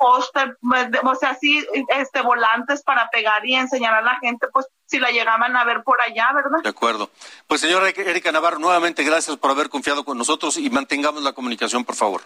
póster, 0.00 0.56
pues, 0.62 0.88
o 1.04 1.14
sea, 1.14 1.36
sí, 1.38 1.64
este, 1.88 2.22
volantes 2.22 2.82
para 2.82 3.10
pegar 3.10 3.46
y 3.46 3.54
enseñar 3.54 3.92
a 3.92 4.00
la 4.00 4.18
gente, 4.18 4.48
pues, 4.50 4.66
si 4.86 4.98
la 4.98 5.10
llegaban 5.10 5.54
a 5.56 5.64
ver 5.64 5.82
por 5.82 6.00
allá, 6.00 6.30
¿verdad? 6.34 6.62
De 6.62 6.70
acuerdo. 6.70 7.10
Pues, 7.46 7.60
señora 7.60 7.90
Erika 7.90 8.32
Navarro, 8.32 8.58
nuevamente 8.58 9.04
gracias 9.04 9.36
por 9.36 9.50
haber 9.50 9.68
confiado 9.68 10.02
con 10.04 10.16
nosotros 10.16 10.56
y 10.56 10.70
mantengamos 10.70 11.22
la 11.22 11.34
comunicación, 11.34 11.84
por 11.84 11.96
favor. 11.96 12.22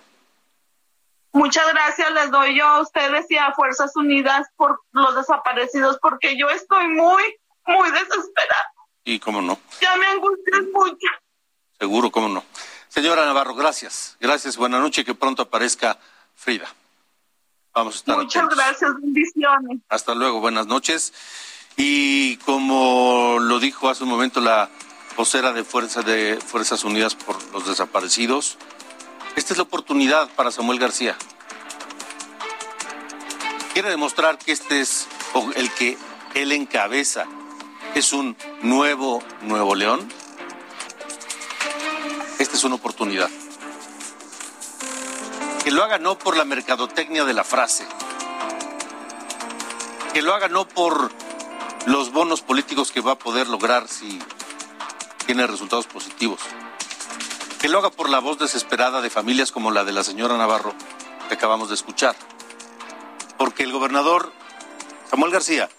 Muchas 1.33 1.66
gracias 1.72 2.12
les 2.12 2.31
doy 2.31 2.57
yo 2.57 2.64
a 2.64 2.81
ustedes 2.81 3.29
y 3.29 3.37
a 3.37 3.53
Fuerzas 3.55 3.91
Unidas 3.97 4.47
por 4.55 4.81
los 4.93 5.16
desaparecidos, 5.16 5.99
porque 6.01 6.39
yo 6.39 6.49
estoy 6.49 6.87
muy, 6.87 7.22
muy 7.66 7.91
desesperada. 7.91 8.72
Y 9.03 9.18
cómo 9.18 9.43
no. 9.43 9.59
Ya 9.81 9.97
me 9.97 10.07
angustian 10.07 10.70
mucho. 10.72 11.09
Seguro, 11.77 12.12
cómo 12.12 12.29
no. 12.29 12.45
Señora 12.87 13.27
Navarro, 13.27 13.57
gracias. 13.57 14.16
Gracias, 14.20 14.57
buena 14.57 14.79
noche 14.79 15.01
y 15.01 15.05
que 15.05 15.16
pronto 15.16 15.43
aparezca 15.43 15.99
Frida. 16.37 16.68
Vamos 17.75 17.95
a 17.95 17.99
estar 17.99 18.16
Muchas 18.18 18.49
gracias, 18.49 18.91
bendiciones. 19.01 19.81
Hasta 19.89 20.14
luego, 20.14 20.41
buenas 20.41 20.68
noches. 20.68 21.12
Y 21.77 22.37
como 22.39 23.39
lo 23.41 23.59
dijo 23.59 23.89
hace 23.89 24.05
un 24.05 24.11
momento 24.11 24.41
la 24.41 24.70
vocera 25.16 25.53
de, 25.53 25.64
Fuerza 25.64 26.03
de 26.03 26.39
Fuerzas 26.39 26.85
Unidas 26.85 27.16
por 27.16 27.37
los 27.53 27.66
Desaparecidos, 27.66 28.59
esta 29.35 29.55
es 29.55 29.57
la 29.57 29.64
oportunidad 29.64 30.29
para 30.37 30.53
Samuel 30.53 30.79
García. 30.79 31.16
Quiere 33.72 33.91
demostrar 33.91 34.39
que 34.39 34.53
este 34.53 34.81
es 34.81 35.09
el 35.57 35.68
que 35.72 35.99
él 36.35 36.53
encabeza. 36.53 37.27
Es 37.97 38.12
un 38.12 38.37
nuevo 38.62 39.20
Nuevo 39.43 39.75
León. 39.75 40.09
Esta 42.39 42.57
es 42.57 42.62
una 42.62 42.77
oportunidad 42.77 43.29
que 45.64 45.70
lo 45.70 45.82
haga 45.82 45.98
no 45.98 46.18
por 46.18 46.36
la 46.36 46.44
mercadotecnia 46.44 47.24
de 47.24 47.32
la 47.32 47.42
frase, 47.42 47.86
que 50.12 50.20
lo 50.20 50.34
haga 50.34 50.48
no 50.48 50.68
por 50.68 51.10
los 51.86 52.12
bonos 52.12 52.42
políticos 52.42 52.92
que 52.92 53.00
va 53.00 53.12
a 53.12 53.18
poder 53.18 53.48
lograr 53.48 53.88
si 53.88 54.20
tiene 55.24 55.46
resultados 55.46 55.86
positivos, 55.86 56.38
que 57.62 57.68
lo 57.68 57.78
haga 57.78 57.88
por 57.88 58.10
la 58.10 58.18
voz 58.18 58.38
desesperada 58.38 59.00
de 59.00 59.08
familias 59.08 59.52
como 59.52 59.70
la 59.70 59.84
de 59.84 59.92
la 59.92 60.04
señora 60.04 60.36
Navarro 60.36 60.74
que 61.28 61.34
acabamos 61.34 61.70
de 61.70 61.76
escuchar, 61.76 62.14
porque 63.38 63.62
el 63.62 63.72
gobernador 63.72 64.32
Samuel 65.08 65.32
García 65.32 65.70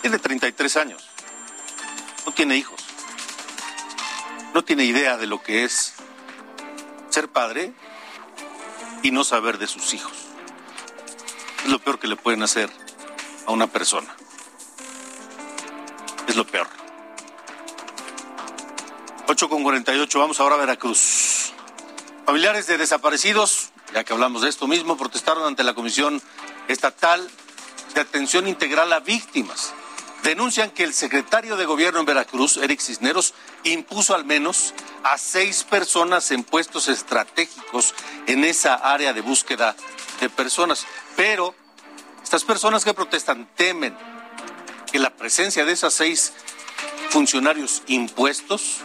tiene 0.00 0.18
33 0.18 0.76
años, 0.76 1.08
no 2.26 2.32
tiene 2.32 2.56
hijos, 2.56 2.80
no 4.54 4.64
tiene 4.64 4.82
idea 4.82 5.16
de 5.18 5.28
lo 5.28 5.40
que 5.40 5.62
es 5.62 5.94
ser 7.10 7.28
padre 7.28 7.72
y 9.02 9.10
no 9.10 9.24
saber 9.24 9.58
de 9.58 9.66
sus 9.66 9.94
hijos. 9.94 10.12
Es 11.64 11.70
lo 11.70 11.78
peor 11.78 11.98
que 11.98 12.08
le 12.08 12.16
pueden 12.16 12.42
hacer 12.42 12.70
a 13.46 13.52
una 13.52 13.66
persona. 13.66 14.14
Es 16.26 16.36
lo 16.36 16.46
peor. 16.46 16.68
8 19.28 19.48
con 19.48 19.62
48, 19.62 20.18
vamos 20.18 20.40
ahora 20.40 20.56
a 20.56 20.58
Veracruz. 20.58 21.52
Familiares 22.26 22.66
de 22.66 22.78
desaparecidos, 22.78 23.70
ya 23.94 24.04
que 24.04 24.12
hablamos 24.12 24.42
de 24.42 24.48
esto 24.48 24.66
mismo, 24.66 24.96
protestaron 24.96 25.44
ante 25.44 25.64
la 25.64 25.74
Comisión 25.74 26.20
Estatal 26.68 27.28
de 27.94 28.00
Atención 28.00 28.46
Integral 28.46 28.92
a 28.92 29.00
Víctimas. 29.00 29.72
Denuncian 30.22 30.70
que 30.70 30.84
el 30.84 30.94
secretario 30.94 31.56
de 31.56 31.64
Gobierno 31.64 32.00
en 32.00 32.06
Veracruz, 32.06 32.56
Eric 32.56 32.80
Cisneros, 32.80 33.34
impuso 33.64 34.14
al 34.14 34.24
menos 34.24 34.72
a 35.04 35.18
seis 35.18 35.64
personas 35.64 36.30
en 36.30 36.44
puestos 36.44 36.88
estratégicos 36.88 37.94
en 38.26 38.44
esa 38.44 38.74
área 38.74 39.12
de 39.12 39.20
búsqueda 39.20 39.76
de 40.20 40.30
personas. 40.30 40.86
Pero 41.16 41.54
estas 42.22 42.44
personas 42.44 42.84
que 42.84 42.94
protestan 42.94 43.48
temen 43.56 43.96
que 44.90 44.98
la 44.98 45.10
presencia 45.10 45.64
de 45.64 45.72
esas 45.72 45.94
seis 45.94 46.32
funcionarios 47.10 47.82
impuestos 47.86 48.78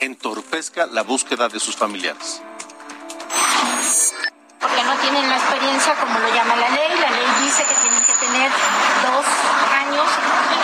entorpezca 0.00 0.86
la 0.86 1.02
búsqueda 1.02 1.48
de 1.48 1.60
sus 1.60 1.76
familiares. 1.76 2.42
No 4.86 4.94
tienen 5.00 5.28
la 5.28 5.36
experiencia 5.36 5.94
como 5.94 6.18
lo 6.18 6.28
llama 6.34 6.56
la 6.56 6.68
ley. 6.70 6.90
La 7.00 7.10
ley 7.10 7.26
dice 7.42 7.64
que 7.64 7.74
tienen 7.74 8.04
que 8.04 8.12
tener 8.14 8.50
dos 9.02 9.24
años 9.80 10.08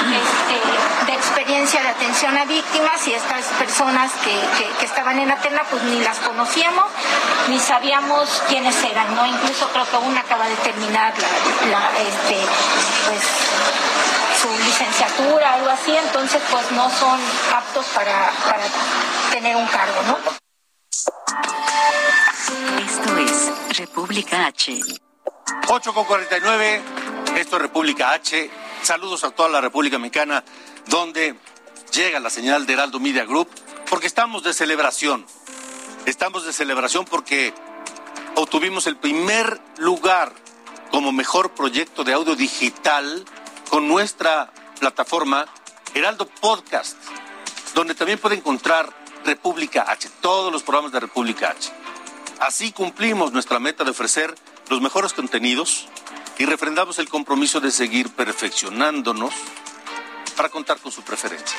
este, 0.00 1.06
de 1.06 1.14
experiencia 1.14 1.82
de 1.82 1.88
atención 1.88 2.36
a 2.36 2.44
víctimas 2.44 3.06
y 3.08 3.14
estas 3.14 3.44
personas 3.58 4.10
que, 4.24 4.40
estaban 4.84 5.18
en 5.18 5.30
Atena 5.30 5.62
pues 5.70 5.82
ni 5.84 6.00
las 6.00 6.18
conocíamos 6.18 6.86
ni 7.48 7.58
sabíamos 7.58 8.42
quiénes 8.48 8.82
eran, 8.82 9.14
¿no? 9.14 9.24
Incluso 9.26 9.68
creo 9.68 9.88
que 9.88 9.96
una 9.96 10.20
acaba 10.20 10.46
de 10.46 10.56
terminar 10.56 11.12
la, 11.70 11.90
este, 12.00 12.36
pues, 13.06 13.22
su 14.40 14.48
licenciatura, 14.64 15.54
algo 15.54 15.70
así, 15.70 15.96
entonces 15.96 16.40
pues 16.50 16.70
no 16.72 16.90
son 16.90 17.20
aptos 17.54 17.86
para, 17.94 18.30
para 18.48 18.64
tener 19.30 19.56
un 19.56 19.66
cargo, 19.66 20.02
¿no? 20.06 20.18
Esto 22.78 23.16
es 23.18 23.59
República 23.76 24.46
H. 24.46 24.80
8 25.68 25.94
con 25.94 26.04
49, 26.04 26.82
esto 27.36 27.56
es 27.56 27.62
República 27.62 28.12
H. 28.12 28.50
Saludos 28.82 29.22
a 29.22 29.30
toda 29.30 29.48
la 29.48 29.60
República 29.60 29.98
Mexicana, 29.98 30.42
donde 30.86 31.36
llega 31.92 32.18
la 32.18 32.30
señal 32.30 32.66
de 32.66 32.72
Heraldo 32.72 32.98
Media 32.98 33.24
Group, 33.24 33.48
porque 33.88 34.08
estamos 34.08 34.42
de 34.42 34.52
celebración. 34.52 35.24
Estamos 36.04 36.44
de 36.44 36.52
celebración 36.52 37.04
porque 37.04 37.54
obtuvimos 38.34 38.86
el 38.88 38.96
primer 38.96 39.60
lugar 39.78 40.32
como 40.90 41.12
mejor 41.12 41.52
proyecto 41.52 42.02
de 42.02 42.12
audio 42.12 42.34
digital 42.34 43.24
con 43.68 43.86
nuestra 43.86 44.52
plataforma 44.80 45.46
Heraldo 45.94 46.26
Podcast, 46.26 46.96
donde 47.74 47.94
también 47.94 48.18
puede 48.18 48.34
encontrar 48.34 48.92
República 49.24 49.84
H, 49.88 50.08
todos 50.20 50.52
los 50.52 50.62
programas 50.64 50.90
de 50.90 51.00
República 51.00 51.50
H. 51.50 51.79
Así 52.40 52.72
cumplimos 52.72 53.32
nuestra 53.32 53.58
meta 53.58 53.84
de 53.84 53.90
ofrecer 53.90 54.34
los 54.70 54.80
mejores 54.80 55.12
contenidos 55.12 55.86
y 56.38 56.46
refrendamos 56.46 56.98
el 56.98 57.06
compromiso 57.06 57.60
de 57.60 57.70
seguir 57.70 58.08
perfeccionándonos 58.08 59.34
para 60.38 60.48
contar 60.48 60.78
con 60.78 60.90
su 60.90 61.02
preferencia. 61.02 61.58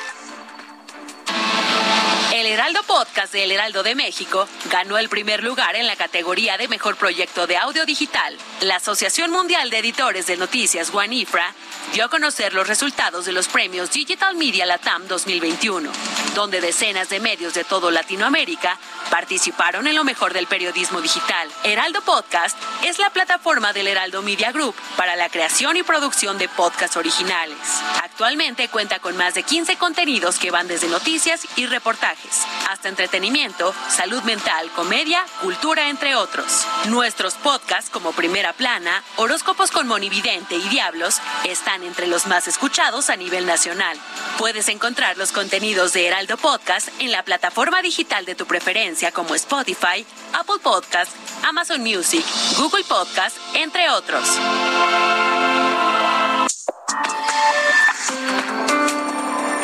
El 2.32 2.46
Heraldo 2.46 2.82
Podcast 2.84 3.30
de 3.34 3.44
El 3.44 3.52
Heraldo 3.52 3.82
de 3.82 3.94
México 3.94 4.48
ganó 4.70 4.96
el 4.96 5.10
primer 5.10 5.44
lugar 5.44 5.76
en 5.76 5.86
la 5.86 5.96
categoría 5.96 6.56
de 6.56 6.66
Mejor 6.66 6.96
Proyecto 6.96 7.46
de 7.46 7.58
Audio 7.58 7.84
Digital. 7.84 8.38
La 8.62 8.76
Asociación 8.76 9.30
Mundial 9.30 9.68
de 9.68 9.76
Editores 9.76 10.26
de 10.26 10.38
Noticias, 10.38 10.90
Guanifra, 10.90 11.52
dio 11.92 12.06
a 12.06 12.08
conocer 12.08 12.54
los 12.54 12.66
resultados 12.66 13.26
de 13.26 13.32
los 13.32 13.48
premios 13.48 13.90
Digital 13.90 14.34
Media 14.36 14.64
Latam 14.64 15.06
2021, 15.08 15.90
donde 16.34 16.62
decenas 16.62 17.10
de 17.10 17.20
medios 17.20 17.52
de 17.52 17.64
todo 17.64 17.90
Latinoamérica 17.90 18.78
participaron 19.10 19.86
en 19.86 19.94
lo 19.94 20.02
mejor 20.02 20.32
del 20.32 20.46
periodismo 20.46 21.02
digital. 21.02 21.50
Heraldo 21.64 22.00
Podcast 22.00 22.56
es 22.82 22.98
la 22.98 23.10
plataforma 23.10 23.74
del 23.74 23.88
Heraldo 23.88 24.22
Media 24.22 24.52
Group 24.52 24.74
para 24.96 25.16
la 25.16 25.28
creación 25.28 25.76
y 25.76 25.82
producción 25.82 26.38
de 26.38 26.48
podcasts 26.48 26.96
originales. 26.96 27.58
Actualmente 28.02 28.68
cuenta 28.68 29.00
con 29.00 29.18
más 29.18 29.34
de 29.34 29.42
15 29.42 29.76
contenidos 29.76 30.38
que 30.38 30.50
van 30.50 30.66
desde 30.66 30.88
noticias 30.88 31.46
y 31.56 31.66
reportajes 31.66 32.21
hasta 32.68 32.88
entretenimiento, 32.88 33.74
salud 33.88 34.22
mental, 34.22 34.70
comedia, 34.74 35.24
cultura, 35.40 35.88
entre 35.88 36.14
otros. 36.16 36.66
Nuestros 36.88 37.34
podcasts 37.34 37.90
como 37.90 38.12
Primera 38.12 38.52
Plana, 38.52 39.02
Horóscopos 39.16 39.70
con 39.70 39.86
Monividente 39.86 40.56
y 40.56 40.68
Diablos 40.68 41.20
están 41.44 41.82
entre 41.82 42.06
los 42.06 42.26
más 42.26 42.48
escuchados 42.48 43.10
a 43.10 43.16
nivel 43.16 43.46
nacional. 43.46 43.98
Puedes 44.38 44.68
encontrar 44.68 45.16
los 45.18 45.32
contenidos 45.32 45.92
de 45.92 46.06
Heraldo 46.06 46.36
Podcast 46.36 46.88
en 46.98 47.12
la 47.12 47.22
plataforma 47.22 47.82
digital 47.82 48.24
de 48.24 48.34
tu 48.34 48.46
preferencia 48.46 49.12
como 49.12 49.34
Spotify, 49.34 50.06
Apple 50.32 50.60
Podcast, 50.62 51.12
Amazon 51.44 51.82
Music, 51.82 52.24
Google 52.56 52.84
Podcast, 52.84 53.36
entre 53.54 53.90
otros. 53.90 54.28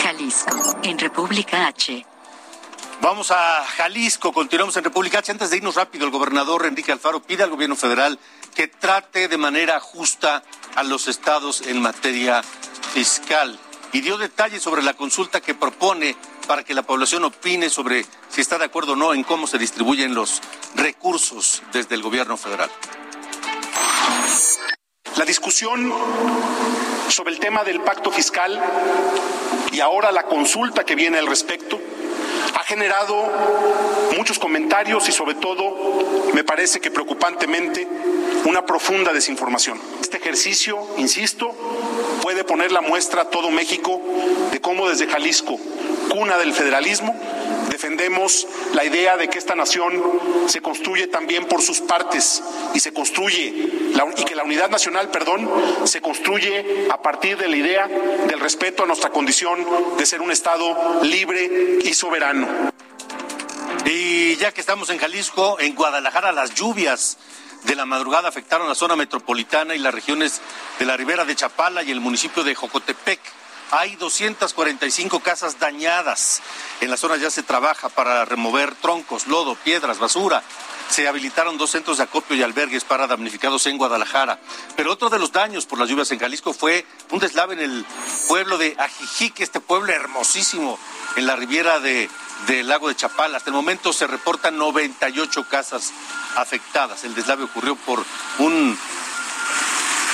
Jalisco, 0.02 0.76
en 0.82 0.98
República 0.98 1.66
H. 1.66 2.17
Vamos 3.00 3.30
a 3.30 3.64
Jalisco, 3.64 4.32
continuamos 4.32 4.76
en 4.76 4.82
República. 4.82 5.22
Antes 5.28 5.50
de 5.50 5.58
irnos 5.58 5.76
rápido, 5.76 6.04
el 6.04 6.10
gobernador 6.10 6.66
Enrique 6.66 6.90
Alfaro 6.90 7.22
pide 7.22 7.44
al 7.44 7.50
gobierno 7.50 7.76
federal 7.76 8.18
que 8.56 8.66
trate 8.66 9.28
de 9.28 9.38
manera 9.38 9.78
justa 9.78 10.42
a 10.74 10.82
los 10.82 11.06
estados 11.06 11.62
en 11.62 11.80
materia 11.80 12.42
fiscal 12.92 13.56
y 13.92 14.00
dio 14.00 14.18
detalles 14.18 14.62
sobre 14.62 14.82
la 14.82 14.94
consulta 14.94 15.40
que 15.40 15.54
propone 15.54 16.16
para 16.48 16.64
que 16.64 16.74
la 16.74 16.82
población 16.82 17.24
opine 17.24 17.70
sobre 17.70 18.04
si 18.30 18.40
está 18.40 18.58
de 18.58 18.64
acuerdo 18.64 18.94
o 18.94 18.96
no 18.96 19.14
en 19.14 19.22
cómo 19.22 19.46
se 19.46 19.58
distribuyen 19.58 20.12
los 20.12 20.42
recursos 20.74 21.62
desde 21.72 21.94
el 21.94 22.02
gobierno 22.02 22.36
federal. 22.36 22.70
La 25.16 25.24
discusión 25.24 25.94
sobre 27.08 27.32
el 27.32 27.38
tema 27.38 27.62
del 27.62 27.80
pacto 27.80 28.10
fiscal 28.10 28.60
y 29.70 29.78
ahora 29.78 30.10
la 30.10 30.24
consulta 30.24 30.84
que 30.84 30.96
viene 30.96 31.18
al 31.18 31.28
respecto 31.28 31.80
ha 32.54 32.64
generado 32.64 33.28
muchos 34.16 34.38
comentarios 34.38 35.08
y 35.08 35.12
sobre 35.12 35.34
todo, 35.34 35.74
me 36.34 36.44
parece 36.44 36.80
que 36.80 36.90
preocupantemente, 36.90 37.86
una 38.44 38.64
profunda 38.64 39.12
desinformación. 39.12 39.80
Este 40.00 40.16
ejercicio, 40.16 40.78
insisto, 40.96 41.54
puede 42.22 42.44
poner 42.44 42.72
la 42.72 42.80
muestra 42.80 43.22
a 43.22 43.30
todo 43.30 43.50
México 43.50 44.00
de 44.50 44.60
cómo 44.60 44.88
desde 44.88 45.06
Jalisco, 45.06 45.58
cuna 46.08 46.38
del 46.38 46.52
federalismo, 46.52 47.14
defendemos 47.88 48.46
la 48.74 48.84
idea 48.84 49.16
de 49.16 49.28
que 49.28 49.38
esta 49.38 49.54
nación 49.54 50.02
se 50.46 50.60
construye 50.60 51.06
también 51.06 51.46
por 51.46 51.62
sus 51.62 51.80
partes 51.80 52.42
y 52.74 52.80
se 52.80 52.92
construye 52.92 53.46
y 54.16 54.24
que 54.24 54.34
la 54.34 54.44
unidad 54.44 54.68
nacional, 54.68 55.10
perdón, 55.10 55.50
se 55.84 56.02
construye 56.02 56.86
a 56.90 57.00
partir 57.00 57.38
de 57.38 57.48
la 57.48 57.56
idea 57.56 57.88
del 57.88 58.40
respeto 58.40 58.82
a 58.82 58.86
nuestra 58.86 59.08
condición 59.08 59.64
de 59.96 60.04
ser 60.04 60.20
un 60.20 60.30
estado 60.30 61.02
libre 61.02 61.78
y 61.82 61.94
soberano. 61.94 62.46
Y 63.86 64.36
ya 64.36 64.52
que 64.52 64.60
estamos 64.60 64.90
en 64.90 64.98
Jalisco, 64.98 65.58
en 65.58 65.74
Guadalajara 65.74 66.32
las 66.32 66.54
lluvias 66.54 67.16
de 67.64 67.74
la 67.74 67.86
madrugada 67.86 68.28
afectaron 68.28 68.68
la 68.68 68.74
zona 68.74 68.96
metropolitana 68.96 69.74
y 69.74 69.78
las 69.78 69.94
regiones 69.94 70.42
de 70.78 70.84
la 70.84 70.96
ribera 70.96 71.24
de 71.24 71.34
Chapala 71.34 71.82
y 71.82 71.90
el 71.90 72.00
municipio 72.00 72.44
de 72.44 72.54
Jocotepec. 72.54 73.20
Hay 73.70 73.96
245 73.96 75.20
casas 75.20 75.58
dañadas. 75.58 76.40
En 76.80 76.90
la 76.90 76.96
zona 76.96 77.16
ya 77.16 77.30
se 77.30 77.42
trabaja 77.42 77.90
para 77.90 78.24
remover 78.24 78.74
troncos, 78.74 79.26
lodo, 79.26 79.56
piedras, 79.56 79.98
basura. 79.98 80.42
Se 80.88 81.06
habilitaron 81.06 81.58
dos 81.58 81.72
centros 81.72 81.98
de 81.98 82.04
acopio 82.04 82.34
y 82.34 82.42
albergues 82.42 82.84
para 82.84 83.06
damnificados 83.06 83.66
en 83.66 83.76
Guadalajara. 83.76 84.40
Pero 84.74 84.90
otro 84.90 85.10
de 85.10 85.18
los 85.18 85.32
daños 85.32 85.66
por 85.66 85.78
las 85.78 85.86
lluvias 85.86 86.10
en 86.12 86.18
Jalisco 86.18 86.54
fue 86.54 86.86
un 87.10 87.18
deslave 87.18 87.54
en 87.54 87.60
el 87.60 87.86
pueblo 88.26 88.56
de 88.56 88.74
Ajijic, 88.78 89.40
este 89.40 89.60
pueblo 89.60 89.92
hermosísimo 89.92 90.78
en 91.16 91.26
la 91.26 91.36
riviera 91.36 91.78
de, 91.78 92.08
del 92.46 92.68
lago 92.68 92.88
de 92.88 92.96
Chapala. 92.96 93.36
Hasta 93.36 93.50
el 93.50 93.56
momento 93.56 93.92
se 93.92 94.06
reportan 94.06 94.56
98 94.56 95.46
casas 95.46 95.92
afectadas. 96.36 97.04
El 97.04 97.14
deslave 97.14 97.44
ocurrió 97.44 97.76
por 97.76 98.02
un 98.38 98.78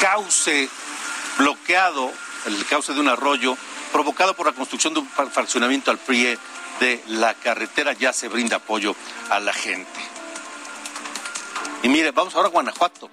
cauce 0.00 0.68
bloqueado 1.38 2.10
el 2.46 2.66
cauce 2.66 2.92
de 2.92 3.00
un 3.00 3.08
arroyo 3.08 3.56
provocado 3.92 4.34
por 4.34 4.46
la 4.46 4.52
construcción 4.52 4.94
de 4.94 5.00
un 5.00 5.08
fraccionamiento 5.08 5.90
al 5.90 5.98
PRIE 5.98 6.38
de 6.80 7.00
la 7.08 7.34
carretera. 7.34 7.92
Ya 7.92 8.12
se 8.12 8.28
brinda 8.28 8.56
apoyo 8.56 8.94
a 9.30 9.40
la 9.40 9.52
gente. 9.52 10.00
Y 11.82 11.88
mire, 11.88 12.10
vamos 12.12 12.34
ahora 12.34 12.48
a 12.48 12.50
Guanajuato, 12.50 13.10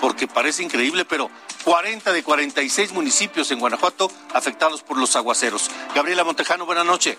porque 0.00 0.26
parece 0.26 0.62
increíble, 0.62 1.04
pero 1.04 1.30
40 1.64 2.12
de 2.12 2.22
46 2.22 2.92
municipios 2.92 3.50
en 3.50 3.60
Guanajuato 3.60 4.10
afectados 4.34 4.82
por 4.82 4.98
los 4.98 5.14
aguaceros. 5.16 5.70
Gabriela 5.94 6.24
Montejano, 6.24 6.66
buenas 6.66 6.84
noches. 6.84 7.16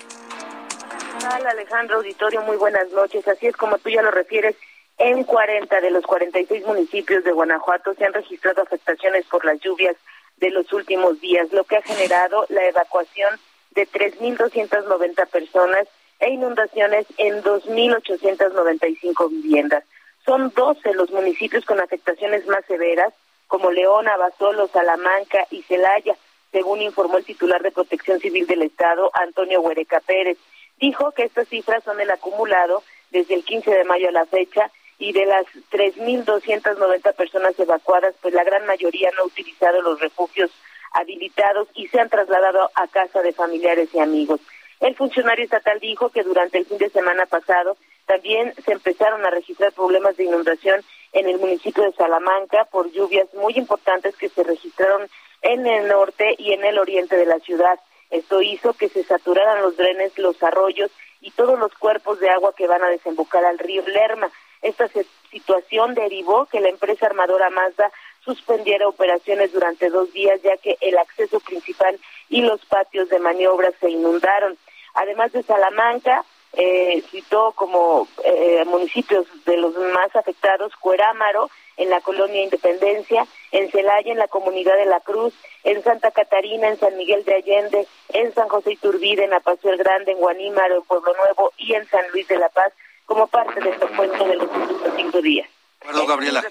Hola 1.18 1.50
Alejandro 1.50 1.98
Auditorio, 1.98 2.42
muy 2.42 2.58
buenas 2.58 2.90
noches. 2.92 3.28
Así 3.28 3.48
es 3.48 3.56
como 3.56 3.78
tú 3.78 3.90
ya 3.90 4.02
lo 4.02 4.12
refieres, 4.12 4.56
En 4.98 5.24
40 5.24 5.80
de 5.80 5.92
los 5.92 6.04
46 6.06 6.66
municipios 6.66 7.24
de 7.24 7.32
Guanajuato 7.32 7.94
se 7.94 8.04
han 8.04 8.12
registrado 8.12 8.62
afectaciones 8.62 9.26
por 9.28 9.46
las 9.46 9.58
lluvias 9.62 9.96
de 10.40 10.50
los 10.52 10.72
últimos 10.74 11.20
días, 11.20 11.52
lo 11.52 11.64
que 11.64 11.78
ha 11.78 11.82
generado 11.82 12.46
la 12.50 12.66
evacuación 12.66 13.40
de 13.72 13.88
3.290 13.88 15.28
personas 15.28 15.88
e 16.20 16.30
inundaciones 16.32 17.06
en 17.18 17.42
2.895 17.44 19.30
viviendas. 19.30 19.84
Son 20.26 20.52
12 20.56 20.94
los 20.94 21.12
municipios 21.12 21.66
con 21.66 21.80
afectaciones 21.80 22.46
más 22.48 22.66
severas, 22.66 23.14
como 23.48 23.72
León, 23.72 24.08
Abasolo, 24.08 24.68
Salamanca 24.68 25.48
y 25.50 25.64
Celaya, 25.64 26.16
según 26.52 26.82
informó 26.82 27.18
el 27.18 27.26
titular 27.26 27.62
de 27.62 27.72
Protección 27.72 28.20
Civil 28.20 28.48
del 28.48 28.64
Estado, 28.64 29.12
Antonio 29.14 29.62
Huereca 29.62 30.02
Pérez. 30.02 30.38
Dijo 30.80 31.12
que 31.12 31.24
estas 31.24 31.48
cifras 31.48 31.84
son 31.84 32.00
el 32.00 32.12
acumulado 32.12 32.84
desde 33.12 33.36
el 33.36 33.44
15 33.44 33.72
de 33.72 33.84
mayo 33.86 34.10
a 34.10 34.12
la 34.12 34.26
fecha 34.26 34.72
y 35.00 35.14
de 35.14 35.26
las 35.26 35.46
3.290 35.72 37.16
personas 37.16 37.58
evacuadas, 37.58 38.14
pues 38.22 38.34
la 38.34 38.44
gran 38.44 38.66
mayoría 38.66 39.10
no 39.16 39.24
ha 39.24 39.28
utilizado 39.28 39.82
los 39.82 40.00
refugios 40.00 40.52
habilitados 40.92 41.68
y 41.74 41.88
se 41.88 42.00
han 42.00 42.10
trasladado 42.10 42.70
a 42.76 42.88
casa 42.88 43.22
de 43.22 43.32
familiares 43.34 43.90
y 43.94 44.00
amigos. 44.00 44.42
El 44.80 44.96
funcionario 44.96 45.46
estatal 45.46 45.80
dijo 45.80 46.10
que 46.10 46.24
durante 46.24 46.58
el 46.58 46.66
fin 46.66 46.78
de 46.78 46.90
semana 46.90 47.26
pasado 47.26 47.78
también 48.06 48.54
se 48.66 48.72
empezaron 48.72 49.26
a 49.26 49.30
registrar 49.30 49.72
problemas 49.74 50.18
de 50.18 50.26
inundación 50.26 50.82
en 51.14 51.28
el 51.28 51.38
municipio 51.38 51.84
de 51.84 51.94
Salamanca 51.94 52.66
por 52.66 52.92
lluvias 52.92 53.34
muy 53.34 53.54
importantes 53.56 54.16
que 54.16 54.30
se 54.30 54.44
registraron 54.44 55.08
en 55.42 55.66
el 55.66 55.88
norte 55.88 56.36
y 56.38 56.54
en 56.54 56.66
el 56.66 56.78
oriente 56.78 57.16
de 57.16 57.26
la 57.26 57.40
ciudad. 57.40 57.80
Esto 58.10 58.42
hizo 58.42 58.74
que 58.74 58.90
se 58.90 59.04
saturaran 59.04 59.62
los 59.62 59.78
drenes, 59.78 60.18
los 60.18 60.42
arroyos 60.42 60.92
y 61.22 61.32
todos 61.32 61.60
los 61.60 61.74
cuerpos 61.76 62.20
de 62.20 62.30
agua 62.30 62.54
que 62.56 62.68
van 62.68 62.84
a 62.84 62.90
desembocar 62.90 63.46
al 63.46 63.60
río 63.60 63.84
Lerma. 63.88 64.32
Esta 64.62 64.90
situación 65.32 65.94
derivó 65.94 66.46
que 66.48 66.60
la 66.60 66.70
empresa 66.70 67.06
armadora 67.06 67.50
Mazda 67.50 67.92
suspendiera 68.24 68.88
operaciones 68.88 69.54
durante 69.54 69.90
dos 69.90 70.12
días 70.14 70.42
ya 70.42 70.58
que 70.58 70.78
el 70.82 70.98
acceso 70.98 71.40
principal 71.40 72.00
y 72.30 72.42
los 72.42 72.64
patios 72.66 73.10
de 73.10 73.20
maniobras 73.20 73.74
se 73.80 73.90
inundaron. 73.90 74.58
Además 74.94 75.32
de 75.32 75.44
Salamanca, 75.44 76.26
eh, 76.54 77.04
citó 77.12 77.54
como 77.54 78.08
eh, 78.24 78.64
municipios 78.66 79.28
de 79.46 79.58
los 79.58 79.76
más 79.76 80.16
afectados 80.16 80.76
Cuerámaro, 80.78 81.50
en 81.78 81.90
la 81.90 82.02
colonia 82.02 82.44
Independencia, 82.44 83.26
en 83.52 83.72
Celaya, 83.72 84.12
en 84.12 84.18
la 84.18 84.28
comunidad 84.28 84.76
de 84.76 84.86
La 84.86 85.00
Cruz, 85.00 85.34
en 85.64 85.82
Santa 85.82 86.12
Catarina, 86.12 86.68
en 86.68 86.78
San 86.78 86.98
Miguel 86.98 87.24
de 87.24 87.36
Allende, 87.36 87.88
en 88.10 88.34
San 88.34 88.50
José 88.50 88.74
Iturbide, 88.74 89.24
en 89.24 89.34
Apacio 89.34 89.72
el 89.72 89.78
Grande, 89.78 90.12
en 90.12 90.18
Guanímaro, 90.18 90.76
en 90.76 90.84
Pueblo 90.84 91.14
Nuevo 91.14 91.54
y 91.58 91.74
en 91.74 91.88
San 91.88 92.04
Luis 92.12 92.28
de 92.28 92.38
la 92.38 92.50
Paz, 92.50 92.74
como 93.10 93.26
parte 93.26 93.60
de 93.60 93.72
este 93.72 93.88
cuento 93.88 94.24
de 94.24 94.36
los 94.36 94.50
últimos 94.56 94.92
cinco 94.96 95.22
días. 95.22 95.50
Perdón, 95.80 96.06
Gabriela. 96.06 96.44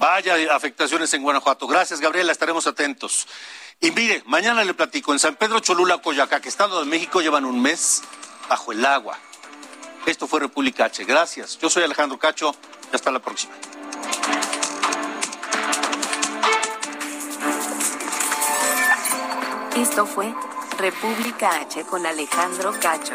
Vaya 0.00 0.56
afectaciones 0.56 1.14
en 1.14 1.22
Guanajuato. 1.22 1.68
Gracias, 1.68 2.00
Gabriela, 2.00 2.32
estaremos 2.32 2.66
atentos. 2.66 3.28
Y 3.80 3.92
mire, 3.92 4.22
mañana 4.26 4.64
le 4.64 4.74
platico, 4.74 5.12
en 5.12 5.20
San 5.20 5.36
Pedro 5.36 5.60
Cholula, 5.60 5.98
Coyacac, 5.98 6.44
Estado 6.46 6.80
de 6.80 6.86
México, 6.86 7.20
llevan 7.20 7.44
un 7.44 7.62
mes 7.62 8.02
bajo 8.48 8.72
el 8.72 8.84
agua. 8.84 9.16
Esto 10.04 10.26
fue 10.26 10.40
República 10.40 10.86
H. 10.86 11.04
Gracias. 11.04 11.58
Yo 11.58 11.70
soy 11.70 11.84
Alejandro 11.84 12.18
Cacho 12.18 12.56
y 12.92 12.96
hasta 12.96 13.12
la 13.12 13.20
próxima. 13.20 13.52
Esto 19.76 20.06
fue 20.06 20.34
República 20.78 21.60
H 21.60 21.84
con 21.84 22.04
Alejandro 22.04 22.72
Cacho. 22.80 23.14